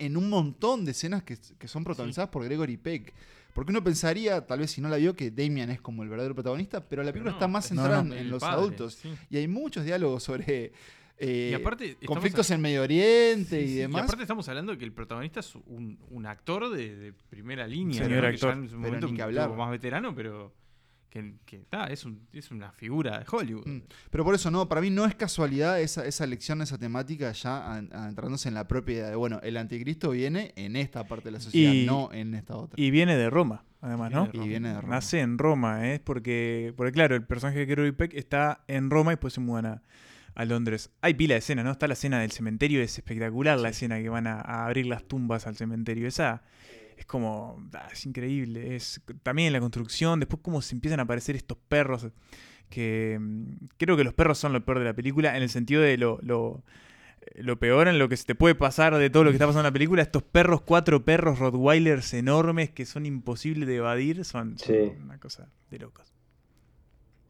[0.00, 3.12] en un montón de escenas que, que son protagonizadas por Gregory Peck.
[3.54, 6.34] Porque uno pensaría, tal vez si no la vio, que Damian es como el verdadero
[6.34, 8.94] protagonista, pero la película no, está más centrada no, en, los padre, adultos.
[8.94, 9.12] sí.
[9.28, 10.72] Y hay muchos diálogos sobre
[11.18, 14.04] eh, Y aparte, conflictos a- en Medio Oriente Sí, y sí, demás.
[14.04, 18.04] aparte estamos hablando de que el protagonista es un, un actor de, de primera línea.
[18.04, 18.28] Señor ¿no?
[18.28, 18.54] Que actor.
[18.54, 19.48] ya en su momento ni que un hablar.
[19.48, 20.52] poco más veterano, pero
[21.10, 23.66] que, que ta, es, un- es una figura de Hollywood.
[23.66, 23.82] Mm.
[24.10, 27.74] Pero por eso no, para mí no es casualidad esa, esa lección, esa temática ya
[27.74, 31.40] adentrándose en la propia idea de, bueno, el anticristo viene en esta parte de la
[31.40, 32.80] sociedad, Y- no en esta otra.
[32.80, 34.28] Y viene de Roma, además, ¿no?
[34.28, 34.46] Viene de Roma.
[34.46, 34.94] Y viene de Roma.
[34.94, 36.00] Nace en Roma, ¿eh?
[36.02, 39.66] Porque, porque claro, el personaje de Gregory Peck está en Roma y después se mudan
[39.66, 39.82] a,
[40.36, 40.90] a Londres.
[41.00, 41.72] Hay pila de escena, ¿no?
[41.72, 45.02] Está la escena del cementerio, es espectacular la escena que van a, a abrir las
[45.08, 46.06] tumbas al cementerio.
[46.06, 46.42] Esa
[47.00, 48.76] es como, ah, es increíble.
[48.76, 52.06] Es también la construcción, después cómo se empiezan a aparecer estos perros,
[52.68, 55.82] que mm, creo que los perros son lo peor de la película, en el sentido
[55.82, 56.18] de lo...
[56.22, 56.62] lo
[57.36, 59.60] lo peor en lo que se te puede pasar de todo lo que está pasando
[59.60, 64.56] en la película, estos perros, cuatro perros Rottweilers enormes que son imposibles de evadir, son,
[64.58, 64.92] son Sí.
[65.04, 66.09] una cosa de locos.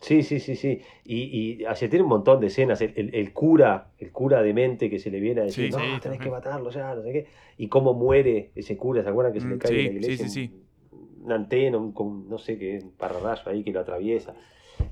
[0.00, 0.80] Sí, sí, sí, sí.
[1.04, 2.80] Y, y así tiene un montón de escenas.
[2.80, 5.78] El, el- el cura, el cura demente que se le viene a decir, Sí, no,
[5.78, 6.22] sí, tenés también.
[6.22, 7.26] que matarlo ya, no sé qué.
[7.58, 9.90] Y cómo muere ese cura, ¿se acuerdan que se le Mm, cae sí, en la
[9.90, 10.28] sí, iglesia?
[10.28, 10.50] sí, sí.
[10.92, 14.34] un- Una antena, un, con- no sé qué, un pararrayo ahí que lo atraviesa.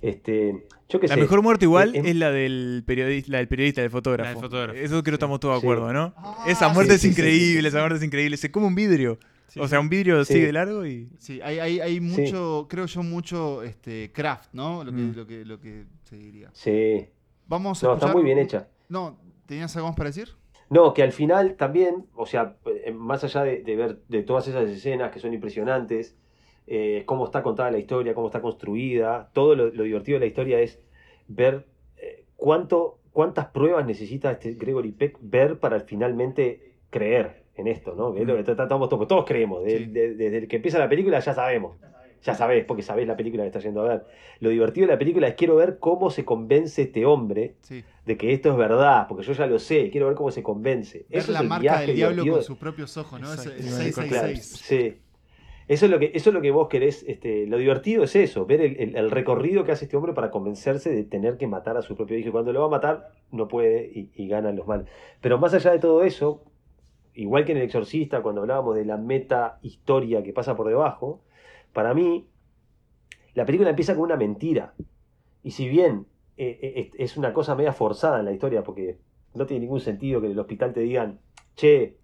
[0.02, 0.54] Este,
[0.88, 1.20] yo qué La sé.
[1.22, 4.24] mejor muerte igual es la del periodista, la del periodista, del fotógrafo.
[4.26, 4.78] La del fotógrafo.
[4.78, 6.12] Eso creo que estamos todos de acuerdo, ¿no?
[6.16, 7.66] Ah, esa muerte sí, es sí, sí, increíble, sí.
[7.68, 8.36] esa muerte es increíble.
[8.36, 9.18] Se come un vidrio.
[9.48, 10.34] Sí, o sea, un vidrio Sí.
[10.34, 11.08] sigue de largo y.
[11.18, 14.84] Sí, hay, hay, hay mucho, creo yo, mucho este, craft, ¿no?
[14.84, 15.16] Lo que, Mm.
[15.16, 16.50] lo que, lo que se diría.
[16.52, 17.06] Sí.
[17.46, 18.68] Vamos a No, está escuchar- muy bien hecha.
[18.90, 20.28] No, ¿tenías algo más para decir?
[20.70, 24.46] No, que al final también, o sea, eh, más allá de, de ver de todas
[24.48, 26.14] esas escenas que son impresionantes,
[26.66, 30.26] eh, cómo está contada la historia, cómo está construida, todo lo, lo divertido de la
[30.26, 30.78] historia es
[31.26, 31.66] ver
[31.96, 38.14] eh, cuánto, cuántas pruebas necesita este Gregory Peck ver para finalmente creer en esto, ¿no?
[38.14, 39.84] Que es lo que tratamos todos, todos creemos, de- Sí.
[39.86, 41.76] de- desde el que empieza la película ya sabemos.
[42.24, 44.04] Ya sabés, porque sabés la película que estás yendo a ver.
[44.40, 47.84] Lo divertido de la película es quiero ver cómo se convence este hombre Sí.
[48.06, 51.06] de que esto es verdad, porque yo ya lo sé, quiero ver cómo se convence.
[51.08, 53.32] Ver Eso la es el marca viaje del diablo divertido con sus propios ojos, ¿no?
[53.32, 53.52] Es Exacto.
[53.52, 54.46] el Claro, 666.
[54.66, 54.96] Sí.
[55.68, 58.46] Eso es lo que, eso es lo que vos querés, este, lo divertido es eso,
[58.46, 61.76] ver el, el- el recorrido que hace este hombre para convencerse de tener que matar
[61.76, 62.32] a su propio hijo.
[62.32, 64.86] Cuando lo va a matar, no puede y, y ganan los males.
[65.20, 66.42] Pero más allá de todo eso,
[67.22, 71.20] igual que en El Exorcista, cuando hablábamos de la meta historia que pasa por debajo,
[71.72, 72.26] para mí,
[73.34, 74.74] la película empieza con una mentira.
[75.42, 78.98] Y si bien eh, eh, es- una cosa media forzada en la historia, porque
[79.34, 81.18] no tiene ningún sentido que en el hospital te digan,
[81.56, 81.96] che,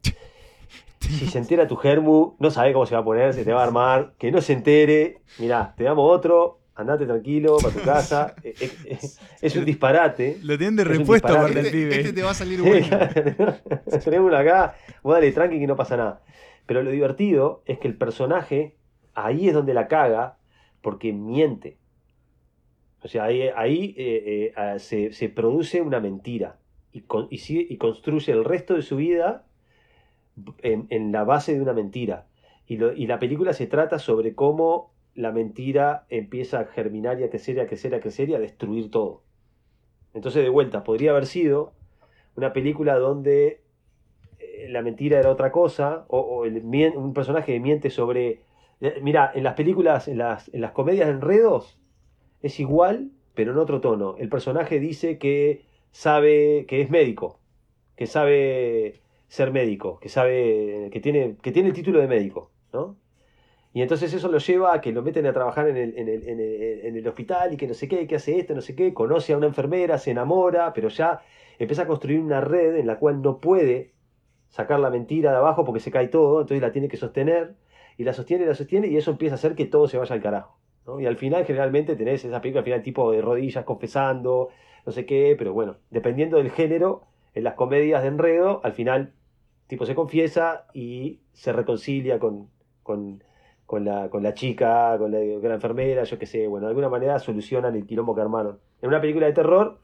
[1.01, 3.61] si se entera tu germu, no sabe cómo se va a poner, se te va
[3.61, 8.34] a armar, que no se entere, mirá, te damos otro, andate tranquilo para tu casa.
[8.44, 8.98] Eh, eh, eh,
[9.42, 10.38] es un disparate.
[10.42, 12.01] Lo tienen de repuesto aparte el Este, pibe.
[12.01, 12.86] este te va a salir bueno.
[14.05, 16.22] Tenemos uno acá, vos dale tranqui que no pasa nada.
[16.66, 18.76] Pero lo divertido es que el personaje,
[19.14, 20.36] ahí es donde la caga,
[20.80, 21.76] porque miente.
[23.02, 26.56] O sea, ahí, ahí eh, eh, ah, se, se produce una mentira
[26.92, 29.44] y, con- y sigue- y construye el resto de su vida
[30.62, 32.26] en, en la base de una mentira.
[32.66, 37.24] Y, lo- y la película se trata sobre cómo la mentira empieza a germinar y
[37.24, 39.23] a crecer y a crecer y a crecer y a destruir todo.
[40.12, 41.73] Entonces, de vuelta, podría haber sido
[42.36, 43.62] una película donde
[44.39, 46.62] eh, la mentira era otra cosa, o, el
[46.97, 48.43] un personaje miente sobre...
[48.81, 51.78] eh, Mira, en las películas, en las, en las comedias de enredos,
[52.43, 54.16] es igual, pero en otro tono.
[54.19, 57.41] El personaje dice que sabe, que es médico,
[57.97, 62.97] que sabe ser médico, que sabe, que tiene, que tiene el título de médico, ¿no?
[63.74, 67.56] Y entonces eso lo lleva a que lo meten a trabajar en el, hospital y
[67.56, 70.12] que no sé qué, que hace esto, no sé qué, conoce a una enfermera, se
[70.12, 71.22] enamora, pero ya
[71.59, 73.92] empieza a construir una red en la cual no puede
[74.48, 77.56] sacar la mentira de abajo porque se cae todo, entonces la tiene que sostener,
[77.98, 80.14] y la sostiene, y la sostiene, y eso empieza a hacer que todo se vaya
[80.14, 80.56] al carajo.
[81.01, 84.51] Y al final generalmente tenés esa película al final tipo de rodillas confesando,
[84.86, 89.14] no sé qué, pero bueno, dependiendo del género, en las comedias de enredo, al final
[89.66, 92.48] tipo se confiesa y se reconcilia con,
[92.84, 93.24] con,
[93.74, 97.18] con la, con la chica, con la, enfermera, yo qué sé, bueno, de alguna manera
[97.18, 98.60] solucionan el quilombo que armaron.
[98.80, 99.80] En una película de terror,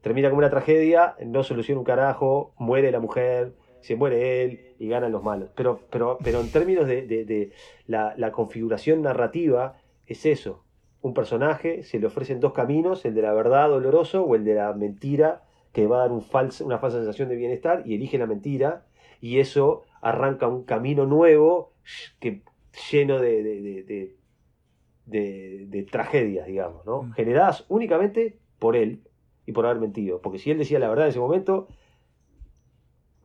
[0.00, 4.88] termina como una tragedia, no soluciona un carajo, muere la mujer, se muere él y
[4.88, 5.50] ganan los malos.
[5.54, 7.52] Pero, pero, pero en términos de, de-
[7.86, 9.76] la, configuración narrativa,
[10.06, 10.64] es eso.
[11.02, 14.54] Un personaje, se le ofrecen dos caminos, el de la verdad doloroso o el de
[14.54, 15.42] la mentira,
[15.74, 16.24] que va a dar un
[16.60, 18.86] una falsa sensación de bienestar, y elige la mentira,
[19.20, 21.72] y eso arranca un camino nuevo
[22.20, 22.40] que,
[22.90, 23.82] lleno de, de,
[25.06, 27.02] de- de- tragedias, digamos, ¿no?
[27.04, 27.12] Mm.
[27.12, 29.00] generadas únicamente por él
[29.46, 30.20] y por haber mentido.
[30.22, 31.68] Porque si él decía la verdad en ese momento,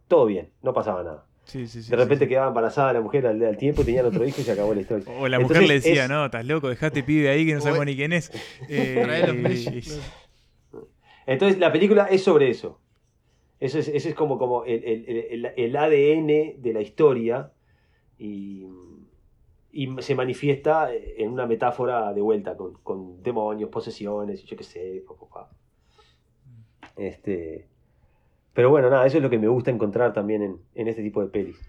[0.07, 1.25] todo bien, no pasaba nada.
[1.45, 4.23] Sí, sí, sí, de repente quedaba embarazada la mujer al, al tiempo y tenían otro
[4.27, 5.05] hijo y se acabó la historia.
[5.19, 7.85] O la mujer le decía, es- no, estás loco, dejate pibe ahí que no sabemos
[7.85, 8.31] ni quién es.
[8.69, 9.81] Eh.
[11.25, 12.79] Entonces la película es sobre eso.
[13.59, 17.51] Eso es, ese es como, como el, el- el- el ADN de la historia
[18.17, 18.65] y,
[19.71, 25.03] y se manifiesta en una metáfora de vuelta con, con demonios, posesiones yo qué sé.
[25.07, 25.49] pa, pa, pa.
[26.95, 27.67] Este,
[28.53, 31.21] pero bueno, nada, eso es lo que me gusta encontrar también en, en este tipo
[31.21, 31.59] de pelis.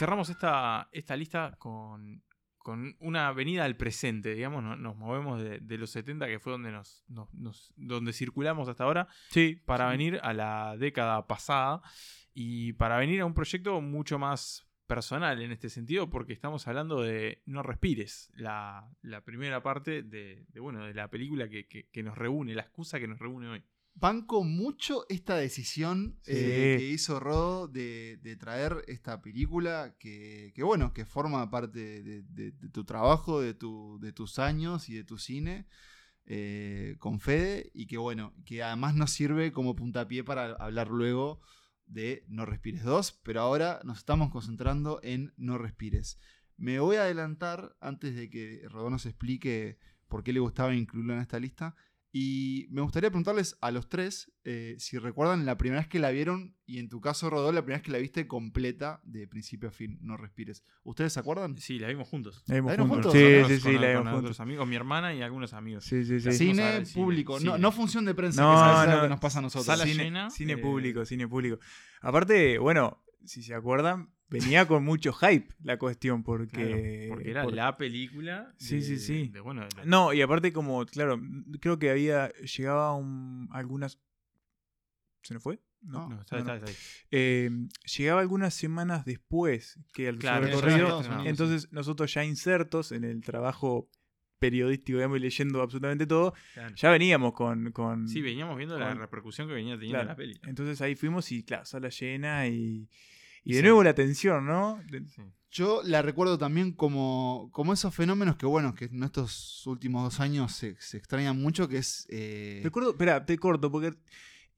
[0.00, 2.22] Cerramos esta, esta lista con
[2.62, 6.52] con una venida al presente, digamos, no- nos movemos de, de los 70, que fue
[6.52, 9.56] donde nos, nos- nos- donde circulamos hasta ahora, Sí.
[9.64, 11.80] para venir a la década pasada
[12.34, 17.00] y para venir a un proyecto mucho más personal en este sentido, porque estamos hablando
[17.00, 21.88] de No Respires, la, la primera parte de, de, bueno, de la película que, que-
[21.88, 23.64] que nos reúne, la excusa que nos reúne hoy.
[23.94, 26.32] Banco mucho esta decisión Sí.
[26.34, 32.02] eh, que hizo Rodo de, de traer esta película que, que, bueno, que forma parte
[32.02, 35.66] de, de- de tu trabajo, de, tu, de tus años y de tu cine
[36.26, 41.40] eh, con Fede y que bueno, que además nos sirve como puntapié para hablar luego
[41.86, 46.18] de No Respires 2, pero ahora nos estamos concentrando en No Respires.
[46.56, 51.14] Me voy a adelantar antes de que Rodó nos explique por qué le gustaba incluirlo
[51.14, 51.74] en esta lista.
[52.12, 56.10] Y me gustaría preguntarles a los tres eh, si recuerdan la primera vez que la
[56.10, 59.68] vieron y en tu caso, Rodó, la primera vez que la viste completa de principio
[59.68, 60.64] a fin, no respires.
[60.82, 61.56] ¿Ustedes se acuerdan?
[61.58, 62.42] Sí, la vimos juntos.
[62.46, 63.12] La vimos ¿La vieron juntos.
[63.12, 63.48] juntos?
[63.48, 64.40] Sí, sí, sí, con- la con vimos otros juntos.
[64.40, 65.84] amigos, mi hermana y algunos amigos.
[65.84, 66.32] Sí, sí, sí.
[66.32, 67.58] Cine público, no, cine.
[67.58, 68.50] no función de prensa, No,
[68.84, 68.96] que no.
[68.96, 69.66] lo que nos pasa a nosotros.
[69.66, 71.58] Sala cine, llena, cine eh, público, cine público.
[72.00, 76.56] Aparte, bueno, si se acuerdan, venía con mucho hype la cuestión, porque.
[76.56, 78.54] Claro, porque era por- la película.
[78.58, 79.28] Sí, de- sí, sí.
[79.28, 81.20] de, bueno, de- No, y aparte, como, claro,
[81.60, 82.30] creo que había.
[82.56, 83.98] Llegaba un, algunas.
[85.22, 85.60] ¿Se nos fue?
[85.82, 86.64] no, No, está, no, está- no.
[86.66, 86.76] está ahí.
[87.10, 87.50] Eh,
[87.96, 91.02] llegaba algunas semanas después que el Claro, recorrido.
[91.24, 93.88] Entonces, nosotros ya insertos en el trabajo
[94.38, 96.74] periodístico, digamos, y leyendo absolutamente todo, Claro.
[96.74, 97.72] ya veníamos con.
[97.72, 100.08] con Sí, veníamos viendo la repercusión que venía teniendo Claro.
[100.08, 100.38] la peli.
[100.46, 102.88] Entonces ahí fuimos y, claro, sala llena y.
[103.44, 103.62] Y de Sí.
[103.64, 104.80] nuevo la tensión, ¿no?
[104.90, 105.22] De- Sí.
[105.52, 110.20] Yo la recuerdo también como, como esos fenómenos que, bueno, que en estos últimos dos
[110.20, 112.06] años se, se extrañan mucho, que es...
[112.08, 113.94] eh, Recuerdo, espera, te corto, porque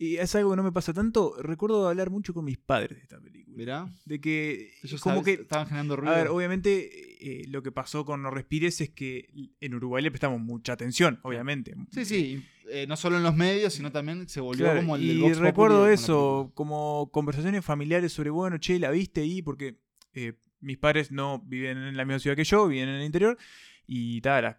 [0.03, 1.37] y es algo que no me pasa tanto.
[1.41, 3.57] Recuerdo hablar mucho con mis padres de esta película.
[3.57, 6.13] Mirá, De que, ellos como sabes, que, estaban generando ruido.
[6.13, 9.29] a ver, obviamente eh, lo que pasó con No Respires es que
[9.61, 11.77] en Uruguay le prestamos mucha atención, obviamente.
[11.93, 15.07] Sí, sí, eh, no solo en los medios, sino también se volvió Claro, como el
[15.07, 19.79] del y Vox recuerdo eso, como conversaciones familiares sobre, bueno, che, la viste ahí, porque
[20.15, 23.39] eh, mis padres no viven en la misma ciudad que yo, viven en el interior,
[23.87, 24.57] y tal,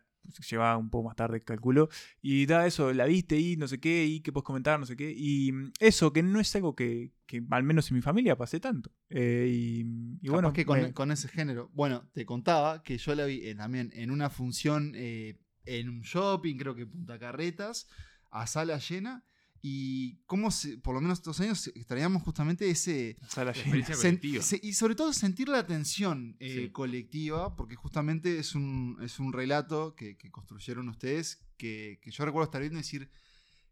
[0.50, 1.90] llevaba un poco más tarde, calculo,
[2.22, 4.96] y da eso, la viste ahí, no sé qué, y qué puedes comentar, no sé
[4.96, 8.38] qué, y mm, eso, que no es algo que, que al menos en mi familia
[8.38, 8.92] pase tanto.
[9.10, 9.80] Eh, y,
[10.22, 11.70] y Capaz bueno, que con, me- con ese género.
[11.74, 16.02] Bueno, te contaba que yo la vi eh, también en una función eh, en un
[16.02, 17.88] shopping, creo que Punta Carretas,
[18.32, 19.24] a sala llena.
[19.66, 23.16] Y cómo, se, por lo menos estos años, extrañamos justamente ese...
[23.46, 23.54] La
[23.96, 26.70] sen- se- y sobre todo sentir la tensión eh, Sí.
[26.72, 32.26] colectiva, porque justamente es un, es un relato que, que construyeron ustedes, que, que yo
[32.26, 33.10] recuerdo estar viendo y decir,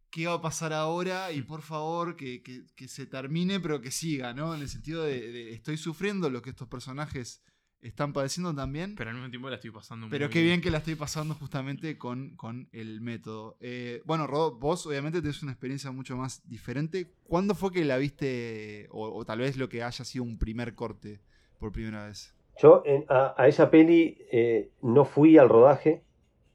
[0.10, 1.34] ¿qué va a pasar ahora?
[1.34, 4.56] Y por favor, que, que- que se termine, pero que siga, ¿no?
[4.56, 7.44] En el sentido de, de estoy sufriendo lo que estos personajes
[7.82, 8.96] están padeciendo también.
[8.96, 11.34] Pero al mismo tiempo la estoy pasando Pero muy qué bien que la estoy pasando
[11.36, 13.58] justamente con, con el método.
[13.60, 17.12] Eh, bueno, Rodo, vos obviamente tenés una experiencia mucho más diferente.
[17.28, 20.76] ¿Cuándo fue que la viste, o, o tal vez lo que haya sido un primer
[20.76, 21.22] corte
[21.60, 22.36] por primera vez?
[22.62, 26.04] Yo en- a, a esa peli eh, no fui al rodaje,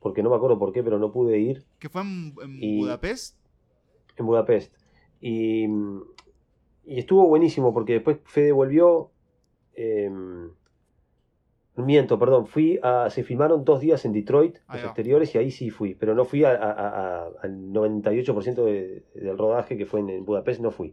[0.01, 2.79] porque no me acuerdo por qué, pero no pude ir ¿Que fue en, en Y-
[2.79, 3.37] Budapest?
[4.17, 4.73] en Budapest.
[5.21, 5.65] Y,
[6.85, 9.11] y estuvo buenísimo, porque después Fede volvió.
[9.75, 10.09] eh,
[11.77, 13.09] miento, perdón, fui a.
[13.11, 16.45] Se filmaron dos días en Detroit, los exteriores, y ahí sí fui, pero no fui
[16.45, 20.71] a- a- a- a- al 98% de- del rodaje que fue en, en Budapest, no
[20.71, 20.93] fui.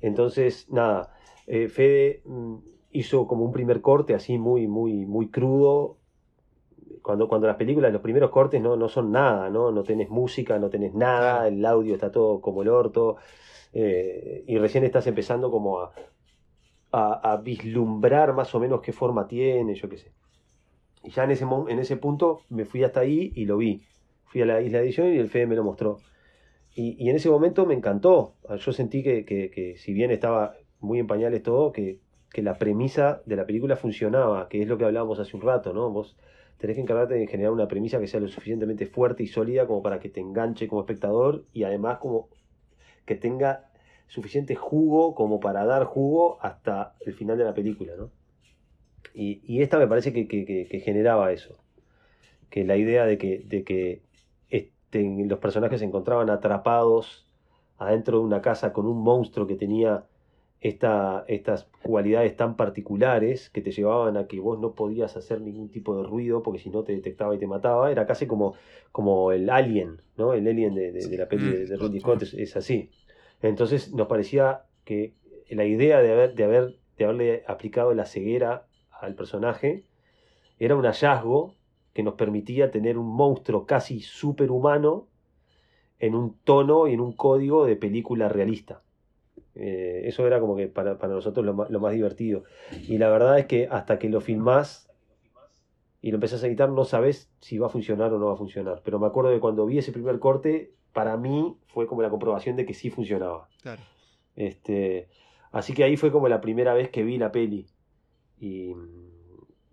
[0.00, 1.14] Entonces, nada,
[1.46, 2.56] eh, Fede mm,
[2.92, 5.98] hizo como un primer corte así muy, muy, muy crudo.
[7.02, 9.70] Cuando, cuando las películas, los primeros cortes no, no son nada, ¿no?
[9.70, 13.16] No tenés música, no tenés nada, el audio está todo como el orto.
[13.72, 15.92] eh, y recién estás empezando como a,
[16.92, 20.12] a, vislumbrar más o menos qué forma tiene, yo qué sé.
[21.02, 23.82] Y ya en ese, en ese punto me fui hasta ahí y lo vi.
[24.26, 25.98] Fui a la isla de edición y el Fede me lo mostró.
[26.74, 28.36] Y, y en ese momento me encantó.
[28.58, 32.00] Yo sentí que, que- que si bien estaba muy en pañales todo, que,
[32.32, 35.72] que la premisa de la película funcionaba, que es lo que hablábamos hace un rato,
[35.72, 35.90] ¿no?
[35.90, 36.16] Vos
[36.58, 39.82] tenés que encargarte de generar una premisa que sea lo suficientemente fuerte y sólida como
[39.82, 42.28] para que te enganche como espectador y además como
[43.06, 43.67] que tenga
[44.08, 48.10] suficiente jugo como para dar jugo hasta el final de la película, ¿no?
[49.14, 51.56] Y, y esta me parece que, que- que- que generaba eso.
[52.50, 54.02] Que la idea de que, de que
[54.50, 57.26] este, los personajes se encontraban atrapados
[57.78, 60.06] adentro de una casa con un monstruo que tenía
[60.60, 65.70] esta, estas cualidades tan particulares que te llevaban a que vos no podías hacer ningún
[65.70, 67.90] tipo de ruido porque si no te detectaba y te mataba.
[67.92, 68.54] Era casi como,
[68.92, 70.32] como el alien, ¿no?
[70.34, 72.90] El alien de, de- de la peli de, de Ridley Scott es, es así.
[73.42, 75.14] Entonces nos parecía que
[75.50, 79.84] la idea de, haber, de, haber, de haberle aplicado la ceguera al personaje
[80.58, 81.54] era un hallazgo
[81.92, 85.06] que nos permitía tener un monstruo casi superhumano
[85.98, 88.82] en un tono y en un código de película realista.
[89.54, 92.44] Eh, eso era como que para, para nosotros lo más, lo más divertido.
[92.86, 94.88] Y la verdad es que hasta que lo filmás
[96.00, 98.36] y lo empezás a editar, no sabes si va a funcionar o no va a
[98.36, 98.82] funcionar.
[98.84, 102.56] Pero me acuerdo de cuando vi ese primer corte, para mí fue como la comprobación
[102.56, 103.48] de que sí funcionaba.
[103.62, 103.80] Claro.
[104.34, 105.08] Este,
[105.52, 107.68] así que ahí fue como la primera vez que vi la peli.
[108.40, 108.74] Y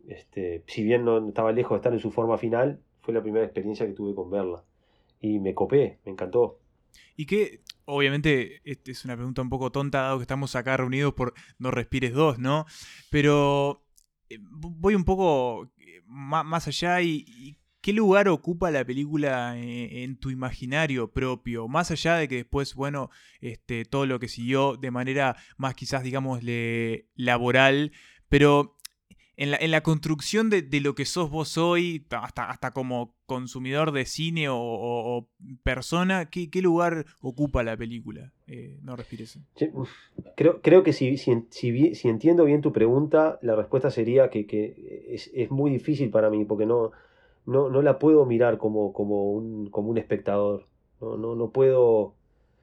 [0.08, 3.44] este, si bien no estaba lejos de estar en su forma final, fue la primera
[3.44, 4.64] experiencia que tuve con verla.
[5.20, 6.60] Y me copé, me encantó.
[7.16, 11.16] Y que, obviamente, este es una pregunta un poco tonta, dado que estamos acá reunidos
[11.16, 12.68] por No Respires 2, ¿no?
[13.10, 13.84] Pero
[14.30, 20.02] eh, voy un poco eh, más allá y, y ¿qué lugar ocupa la película eh,
[20.02, 21.68] en tu imaginario propio?
[21.68, 26.02] Más allá de que después, bueno, este, todo lo que siguió de manera más quizás,
[26.02, 26.40] digamos,
[27.16, 27.92] laboral,
[28.28, 28.76] pero
[29.38, 32.72] en la, en la construcción de, de lo que sos vos hoy, ta- hasta, hasta
[32.72, 35.30] como consumidor de cine o,
[35.62, 38.34] persona, ¿qué, lugar ocupa la película?
[38.48, 39.38] Eh, no respires.
[40.36, 44.48] Creo, creo que si, si, si si entiendo bien tu pregunta, la respuesta sería que,
[44.48, 46.92] que es, es muy difícil para mí, porque no,
[47.46, 50.68] no, no la puedo mirar como, como, un, como un espectador.
[51.02, 52.14] No, no, no puedo.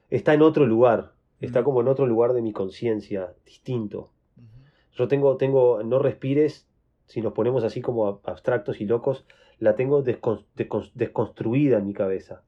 [0.09, 4.09] Está en otro lugar, está como en otro lugar de mi conciencia, distinto.
[4.95, 6.67] Yo tengo, tengo, no respires,
[7.07, 9.25] si nos ponemos así como ab- abstractos y locos,
[9.59, 12.43] la tengo descon- descon- desconstruida en mi cabeza.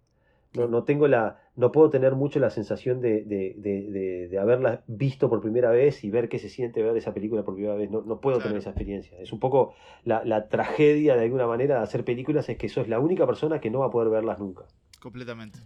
[0.53, 4.83] No, no tengo la, no puedo tener mucho la sensación de, de, de- de- haberla
[4.87, 7.89] visto por primera vez y ver qué se siente ver esa película por primera vez.
[7.89, 9.17] No, no puedo tener esa experiencia.
[9.19, 9.73] Es un poco
[10.03, 13.61] la, la tragedia de alguna manera de hacer películas, es que sos la única persona
[13.61, 14.65] que no va a poder verlas nunca.
[15.01, 15.59] Completamente.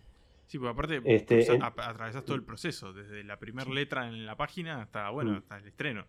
[0.45, 4.35] Sí, porque aparte Este, en- atravesás todo el proceso, desde la primera letra en la
[4.35, 5.35] página hasta, bueno, Mm.
[5.37, 6.05] hasta el estreno.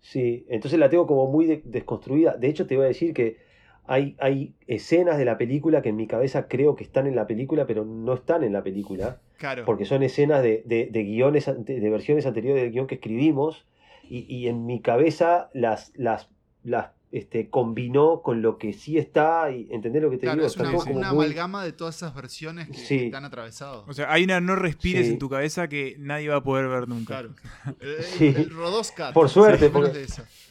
[0.00, 2.36] Sí, entonces la tengo como muy de- desconstruida.
[2.36, 3.38] De hecho, te voy a decir que
[3.86, 7.26] hay, hay escenas de la película que en mi cabeza creo que están en la
[7.26, 9.18] película, pero no están en la película.
[9.38, 9.64] Claro.
[9.64, 13.66] Porque son escenas de, de- de guiones, ante- de versiones anteriores del guion que escribimos.
[14.08, 16.28] Y, y en mi cabeza las, las,
[16.62, 19.50] las este, combinó con lo que sí está.
[19.50, 20.46] Y, ¿Entendés lo que te Claro, digo?
[20.48, 22.98] es una, como una muy- amalgama de todas esas versiones que, Sí.
[22.98, 23.84] que están atravesados.
[23.88, 25.12] O sea, hay una no respires Sí.
[25.12, 27.06] en tu cabeza que nadie va a poder ver nunca.
[27.20, 27.30] Claro.
[27.80, 28.34] El, Sí.
[28.36, 29.14] el Rodoscat.
[29.14, 30.06] Por suerte, porque-.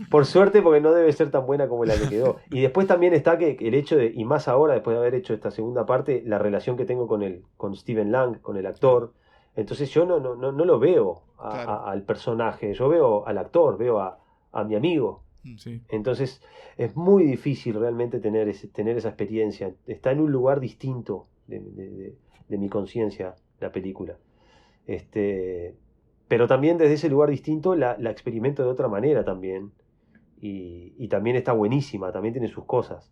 [0.10, 2.38] Por suerte, porque no debe ser tan buena como la que quedó.
[2.52, 5.34] Y después también está que el hecho de, y más ahora, después de haber hecho
[5.34, 9.14] esta segunda parte, la relación que tengo con el, con Steven Lang, con el actor.
[9.56, 11.70] Entonces yo no, no, no, no lo veo a- Claro.
[11.72, 14.20] a- al personaje, yo veo al actor, veo a,
[14.52, 15.24] a mi amigo.
[15.58, 15.82] Sí.
[15.90, 16.42] Entonces
[16.78, 19.74] es muy difícil realmente tener, ese- tener esa experiencia.
[19.88, 22.16] Está en un lugar distinto de, de- de-
[22.50, 24.18] de mi conciencia la película.
[24.88, 25.76] Este,
[26.28, 29.72] pero también desde ese lugar distinto la, la experimento de otra manera también.
[30.42, 33.12] Y, y también está buenísima, también tiene sus cosas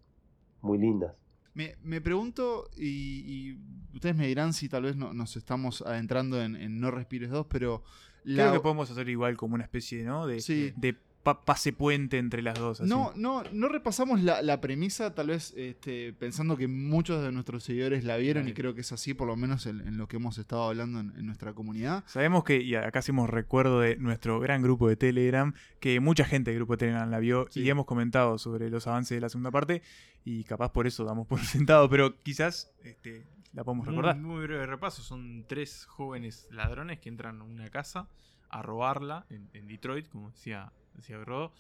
[0.61, 1.15] muy lindas.
[1.55, 3.57] Me, me pregunto, y, y
[3.93, 7.47] ustedes me dirán si tal vez no- nos estamos adentrando en, en No Respires 2,
[7.49, 7.84] pero...
[8.23, 10.27] la- Creo que podemos hacer igual como una especie ¿no?
[10.27, 10.73] de, Sí.
[10.77, 12.82] de pa- pase puente entre las dos.
[12.82, 12.90] así.
[12.90, 17.64] No, no, no repasamos la, la premisa, tal vez este, pensando que muchos de nuestros
[17.64, 20.18] seguidores la vieron y creo que es así, por lo menos en, en lo que
[20.18, 22.04] hemos estado hablando en, en nuestra comunidad.
[22.08, 26.52] Sabemos que, y acá hacemos recuerdo de nuestro gran grupo de Telegram, que mucha gente
[26.52, 29.52] del grupo de Telegram la vio y hemos comentado sobre los avances de la segunda
[29.52, 29.82] parte
[30.26, 34.16] y capaz por eso damos por sentado, pero quizás este, la podemos recordar.
[34.18, 35.02] Un muy breve repaso.
[35.04, 38.08] Son tres jóvenes ladrones que entran a una casa
[38.50, 41.52] a robarla en, en Detroit, como decía, decía Grodo.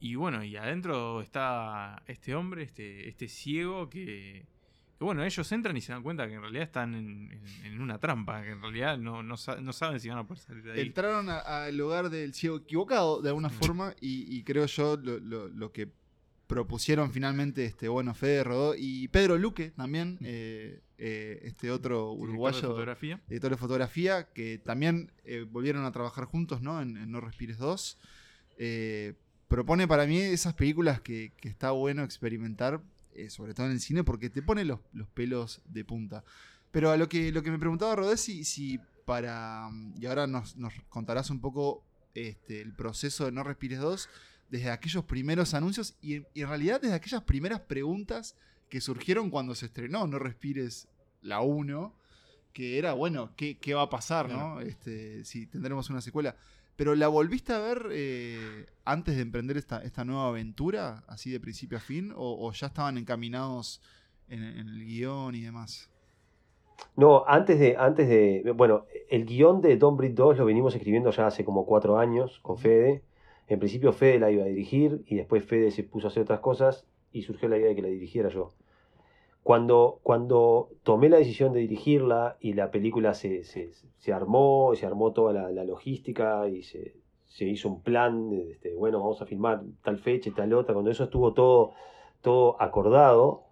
[0.00, 4.46] Y bueno, y adentro está este hombre, este, este ciego, que,
[4.98, 7.80] que bueno, ellos entran y se dan cuenta que en realidad están en, en- en
[7.82, 10.62] una trampa, que en realidad no, no, sa- no saben si van a poder salir
[10.64, 10.80] de ahí.
[10.80, 15.48] Entraron al hogar del ciego equivocado, de alguna forma, y, y creo yo lo, lo-
[15.48, 15.90] lo que
[16.46, 22.60] propusieron finalmente este bueno Fede Rodó y Pedro Luque también, eh, eh, este otro uruguayo
[22.60, 23.20] fotografía.
[23.28, 26.80] director de fotografía, que también eh, volvieron a trabajar juntos ¿no?
[26.82, 27.98] en, en No Respires 2.
[28.62, 29.14] Eh,
[29.48, 32.82] propone para mí esas películas que, que está bueno experimentar,
[33.14, 36.22] eh, sobre todo en el cine, porque te pone los, los pelos de punta.
[36.70, 39.70] Pero a lo que, lo que me preguntaba Rodé, si, si para.
[39.98, 41.82] Y ahora nos, nos contarás un poco
[42.14, 44.08] este, el proceso de No Respires 2
[44.50, 48.36] desde aquellos primeros anuncios y, en- y en realidad desde aquellas primeras preguntas
[48.68, 50.86] que surgieron cuando se estrenó No Respires
[51.22, 51.94] la 1,
[52.52, 54.60] que era, bueno, ¿qué, qué va a pasar, no?
[54.60, 56.36] Este, si tendremos una secuela.
[56.80, 61.38] Pero ¿la volviste a ver eh, antes de emprender esta, esta nueva aventura, así de
[61.38, 62.10] principio a fin?
[62.16, 63.82] ¿O, o ya estaban encaminados
[64.30, 65.90] en, en el guion y demás?
[66.96, 68.54] No, antes de, antes de.
[68.56, 72.40] Bueno, el guion de Don't Breed 2 lo venimos escribiendo ya hace como cuatro años
[72.40, 73.02] con Fede.
[73.46, 76.40] En principio Fede la iba a dirigir y después Fede se puso a hacer otras
[76.40, 78.54] cosas y surgió la idea de que la dirigiera yo.
[79.42, 84.86] Cuando, cuando tomé la decisión de dirigirla y la película se, se, se armó, se
[84.86, 86.94] armó toda la, logística y se,
[87.26, 90.90] se, hizo un plan, este, bueno, vamos a filmar tal fecha y tal otra, cuando
[90.90, 91.72] eso estuvo todo,
[92.20, 93.44] todo acordado,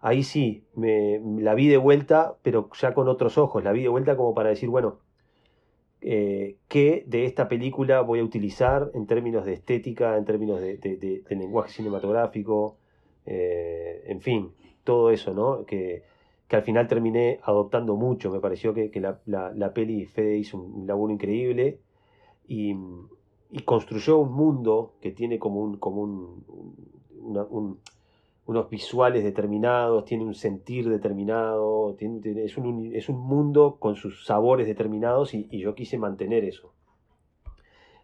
[0.00, 3.88] ahí sí, me, la vi de vuelta, pero ya con otros ojos, la vi de
[3.88, 5.00] vuelta como para decir, bueno,
[6.00, 10.76] eh, qué de esta película voy a utilizar en términos de estética, en términos de,
[10.76, 12.76] de lenguaje cinematográfico,
[13.26, 14.52] eh, en fin,
[14.84, 15.64] todo eso, ¿no?
[15.64, 16.02] Que,
[16.48, 18.30] que, al final terminé adoptando mucho.
[18.30, 21.80] Me pareció que, que la, la, la, peli Fede hizo un laburo increíble
[22.46, 22.76] y,
[23.50, 27.78] y, construyó un mundo que tiene como un, como un,
[28.46, 34.26] unos visuales determinados, tiene un sentir determinado, tiene, es, un, es, un, mundo con sus
[34.26, 36.72] sabores determinados y, y yo quise mantener eso.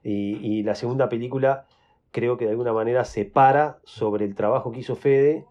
[0.02, 1.66] Y, y, la segunda película
[2.12, 5.44] creo que de alguna manera se para sobre el trabajo que hizo Fede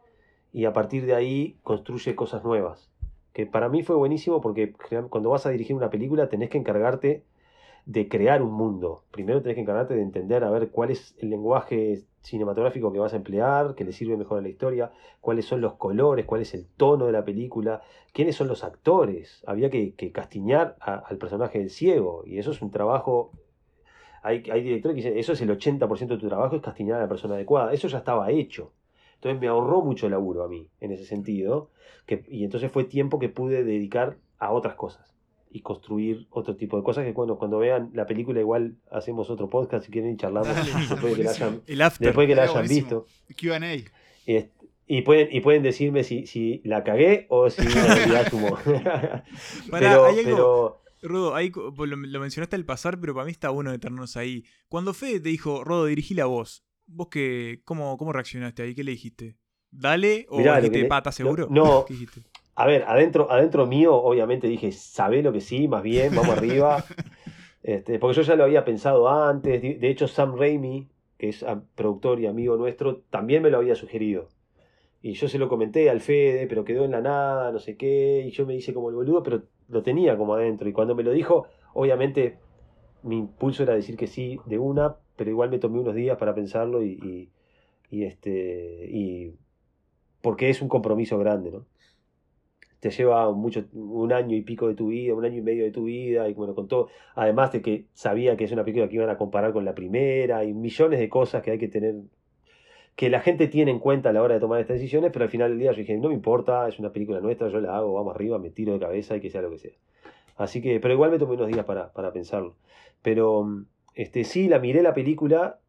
[0.52, 2.90] y a partir de ahí construye cosas nuevas.
[3.34, 4.74] Que para mí fue buenísimo porque
[5.10, 7.24] cuando vas a dirigir una película tenés que encargarte
[7.88, 9.04] de crear un mundo.
[9.12, 13.14] Primero tenés que encargarte de entender a ver cuál es el lenguaje cinematográfico que vas
[13.14, 14.92] a emplear, que le sirve mejor a la historia,
[15.22, 19.42] cuáles son los colores, cuál es el tono de la película, quiénes son los actores.
[19.48, 23.32] Había que, que castiñar al personaje del ciego y eso es un trabajo...
[24.22, 27.04] Hay, hay directores que dicen, eso es el 80% de tu trabajo, es castiñar a
[27.04, 27.72] la persona adecuada.
[27.72, 28.74] Eso ya estaba hecho.
[29.18, 31.70] Entonces me ahorró mucho laburo a mí en ese sentido.
[32.06, 35.18] Que, y entonces fue tiempo que pude dedicar a otras cosas
[35.52, 39.50] y construir otro tipo de cosas que bueno, cuando vean la película igual hacemos otro
[39.50, 40.56] podcast si quieren y charlamos
[40.90, 41.62] después de que la hayan,
[42.00, 43.06] después que la hayan visto.
[43.40, 43.76] Q&A.
[43.76, 43.86] Y,
[44.88, 48.58] y, pueden, y pueden decirme si, si la cagué o si realidad sumó.
[49.72, 50.82] pero, hay algo, pero...
[51.02, 54.44] Rodo, ahí lo, lo, mencionaste al pasar, pero para mí está bueno detenernos ahí.
[54.68, 58.74] Cuando Fede te dijo, Rodo, dirigí la voz, ¿vos qué, cómo, cómo reaccionaste ahí?
[58.74, 59.38] ¿Qué le dijiste?
[59.70, 61.48] ¿Dale o Mirá, dijiste le, pata seguro?
[61.50, 62.22] No, ¿Qué dijiste?
[62.56, 66.84] A ver, adentro, adentro mío, obviamente dije, sabe lo que sí, más bien, vamos arriba.
[67.64, 69.62] Este, porque yo ya lo había pensado antes.
[69.62, 70.88] De hecho, Sam Raimi,
[71.18, 71.46] que es
[71.76, 74.30] productor y amigo nuestro, también me lo había sugerido.
[75.02, 78.24] Y yo se lo comenté al Fede, pero quedó en la nada, no sé qué.
[78.26, 80.70] Y yo me hice como el boludo, pero lo tenía como adentro.
[80.70, 82.38] Y cuando me lo dijo, obviamente
[83.04, 86.36] mi impulso era decir que sí de una, pero igual me tomé unos días para
[86.36, 87.30] pensarlo y,
[87.92, 88.90] este.
[88.92, 89.36] Y
[90.22, 91.66] porque es un compromiso grande, ¿no?
[92.80, 95.72] te lleva mucho, un año y pico de tu vida, un año y medio de
[95.72, 98.96] tu vida, y bueno, con todo, además de que sabía que es una película que
[98.96, 101.96] iban a comparar con la primera, y millones de cosas que hay que tener,
[102.96, 105.32] que la gente tiene en cuenta a la hora de tomar estas decisiones, pero al
[105.32, 107.94] final del día yo dije, no me importa, es una película nuestra, yo la hago,
[107.94, 109.74] vamos arriba, me tiro de cabeza y que sea lo que sea.
[110.38, 112.56] Así que, pero igual me tomé unos días para, para pensarlo.
[113.02, 113.66] Pero,
[113.96, 115.60] este, sí, la miré la película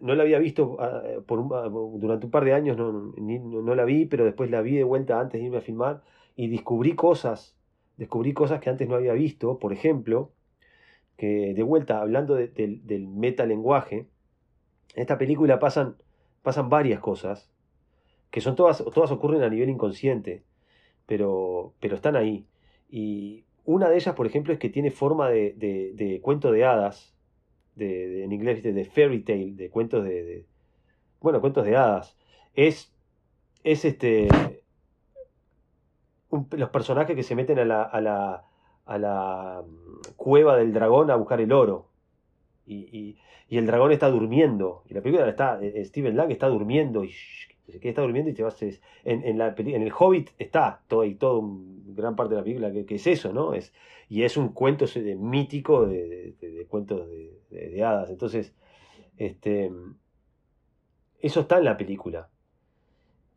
[0.00, 3.84] no la había visto un, uh, durante un par de años, no, ni, no, la
[3.84, 6.02] vi, pero después la vi de vuelta antes de irme a filmar
[6.36, 7.56] y descubrí cosas,
[7.96, 10.30] descubrí cosas que antes no había visto, por ejemplo,
[11.16, 14.06] que de vuelta, hablando de, de, del metalenguaje,
[14.94, 15.96] en esta película pasan,
[16.42, 17.50] pasan varias cosas,
[18.30, 20.42] que son todas, todas ocurren a nivel inconsciente,
[21.06, 22.46] pero, pero están ahí.
[22.88, 27.14] Y una de ellas, por ejemplo, es que tiene forma de, cuento de hadas,
[27.76, 30.46] de, en inglés de, fairy tale, de cuentos de,
[31.20, 32.16] bueno, cuentos de hadas.
[32.54, 32.92] Es,
[33.62, 34.28] es este,
[36.50, 38.44] los personajes que se meten a la, a la,
[38.86, 41.88] a la mm, cueva del dragón a buscar el oro.
[42.66, 43.18] Y, y,
[43.48, 44.82] y, el dragón está durmiendo.
[44.88, 47.04] Y la película está, eh, Steven Lang está durmiendo.
[47.04, 47.12] Y
[47.80, 51.14] que está durmiendo y te vas en, en, la, en el Hobbit está todo y
[51.14, 51.42] todo
[51.86, 53.72] gran parte de la película que, que, es eso no es
[54.08, 57.08] y es un cuento de, mítico de, de, de cuentos
[57.50, 58.10] de, hadas.
[58.10, 58.52] Entonces
[59.16, 59.70] este
[61.20, 62.28] eso está en la película.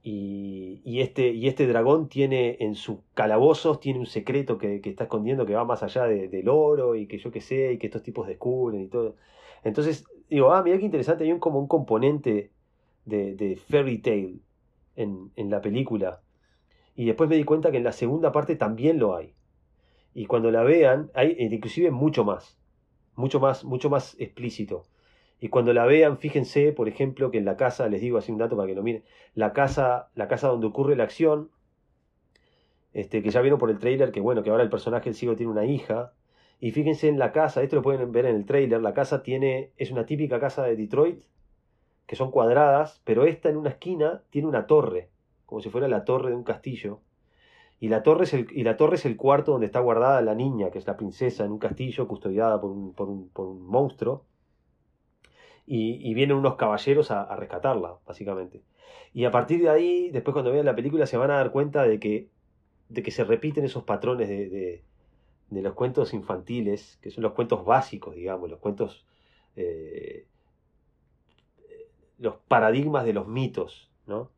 [0.04, 4.92] Y, y, este, y este dragón tiene en sus calabozos tiene un secreto que, que
[4.92, 7.88] está escondiendo que va más allá del oro y que yo qué sé y que
[7.88, 9.16] estos tipos descubren y todo.
[9.64, 12.52] Entonces digo ah mira qué interesante hay un, como un componente
[13.06, 14.40] de, fairy tale
[14.96, 16.22] en, en, la película.
[16.96, 19.34] Y después me di cuenta que en la segunda parte también lo hay.
[20.14, 22.58] Y cuando la vean, hay inclusive mucho más,
[23.16, 24.84] mucho más, mucho más explícito.
[25.40, 28.38] Y cuando la vean, fíjense, por ejemplo, que en la casa, les digo así un
[28.38, 29.04] dato para que lo miren,
[29.34, 31.52] la casa, la casa donde ocurre la acción,
[32.94, 35.36] este, que ya vieron por el trailer, que bueno, que ahora el personaje el ciego
[35.36, 36.14] tiene una hija.
[36.62, 39.72] Y fíjense en la casa, esto lo pueden ver en el trailer, la casa tiene,
[39.76, 41.22] es una típica casa de Detroit,
[42.08, 45.10] que son cuadradas, pero esta en una esquina tiene una torre,
[45.46, 47.02] como si fuera la torre de un castillo.
[47.80, 50.36] Y la torre es el, y la torre es el cuarto donde está guardada la
[50.36, 53.66] niña, que es la princesa, en un castillo custodiada por un, por un, por un
[53.68, 54.26] monstruo.
[55.66, 58.62] y, vienen unos caballeros a, rescatarla, básicamente.
[59.14, 61.84] Y a partir de ahí, después cuando vean la película, se van a dar cuenta
[61.84, 62.30] de que,
[62.90, 64.84] de que se repiten esos patrones de, de-
[65.50, 69.06] de los cuentos infantiles, que son los cuentos básicos, digamos, los cuentos,
[69.56, 70.28] eh,
[72.18, 74.32] los paradigmas de los mitos, ¿no?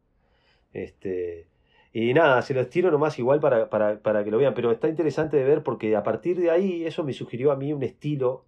[0.73, 1.47] Este,
[1.93, 4.87] y nada, se los tiro nomás igual para, para, para que lo vean, pero está
[4.87, 8.45] interesante de ver porque a partir de ahí eso me sugirió a mí un estilo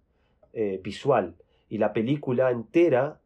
[0.52, 1.34] eh, visual.
[1.68, 3.20] Y la película entera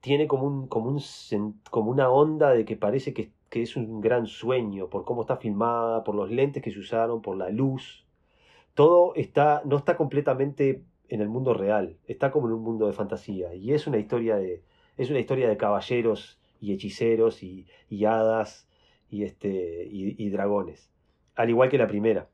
[0.00, 4.00] tiene como, un, como, un, como una onda de que parece que, que es un
[4.00, 8.04] gran sueño, por cómo está filmada, por los lentes que se usaron, por la luz.
[8.74, 12.92] Todo está, no está completamente en el mundo real, está como en un mundo de
[12.92, 13.54] fantasía.
[13.54, 14.62] Y es una historia de,
[14.96, 17.66] es una historia de caballeros y hechiceros y,
[18.04, 18.68] hadas
[19.10, 20.90] y, este, y, dragones.
[21.34, 22.28] Al igual que la primera.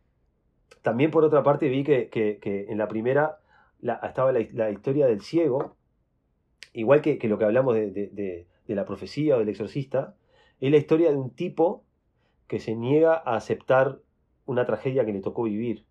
[0.83, 3.39] También por otra parte vi que, que- que en la primera
[3.81, 5.77] la- estaba la, la historia del ciego,
[6.73, 10.15] igual que, que lo que hablamos de, de- de- la profecía o del exorcista,
[10.61, 11.85] es la historia de un tipo
[12.49, 14.01] que se niega a aceptar
[14.45, 15.87] una tragedia que le tocó vivir.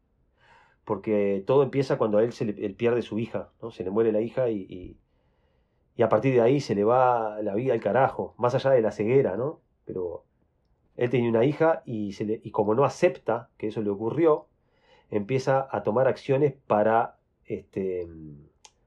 [0.86, 3.72] Porque todo empieza cuando a él se le, pierde su hija, ¿no?
[3.72, 4.66] Se le muere la hija y,
[5.98, 8.82] y a partir de ahí se le va la vida al carajo, más allá de
[8.82, 9.62] la ceguera, ¿no?
[9.84, 10.24] Pero
[10.96, 14.46] él tenía una hija y, se y como no acepta que eso le ocurrió,
[15.10, 18.08] empieza a tomar acciones para, este,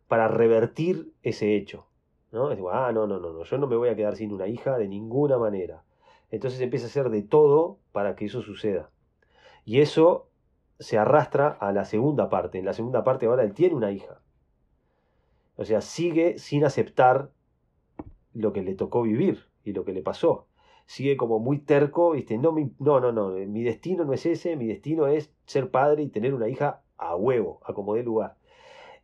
[0.07, 1.87] para revertir ese hecho.
[2.31, 2.53] ¿no?
[2.53, 4.47] Es como, ah, no, no, no, no, yo no me voy a quedar sin una
[4.47, 5.83] hija de ninguna manera.
[6.31, 8.91] Entonces empieza a hacer de todo para que eso suceda.
[9.65, 10.29] Y eso
[10.79, 12.59] se arrastra a la segunda parte.
[12.59, 14.21] En la segunda parte ahora él tiene una hija.
[15.61, 17.17] O sea, sigue sin aceptar
[18.35, 20.47] lo que le tocó vivir y lo que le pasó.
[20.87, 22.37] Sigue como muy terco, ¿viste?
[22.39, 26.03] No, mi- no, no, no, mi destino no es ese, mi destino es ser padre
[26.03, 28.37] y tener una hija a huevo, a como dé lugar.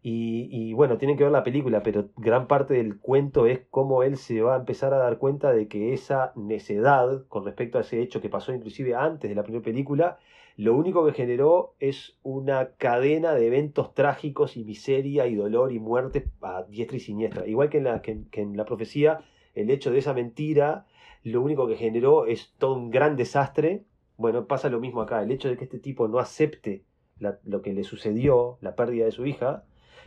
[0.03, 4.03] Y, y bueno, tienen que ver la película, pero gran parte del cuento es cómo
[4.05, 7.83] él se va a empezar a dar cuenta de que esa necedad con respecto a
[7.83, 10.19] ese hecho que pasó inclusive antes de la primera película,
[10.57, 15.79] lo único que generó es una cadena de eventos trágicos y miseria y dolor y
[15.79, 17.47] muerte a diestra y siniestra.
[17.47, 19.21] Igual que en la, que en- la profecía,
[19.55, 20.87] el hecho de esa mentira,
[21.23, 23.85] lo único que generó es todo un gran desastre.
[24.17, 25.23] Bueno, pasa lo mismo acá.
[25.23, 26.85] El hecho de que este tipo no acepte
[27.19, 29.65] la- lo que le sucedió, la pérdida de su hija,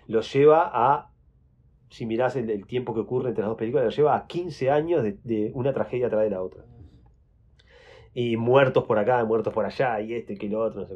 [0.07, 1.11] lo lleva a,
[1.89, 5.03] si mirás el, tiempo que ocurre entre las dos películas, lo lleva a 15 años
[5.03, 6.63] de, de una tragedia tras de la otra.
[8.13, 10.95] Y muertos por acá, muertos por allá, y este, que lo otro, no sé.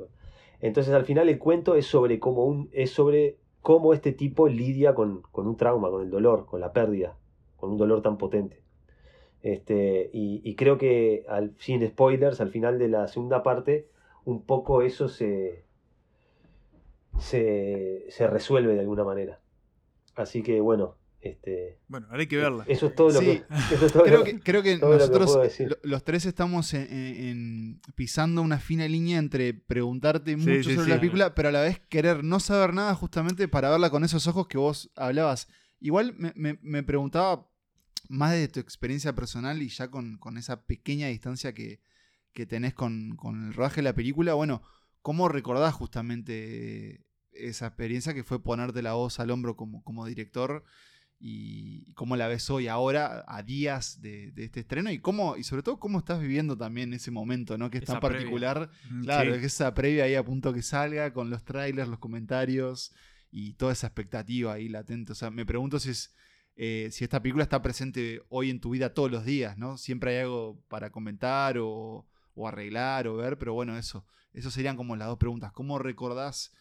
[0.61, 4.95] Entonces al final el cuento es sobre cómo, un, es sobre cómo este tipo lidia
[4.95, 7.17] con, con un trauma, con el dolor, con la pérdida,
[7.57, 8.61] con un dolor tan potente.
[9.41, 13.89] Este, y, y creo que, al, sin spoilers, al final de la segunda parte,
[14.25, 15.65] un poco eso se,
[17.19, 19.39] se, se resuelve de alguna manera.
[20.15, 22.65] Así que bueno, este, Bueno, ahora hay que verla.
[22.67, 24.91] eso es todo lo Sí, que, eso es todo creo lo- que, creo que todo
[24.91, 30.35] lo que nosotros, los tres, estamos en, en- en- pisando una fina línea entre preguntarte
[30.35, 30.89] mucho sí, sobre sí.
[30.91, 34.27] la película, pero a la vez querer no saber nada justamente para verla con esos
[34.27, 35.47] ojos que vos hablabas.
[35.79, 37.47] Igual me, me- me preguntaba
[38.09, 41.79] más de tu experiencia personal y ya con, con esa pequeña distancia que,
[42.33, 44.61] que tenés con, con el rodaje de la película, bueno,
[45.01, 50.63] ¿cómo recordás justamente esa experiencia que fue ponerte la voz al hombro como, como director?
[51.25, 55.43] Y cómo la ves hoy, ahora, a días de, de este estreno, y cómo, y
[55.45, 57.69] sobre todo cómo estás viviendo también ese momento, ¿no?
[57.69, 58.69] Que es Esa tan particular.
[59.03, 59.39] Claro, sí.
[59.39, 62.93] que esa previa ahí a punto que salga, con los trailers, los comentarios
[63.31, 65.13] y toda esa expectativa ahí latente.
[65.13, 66.13] O sea, me pregunto si es.
[66.57, 69.77] eh, si esta película está presente hoy en tu vida todos los días, ¿no?
[69.77, 72.05] Siempre hay algo para comentar o,
[72.35, 74.05] o arreglar o ver, pero bueno, eso.
[74.33, 75.53] Eso serían como las dos preguntas.
[75.53, 76.51] ¿Cómo recordás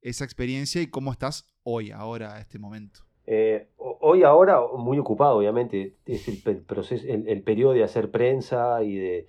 [0.00, 3.04] esa experiencia y cómo estás hoy, ahora, a este momento?
[3.30, 3.68] Eh,
[4.08, 8.82] hoy ahora muy ocupado, obviamente, es el, pe- proceso, el, el periodo de hacer prensa
[8.82, 9.26] y de...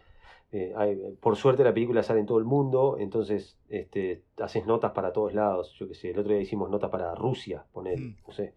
[0.51, 4.91] eh, hay- por suerte la película sale en todo el mundo, entonces este, haces notas
[4.93, 5.73] para todos lados.
[5.79, 8.15] Yo qué sé, el otro día hicimos nota para Rusia, poner, Mm.
[8.27, 8.53] no sé.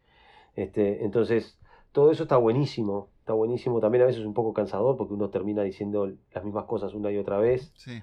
[0.56, 1.58] Este, entonces,
[1.92, 3.80] todo eso está buenísimo, está buenísimo.
[3.80, 7.10] También a veces es un poco cansador porque uno termina diciendo las mismas cosas una
[7.10, 7.72] y otra vez.
[7.76, 8.02] Sí.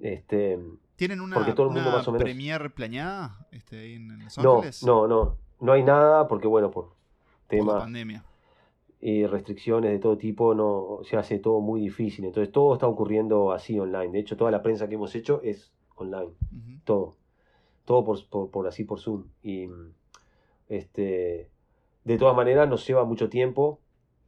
[0.00, 0.58] Este,
[0.96, 4.38] ¿Tienen una, Porque todo el mundo una más o menos- premier planeada este, en, Los
[4.38, 4.82] no, Ángeles?
[4.84, 6.95] no, no, no hay nada porque bueno, por
[7.48, 8.24] Por la tema pandemia.
[9.00, 12.24] y restricciones de todo tipo, no se hace todo muy difícil.
[12.24, 14.12] Entonces todo está ocurriendo así online.
[14.12, 16.32] De hecho, toda la prensa que hemos hecho es online.
[16.84, 17.16] Todo.
[17.84, 19.24] Todo por, por, por así por Zoom.
[19.42, 19.68] Y
[20.68, 21.50] este
[22.06, 23.80] de todas maneras nos lleva mucho tiempo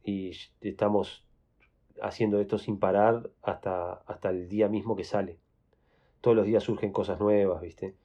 [0.03, 1.25] y estamos
[2.01, 5.39] haciendo esto sin parar hasta, hasta el día mismo que sale.
[6.19, 7.95] Todos los días surgen cosas nuevas, ¿viste?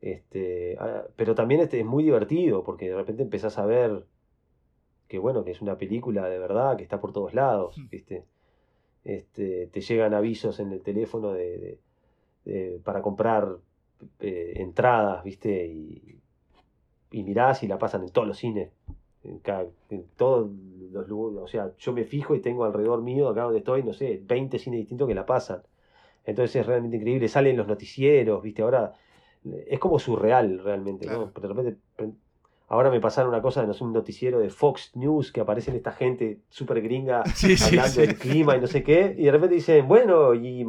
[0.00, 4.06] Este, ah, pero también este es muy divertido porque de repente empezás a ver
[5.10, 8.24] que bueno, que es una película de verdad, que está por todos lados, ¿viste?
[9.04, 11.78] Este, te llegan avisos en el teléfono de, de-
[12.44, 13.56] de- para comprar
[14.20, 15.66] eh, entradas, ¿viste?
[15.66, 16.20] Y,
[17.10, 18.70] y mirás y la pasan en todos los cines.
[19.24, 20.48] En, cada- en todos
[20.92, 21.42] los lugares.
[21.42, 24.58] O sea, yo me fijo y tengo alrededor mío, acá donde estoy, no sé, 20
[24.60, 25.62] cines distintos que la pasan.
[26.24, 27.26] Entonces es realmente increíble.
[27.28, 28.62] Salen los noticieros, ¿viste?
[28.62, 28.94] Ahora
[29.66, 31.32] es como surreal realmente, ¿no?
[31.40, 31.76] De repente.
[32.70, 35.92] Ahora me pasaron una cosa, no sé, un noticiero de Fox News que aparecen esta
[35.92, 38.00] gente súper gringa Sí, hablando sí.
[38.00, 40.62] del clima y no sé qué, y de repente dicen, bueno, y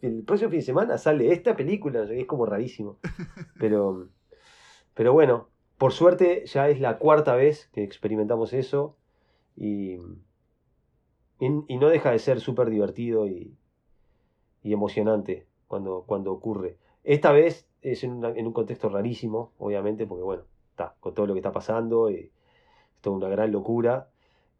[0.00, 2.98] el próximo fin de semana sale esta película, es como rarísimo.
[3.60, 4.08] Pero,
[4.94, 5.48] pero bueno,
[5.78, 8.96] por suerte ya es la cuarta vez que experimentamos eso
[9.56, 9.98] y,
[11.38, 13.56] y, y no deja de ser súper divertido y,
[14.62, 16.78] y emocionante cuando, cuando ocurre.
[17.04, 20.44] Esta vez es en, una- en un contexto rarísimo, obviamente, porque bueno,
[20.82, 22.30] está con todo lo que está pasando, y, es
[23.00, 24.08] toda una gran locura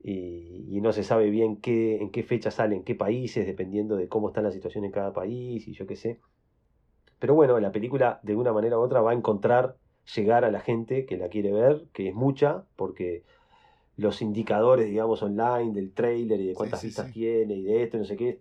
[0.03, 3.97] y, y no se sabe bien qué, en qué fecha sale, en qué países, dependiendo
[3.97, 6.19] de cómo está la situación en cada país y yo qué sé.
[7.19, 9.77] Pero bueno, la película de una manera u otra va a encontrar
[10.17, 13.23] llegar a la gente que la quiere ver, que es mucha, porque
[13.97, 17.13] los indicadores, digamos, online del trailer y de cuántas sí, vistas sí.
[17.13, 18.41] tiene y de esto, no sé qué,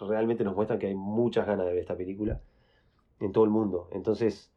[0.00, 2.40] realmente nos muestran que hay muchas ganas de ver esta película
[3.20, 3.88] en todo el mundo.
[3.92, 4.52] Entonces,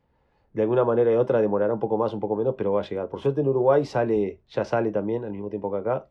[0.53, 2.83] de alguna manera u otra demorará un poco más, un poco menos, pero va a
[2.89, 3.09] llegar.
[3.09, 6.07] Por suerte en Uruguay sale, ya sale también al mismo tiempo que acá.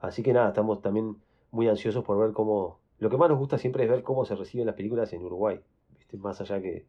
[0.00, 1.16] Así que nada, estamos también
[1.50, 2.78] muy ansiosos por ver cómo.
[2.98, 5.60] Lo que más nos gusta siempre es ver cómo se reciben las películas en Uruguay.
[5.98, 6.16] ¿viste?
[6.16, 6.86] Más allá que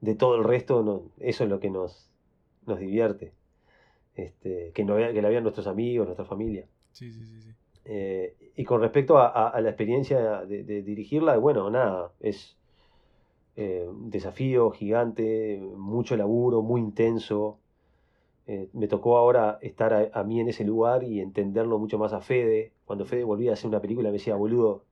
[0.00, 2.10] de todo el resto, no- eso es lo que nos,
[2.66, 3.32] nos divierte.
[4.16, 6.66] Este, que, no, que la vean nuestros amigos, nuestra familia.
[6.92, 7.40] Sí, sí, sí.
[7.42, 7.50] sí.
[7.84, 12.56] Eh, y con respecto a, a- a la experiencia de, de dirigirla, bueno, nada, es
[13.56, 17.60] eh, desafío gigante, mucho laburo, muy intenso.
[18.46, 22.20] Eh, me tocó ahora estar a, mí en ese lugar y entenderlo mucho más a
[22.20, 22.74] Fede.
[22.84, 24.86] Cuando Fede volvía a hacer una película me decía, boludo,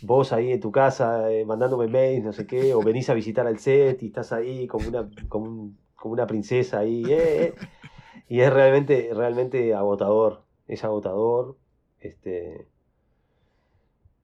[0.00, 3.46] vos ahí en tu casa eh, mandándome mails, no sé qué, o venís a visitar
[3.46, 7.10] al set y estás ahí como una, como un- como una princesa ahí.
[7.12, 7.56] eh.
[8.28, 11.58] Y es realmente, realmente agotador, es agotador.
[12.00, 12.68] Este,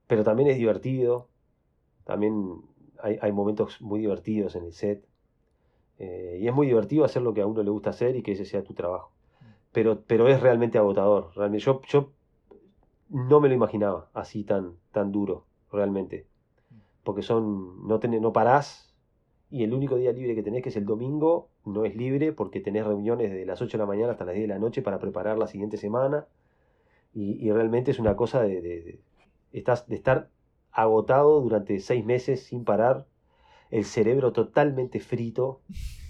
[0.06, 1.30] pero también es divertido.
[2.05, 2.62] También
[3.02, 5.04] hay, momentos muy divertidos en el set.
[5.98, 8.32] Eh, y es muy divertido hacer lo que a uno le gusta hacer y que
[8.32, 9.12] ese sea tu trabajo.
[9.72, 11.32] Pero, pero es realmente agotador.
[11.36, 12.12] Realmente, yo, yo
[13.08, 16.26] no me lo imaginaba así tan, tan duro, realmente.
[17.04, 18.88] Porque son, no, no parás
[19.50, 22.60] y el único día libre que tenés, que es el domingo, no es libre porque
[22.60, 24.98] tenés reuniones de las 8 de la mañana hasta las 10 de la noche para
[24.98, 26.26] preparar la siguiente semana.
[27.14, 29.00] Y, y realmente es una cosa de-
[29.52, 30.30] estás, de estar
[30.82, 33.06] agotado durante seis meses sin parar,
[33.70, 35.60] el cerebro totalmente frito,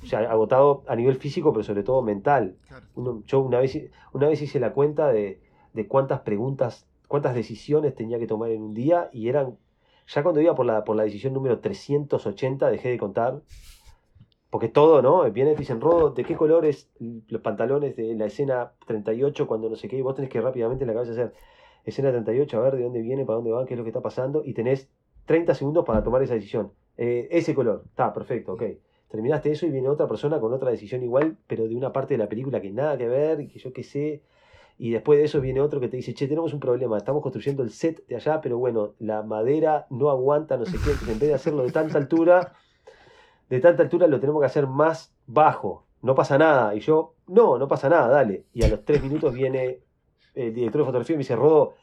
[0.02, 2.56] o sea, agotado a nivel físico, pero sobre todo mental.
[2.94, 3.76] Uno- yo una vez,
[4.12, 5.40] una vez hice la cuenta de,
[5.72, 9.56] de cuántas preguntas, cuántas decisiones tenía que tomar en un día y eran,
[10.06, 13.40] ya cuando iba por la, por la decisión número 380 dejé de contar.
[14.50, 15.30] Porque todo, ¿no?
[15.30, 16.90] Viene y te dicen, Rodo, ¿de qué colores
[17.28, 19.98] los pantalones de la escena 38 cuando no sé qué?
[19.98, 21.34] Y vos tenés que rápidamente en la cabeza hacer
[21.88, 24.00] escena 38, a ver de dónde viene, para dónde van, qué es lo que está
[24.00, 24.88] pasando, y tenés
[25.26, 26.72] 30 segundos para tomar esa decisión.
[26.96, 28.62] Eh, ese color, está, perfecto, ok.
[29.08, 32.18] Terminaste eso y viene otra persona con otra decisión igual, pero de una parte de
[32.18, 34.22] la película que nada que ver, y que yo qué sé.
[34.78, 37.62] Y después de eso viene otro que te dice, che, tenemos un problema, estamos construyendo
[37.62, 41.18] el set de allá, pero bueno, la madera no aguanta, no sé qué, entonces en
[41.18, 42.52] vez de hacerlo de tanta altura,
[43.48, 46.74] de tanta altura lo tenemos que hacer más bajo, no pasa nada.
[46.74, 48.44] Y yo, no, no pasa nada, dale.
[48.52, 49.80] Y a los tres minutos viene
[50.34, 51.74] el director de fotografía me dice, Rodo,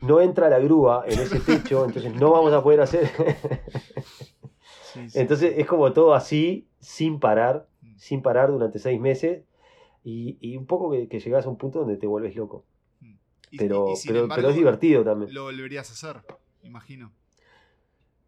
[0.00, 3.10] no entra la grúa en ese techo, entonces no vamos a poder hacer.
[5.14, 7.66] Entonces es como todo así, sin parar,
[7.96, 9.42] sin parar durante seis meses.
[10.04, 12.64] Y, y un poco que, que llegas a un punto donde te vuelves loco.
[13.50, 15.32] Y- Pero, y- pero, embargo, pero es divertido también.
[15.32, 16.22] Lo volverías a hacer,
[16.62, 17.12] imagino.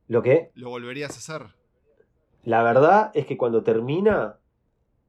[0.09, 0.51] ¿Lo que?
[0.55, 1.55] Lo volverías a hacer.
[2.45, 4.37] La verdad es que cuando termina,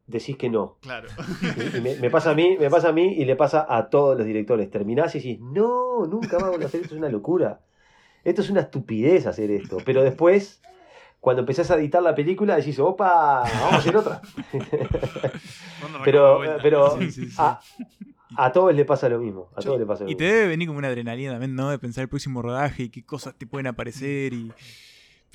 [0.08, 0.78] decís que no.
[0.82, 1.10] Claro.
[1.42, 3.90] Y- y me, me pasa a mí, me pasa a mí y le pasa a
[3.90, 4.70] todos los directores.
[4.72, 7.62] Terminás y decís, no, nunca voy a hacer esto, es una locura.
[8.24, 9.78] Esto es una estupidez hacer esto.
[9.86, 10.62] Pero después,
[11.20, 14.22] cuando empezás a editar la película, decís, opa, vamos a hacer otra.
[16.04, 17.36] pero pero Sí, sí, sí.
[17.38, 17.60] A,
[18.36, 19.50] a todos le pasa lo mismo.
[19.56, 20.20] A todos le pasa lo Y mismo.
[20.20, 21.70] te debe venir como una adrenalina también, ¿no?
[21.70, 24.52] De pensar el próximo rodaje y qué cosas te pueden aparecer y...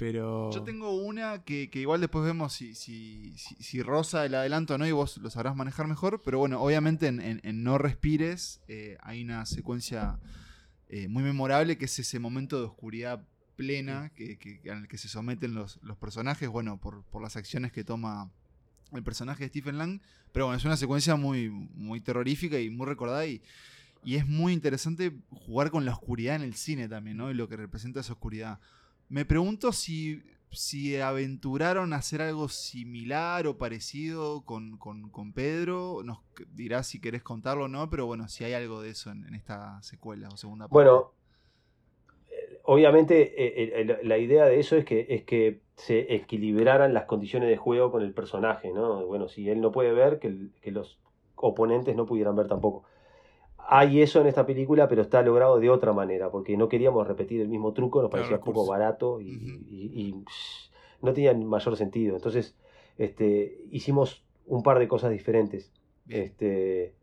[0.02, 0.50] Pero...
[0.50, 4.74] Yo tengo una que, que igual después vemos si, si, si, si roza el adelanto
[4.74, 6.20] o no y vos lo sabrás manejar mejor.
[6.24, 10.18] Pero bueno, obviamente en, en- en No Respires eh, hay una secuencia
[10.88, 13.24] eh, muy memorable que es ese momento de oscuridad
[13.54, 17.36] plena que, que- en el que se someten los, los personajes, bueno, por, por las
[17.36, 18.28] acciones que toma
[18.90, 20.00] el personaje de Stephen Lang.
[20.32, 23.40] Pero bueno, es una secuencia muy, muy terrorífica y muy recordada y,
[24.04, 27.30] y es muy interesante jugar con la oscuridad en el cine también, ¿no?
[27.30, 28.58] Y lo que representa esa oscuridad.
[29.12, 36.00] Me pregunto si, si aventuraron a hacer algo similar o parecido con, con- con Pedro.
[36.02, 36.20] Nos
[36.54, 39.82] dirás si querés contarlo o no, pero bueno, si hay algo de eso en, esta
[39.82, 40.72] secuela o segunda parte.
[40.72, 41.12] Bueno,
[42.30, 47.04] eh, obviamente eh, eh, la idea de eso es que, es que se equilibraran las
[47.04, 49.04] condiciones de juego con el personaje, ¿no?
[49.04, 50.98] Bueno, si él no puede ver, que los
[51.36, 52.84] oponentes no pudieran ver tampoco.
[53.68, 57.40] Hay eso en esta película, pero está logrado de otra manera, porque no queríamos repetir
[57.40, 59.26] el mismo truco, nos Claro, parecía un poco barato y,
[59.70, 60.24] y-
[61.00, 62.16] no tenía mayor sentido.
[62.16, 62.56] Entonces,
[62.98, 65.72] este, hicimos un par de cosas diferentes.
[66.08, 66.94] Este,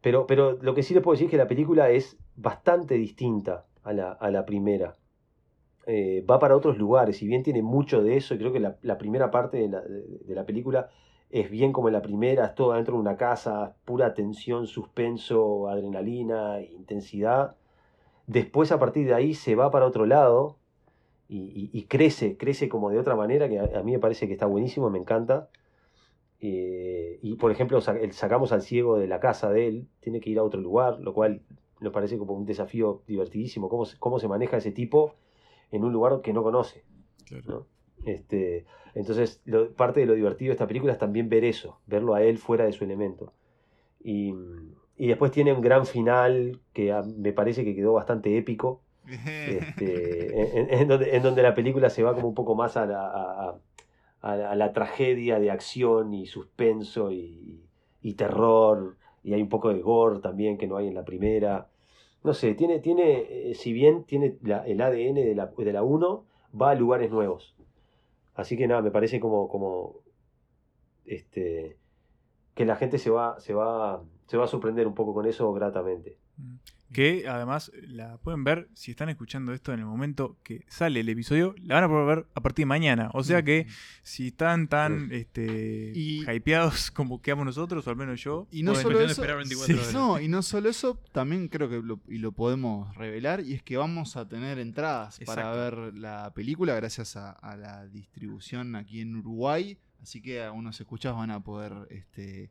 [0.00, 3.66] pero, pero lo que sí les puedo decir es que la película es bastante distinta
[3.82, 4.96] a la, a la primera.
[5.86, 8.76] Eh, va para otros lugares, si bien tiene mucho de eso, y creo que la,
[8.82, 10.90] la primera parte de la, de- de la película
[11.30, 15.68] es bien como en la primera, es todo dentro de una casa, pura tensión, suspenso,
[15.68, 17.56] adrenalina, intensidad.
[18.26, 20.56] Después a partir de ahí se va para otro lado
[21.28, 24.26] y, y- y crece, crece como de otra manera que a, a mí me parece
[24.26, 25.48] que está buenísimo, me encanta.
[26.40, 30.38] Eh, y por ejemplo, sacamos al ciego de la casa de él, tiene que ir
[30.38, 31.42] a otro lugar, lo cual
[31.80, 33.68] nos parece como un desafío divertidísimo.
[33.68, 35.14] ¿Cómo, se- cómo se maneja ese tipo
[35.72, 36.84] en un lugar que no conoce?
[37.46, 37.66] ¿no?
[38.06, 38.64] Este,
[38.94, 42.22] entonces, lo- parte de lo divertido de esta película es también ver eso, verlo a
[42.22, 43.32] él fuera de su elemento.
[44.02, 44.34] Y,
[44.96, 48.80] y después tiene un gran final que a- me parece que quedó bastante épico.
[49.58, 52.84] este, en, en donde, en donde la película se va como un poco más a
[52.86, 53.58] la, a,
[54.20, 57.62] a- la- tragedia de acción y suspenso y,
[58.02, 61.68] y terror, y hay un poco de gore también que no hay en la primera.
[62.24, 65.82] No sé, tiene, tiene eh, si bien tiene la- el ADN de la, de la
[65.82, 66.24] 1,
[66.60, 67.54] va a lugares nuevos.
[68.38, 69.96] Así que nada, me parece como,
[71.04, 71.76] este,
[72.54, 75.52] que la gente se va, se, va, se va a sorprender un poco con eso
[75.52, 76.18] gratamente.
[76.92, 81.08] Que además la pueden ver si están escuchando esto en el momento que sale el
[81.10, 83.10] episodio, la van a poder ver a partir de mañana.
[83.12, 83.66] O sea que
[84.02, 88.84] si están tan este, hypeados como quedamos nosotros, o al menos yo, Y no pueden-
[89.14, 89.74] solo eso, Sí.
[89.92, 93.62] no, y no solo eso, también creo que lo, y lo podemos revelar, y es
[93.62, 99.00] que vamos a tener entradas para ver la película gracias a, a la distribución aquí
[99.02, 102.50] en Uruguay, así que algunos escuchas van a poder este,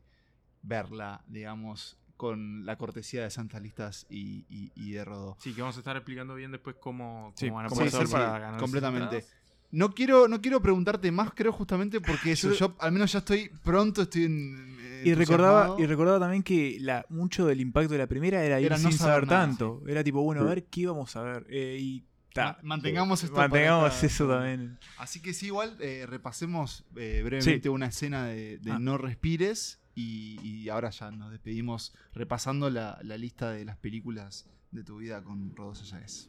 [0.62, 5.38] verla, digamos, con la cortesía de Santas Listas y, y- y de Rodó.
[5.40, 7.96] Sí, que vamos a estar explicando bien después cómo, Sí, cómo van a poder sí,
[7.96, 8.60] hacer sí, para ganar.
[8.60, 9.24] completamente.
[9.70, 13.50] No quiero, no quiero preguntarte más, creo justamente porque eso, yo al menos ya estoy
[13.62, 18.06] pronto, estoy en, Y recordaba, y recordaba también que la, mucho del impacto de la
[18.06, 19.82] primera era ir Era no sin saber saber nada, tanto.
[19.86, 21.46] Era tipo, bueno, a ver qué íbamos a ver.
[21.50, 23.36] Eh, y ta, Ma- Mantengamos esto.
[23.36, 24.78] Mantengamos para eso también.
[24.96, 27.68] Así que sí, igual eh, repasemos eh, brevemente Sí.
[27.68, 28.78] una escena de, de Ah.
[28.78, 34.46] No Respires y, y ahora ya nos despedimos repasando la, la lista de las películas
[34.70, 36.28] de tu vida con Rodolfo Sáez.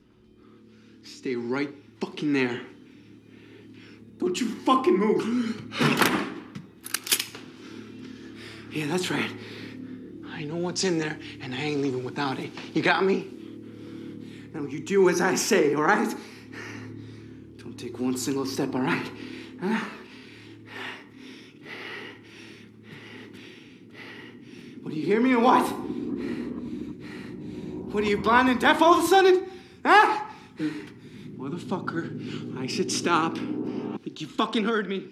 [1.04, 1.70] Stay right
[2.02, 2.62] fucking there.
[4.18, 5.24] Don't you fucking move.
[8.72, 9.32] Yeah, that's right.
[10.34, 12.52] I know what's in there, and I ain't leaving without it.
[12.74, 13.28] You got me?
[14.54, 16.14] Now you do as I say, all right?
[17.58, 19.12] Don't take one single step, all right?
[19.62, 19.80] Huh?
[24.90, 25.68] What, do you hear me or what?
[27.94, 29.46] What, are you blind and deaf all of a sudden?
[29.86, 30.26] Huh?
[31.38, 33.38] Motherfucker, I said stop.
[33.38, 35.10] I think you fucking heard me.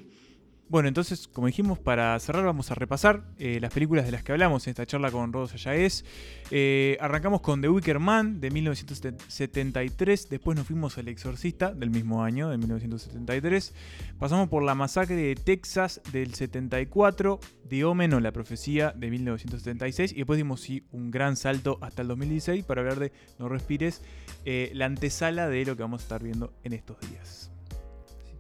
[0.69, 4.33] Bueno, entonces, como dijimos, para cerrar vamos a repasar eh, las películas de las que
[4.33, 6.03] hablamos en esta charla con Rodos Ayaez.
[6.51, 12.21] Eh, arrancamos con The Wicker Man de 1973, después nos fuimos al Exorcista del mismo
[12.21, 13.73] año, de 1973.
[14.19, 17.39] Pasamos por La Masacre de Texas del 74,
[17.69, 22.65] The o La Profecía de 1976 y después dimos un gran salto hasta el 2016
[22.65, 24.01] para hablar de No Respires,
[24.43, 27.51] eh, la antesala de lo que vamos a estar viendo en estos días.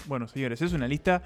[0.07, 1.23] Bueno, señores, es una lista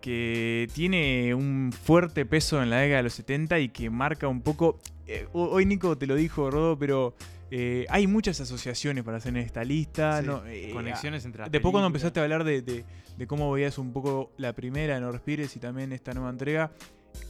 [0.00, 4.40] que tiene un fuerte peso en la década de los 70 y que marca un
[4.42, 4.78] poco...
[5.06, 7.14] eh, ho- hoy Nico te lo dijo, Rodo, pero
[7.50, 10.20] eh, hay muchas asociaciones para hacer en esta lista.
[10.20, 10.42] Sí, ¿no?
[10.46, 12.84] Eh, conexiones entre las Después cuando empezaste a hablar de, de-
[13.16, 16.70] de cómo veías un poco la primera de No Respires y también esta nueva entrega,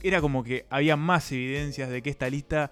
[0.02, 2.70] era como que había más evidencias de que esta lista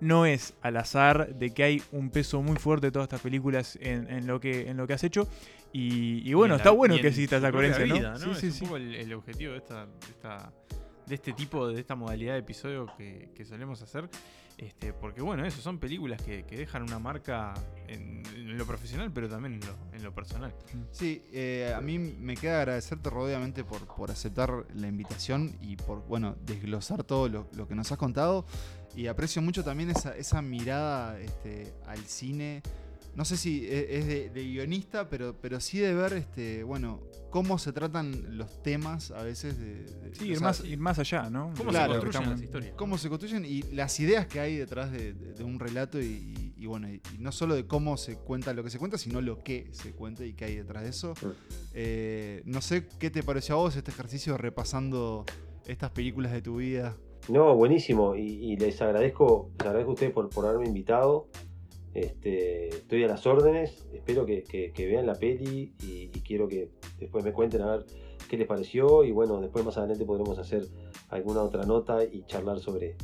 [0.00, 3.76] no es al azar, de que hay un peso muy fuerte de todas estas películas
[3.80, 5.28] en, en lo, que, en lo que has hecho.
[5.72, 8.26] Y, y bueno, en está la- bueno y que exista esa coherencia, vida, ¿no?
[8.26, 8.34] ¿no?
[8.34, 8.62] Sí, sí, es sí.
[8.64, 10.52] un poco el, el objetivo de esta, de esta-
[11.06, 14.08] de este tipo, de esta modalidad de episodio que, que solemos hacer.
[14.58, 17.54] Este, porque bueno, eso son películas que, que dejan una marca
[17.86, 18.22] en,
[18.58, 20.52] lo profesional, pero también en lo, en lo personal.
[20.90, 25.76] Sí, eh, a mí me queda agradecerte, Rodo, obviamente, por, por aceptar la invitación y
[25.76, 28.44] por, bueno, desglosar todo lo, lo que nos has contado.
[28.96, 32.62] Y aprecio mucho también esa, esa mirada este, al cine.
[33.14, 37.00] No sé si e- es de, de guionista, pero, pero sí de ver, este, bueno,
[37.30, 39.82] cómo se tratan los temas a veces de...
[39.84, 41.52] de- Sí, ir más, ir más allá, ¿no?
[41.56, 42.74] ¿Cómo Claro, se construyen estamos- las historias?
[42.76, 46.04] cómo se construyen y las ideas que hay detrás de, de- de un relato y,
[46.06, 48.98] y- y bueno, y, y no solo de cómo se cuenta lo que se cuenta,
[48.98, 51.14] sino lo que se cuenta y qué hay detrás de eso.
[51.74, 55.24] Eh, no sé qué te pareció a vos este ejercicio repasando
[55.66, 56.96] estas películas de tu vida.
[57.28, 58.14] No, buenísimo.
[58.14, 61.28] Y, les agradezco, les agradezco a ustedes por, por haberme invitado.
[61.94, 63.86] Este, estoy a las órdenes.
[63.92, 67.76] Espero que, que- que vean la peli y, y quiero que después me cuenten a
[67.76, 67.86] ver
[68.30, 69.04] qué les pareció.
[69.04, 70.62] Y bueno, después más adelante podremos hacer
[71.10, 72.96] alguna otra nota y charlar sobre,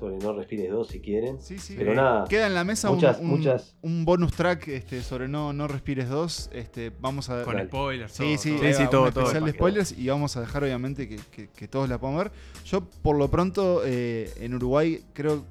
[0.00, 1.38] sobre No Respires 2 si quieren.
[1.40, 1.74] Sí, sí.
[1.76, 3.76] Pero nada, Queda en la mesa un- muchas, un, muchas.
[3.82, 6.50] un bonus track este, sobre No, no Respires 2.
[6.52, 7.68] Este, vamos a Con Dale.
[7.68, 8.58] spoilers, Sí, todo, sí, todo.
[8.66, 9.24] Sí, sí, todo, un todo.
[9.24, 12.32] especial de spoilers y vamos a dejar obviamente que, que- que todos la puedan ver.
[12.64, 15.44] Yo por lo pronto eh, en Uruguay creo,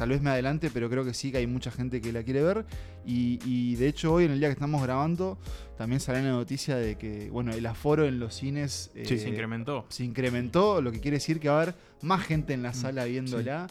[0.00, 2.42] tal vez me adelante, pero creo que sí que hay mucha gente que la quiere
[2.42, 2.64] ver.
[3.04, 5.36] Y, y de hecho hoy en el día que estamos grabando
[5.76, 9.28] también sale la noticia de que bueno el aforo en los cines Sí, eh, se
[9.28, 9.84] incrementó.
[9.90, 13.04] se incrementó, lo que quiere decir que va a haber más gente en la sala
[13.04, 13.66] viéndola.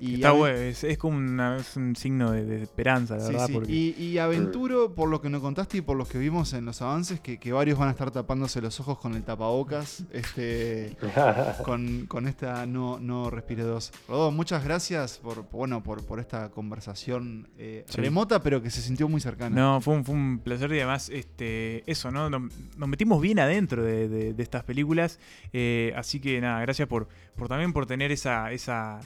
[0.00, 3.32] Y Está bueno, es, es como una- es un signo de, de esperanza, la Sí,
[3.32, 3.46] verdad.
[3.46, 3.52] sí.
[3.52, 6.64] porque- Y, y aventuro, por lo que nos contaste y por los que vimos en
[6.64, 10.96] los avances, que, que varios van a estar tapándose los ojos con el tapabocas, este,
[11.64, 13.92] con, con esta no, no respire 2.
[14.08, 18.00] Rodó, muchas gracias por, bueno, por, por esta conversación eh, Sí.
[18.00, 19.54] remota, pero que se sintió muy cercana.
[19.54, 22.28] No, fue un, fue un placer y además, este, eso, ¿no?
[22.30, 22.42] Nos,
[22.76, 25.18] nos metimos bien adentro de, de- de estas películas.
[25.52, 29.00] eh, así que nada, gracias por, por también por tener esa, esa,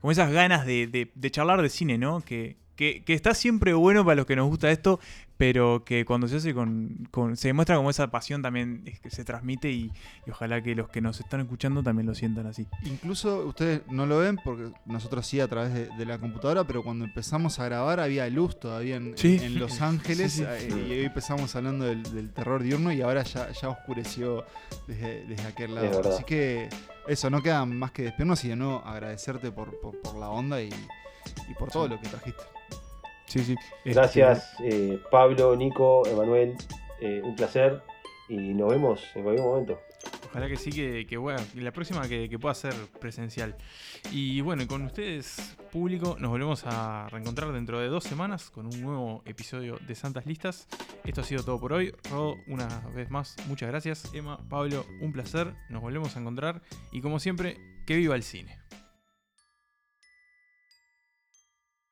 [0.00, 2.20] como esas ganas de, de- de charlar de cine, ¿no?
[2.20, 5.00] Que, que, que está siempre bueno para los que nos gusta esto,
[5.36, 9.10] pero que cuando se hace con, con- se demuestra como esa pasión también es que
[9.10, 9.90] se transmite y,
[10.26, 12.68] y ojalá que los que nos están escuchando también lo sientan así.
[12.84, 16.84] Incluso ustedes no lo ven porque nosotros sí a través de, de la computadora, pero
[16.84, 19.40] cuando empezamos a grabar había luz todavía en, Sí.
[19.42, 20.46] en Los Ángeles Sí, sí.
[20.48, 24.44] eh, y hoy empezamos hablando del, del terror diurno y ahora ya, ya oscureció
[24.86, 26.00] desde, desde aquel lado.
[26.14, 26.68] Así que
[27.08, 30.62] eso, no queda más que despedirnos y de nuevo agradecerte por, por, por la onda
[30.62, 30.68] y,
[31.48, 32.42] y por todo lo que trajiste.
[33.28, 33.54] Sí, sí.
[33.84, 36.56] Este, Gracias, eh, Pablo, Nico, Emanuel.
[37.00, 37.82] eh, un placer.
[38.28, 39.80] Y nos vemos en cualquier momento.
[40.30, 43.56] Ojalá que sí, que, que bueno, la próxima que, que pueda ser presencial.
[44.12, 48.66] Y bueno, y con ustedes, público, nos volvemos a reencontrar dentro de dos semanas con
[48.66, 50.68] un nuevo episodio de Santas Listas.
[51.04, 51.94] Esto ha sido todo por hoy.
[52.10, 54.12] Rodo, una vez más, muchas gracias.
[54.12, 55.54] Emma, Pablo, un placer.
[55.70, 56.60] Nos volvemos a encontrar.
[56.92, 57.56] Y como siempre,
[57.86, 58.58] que viva el cine.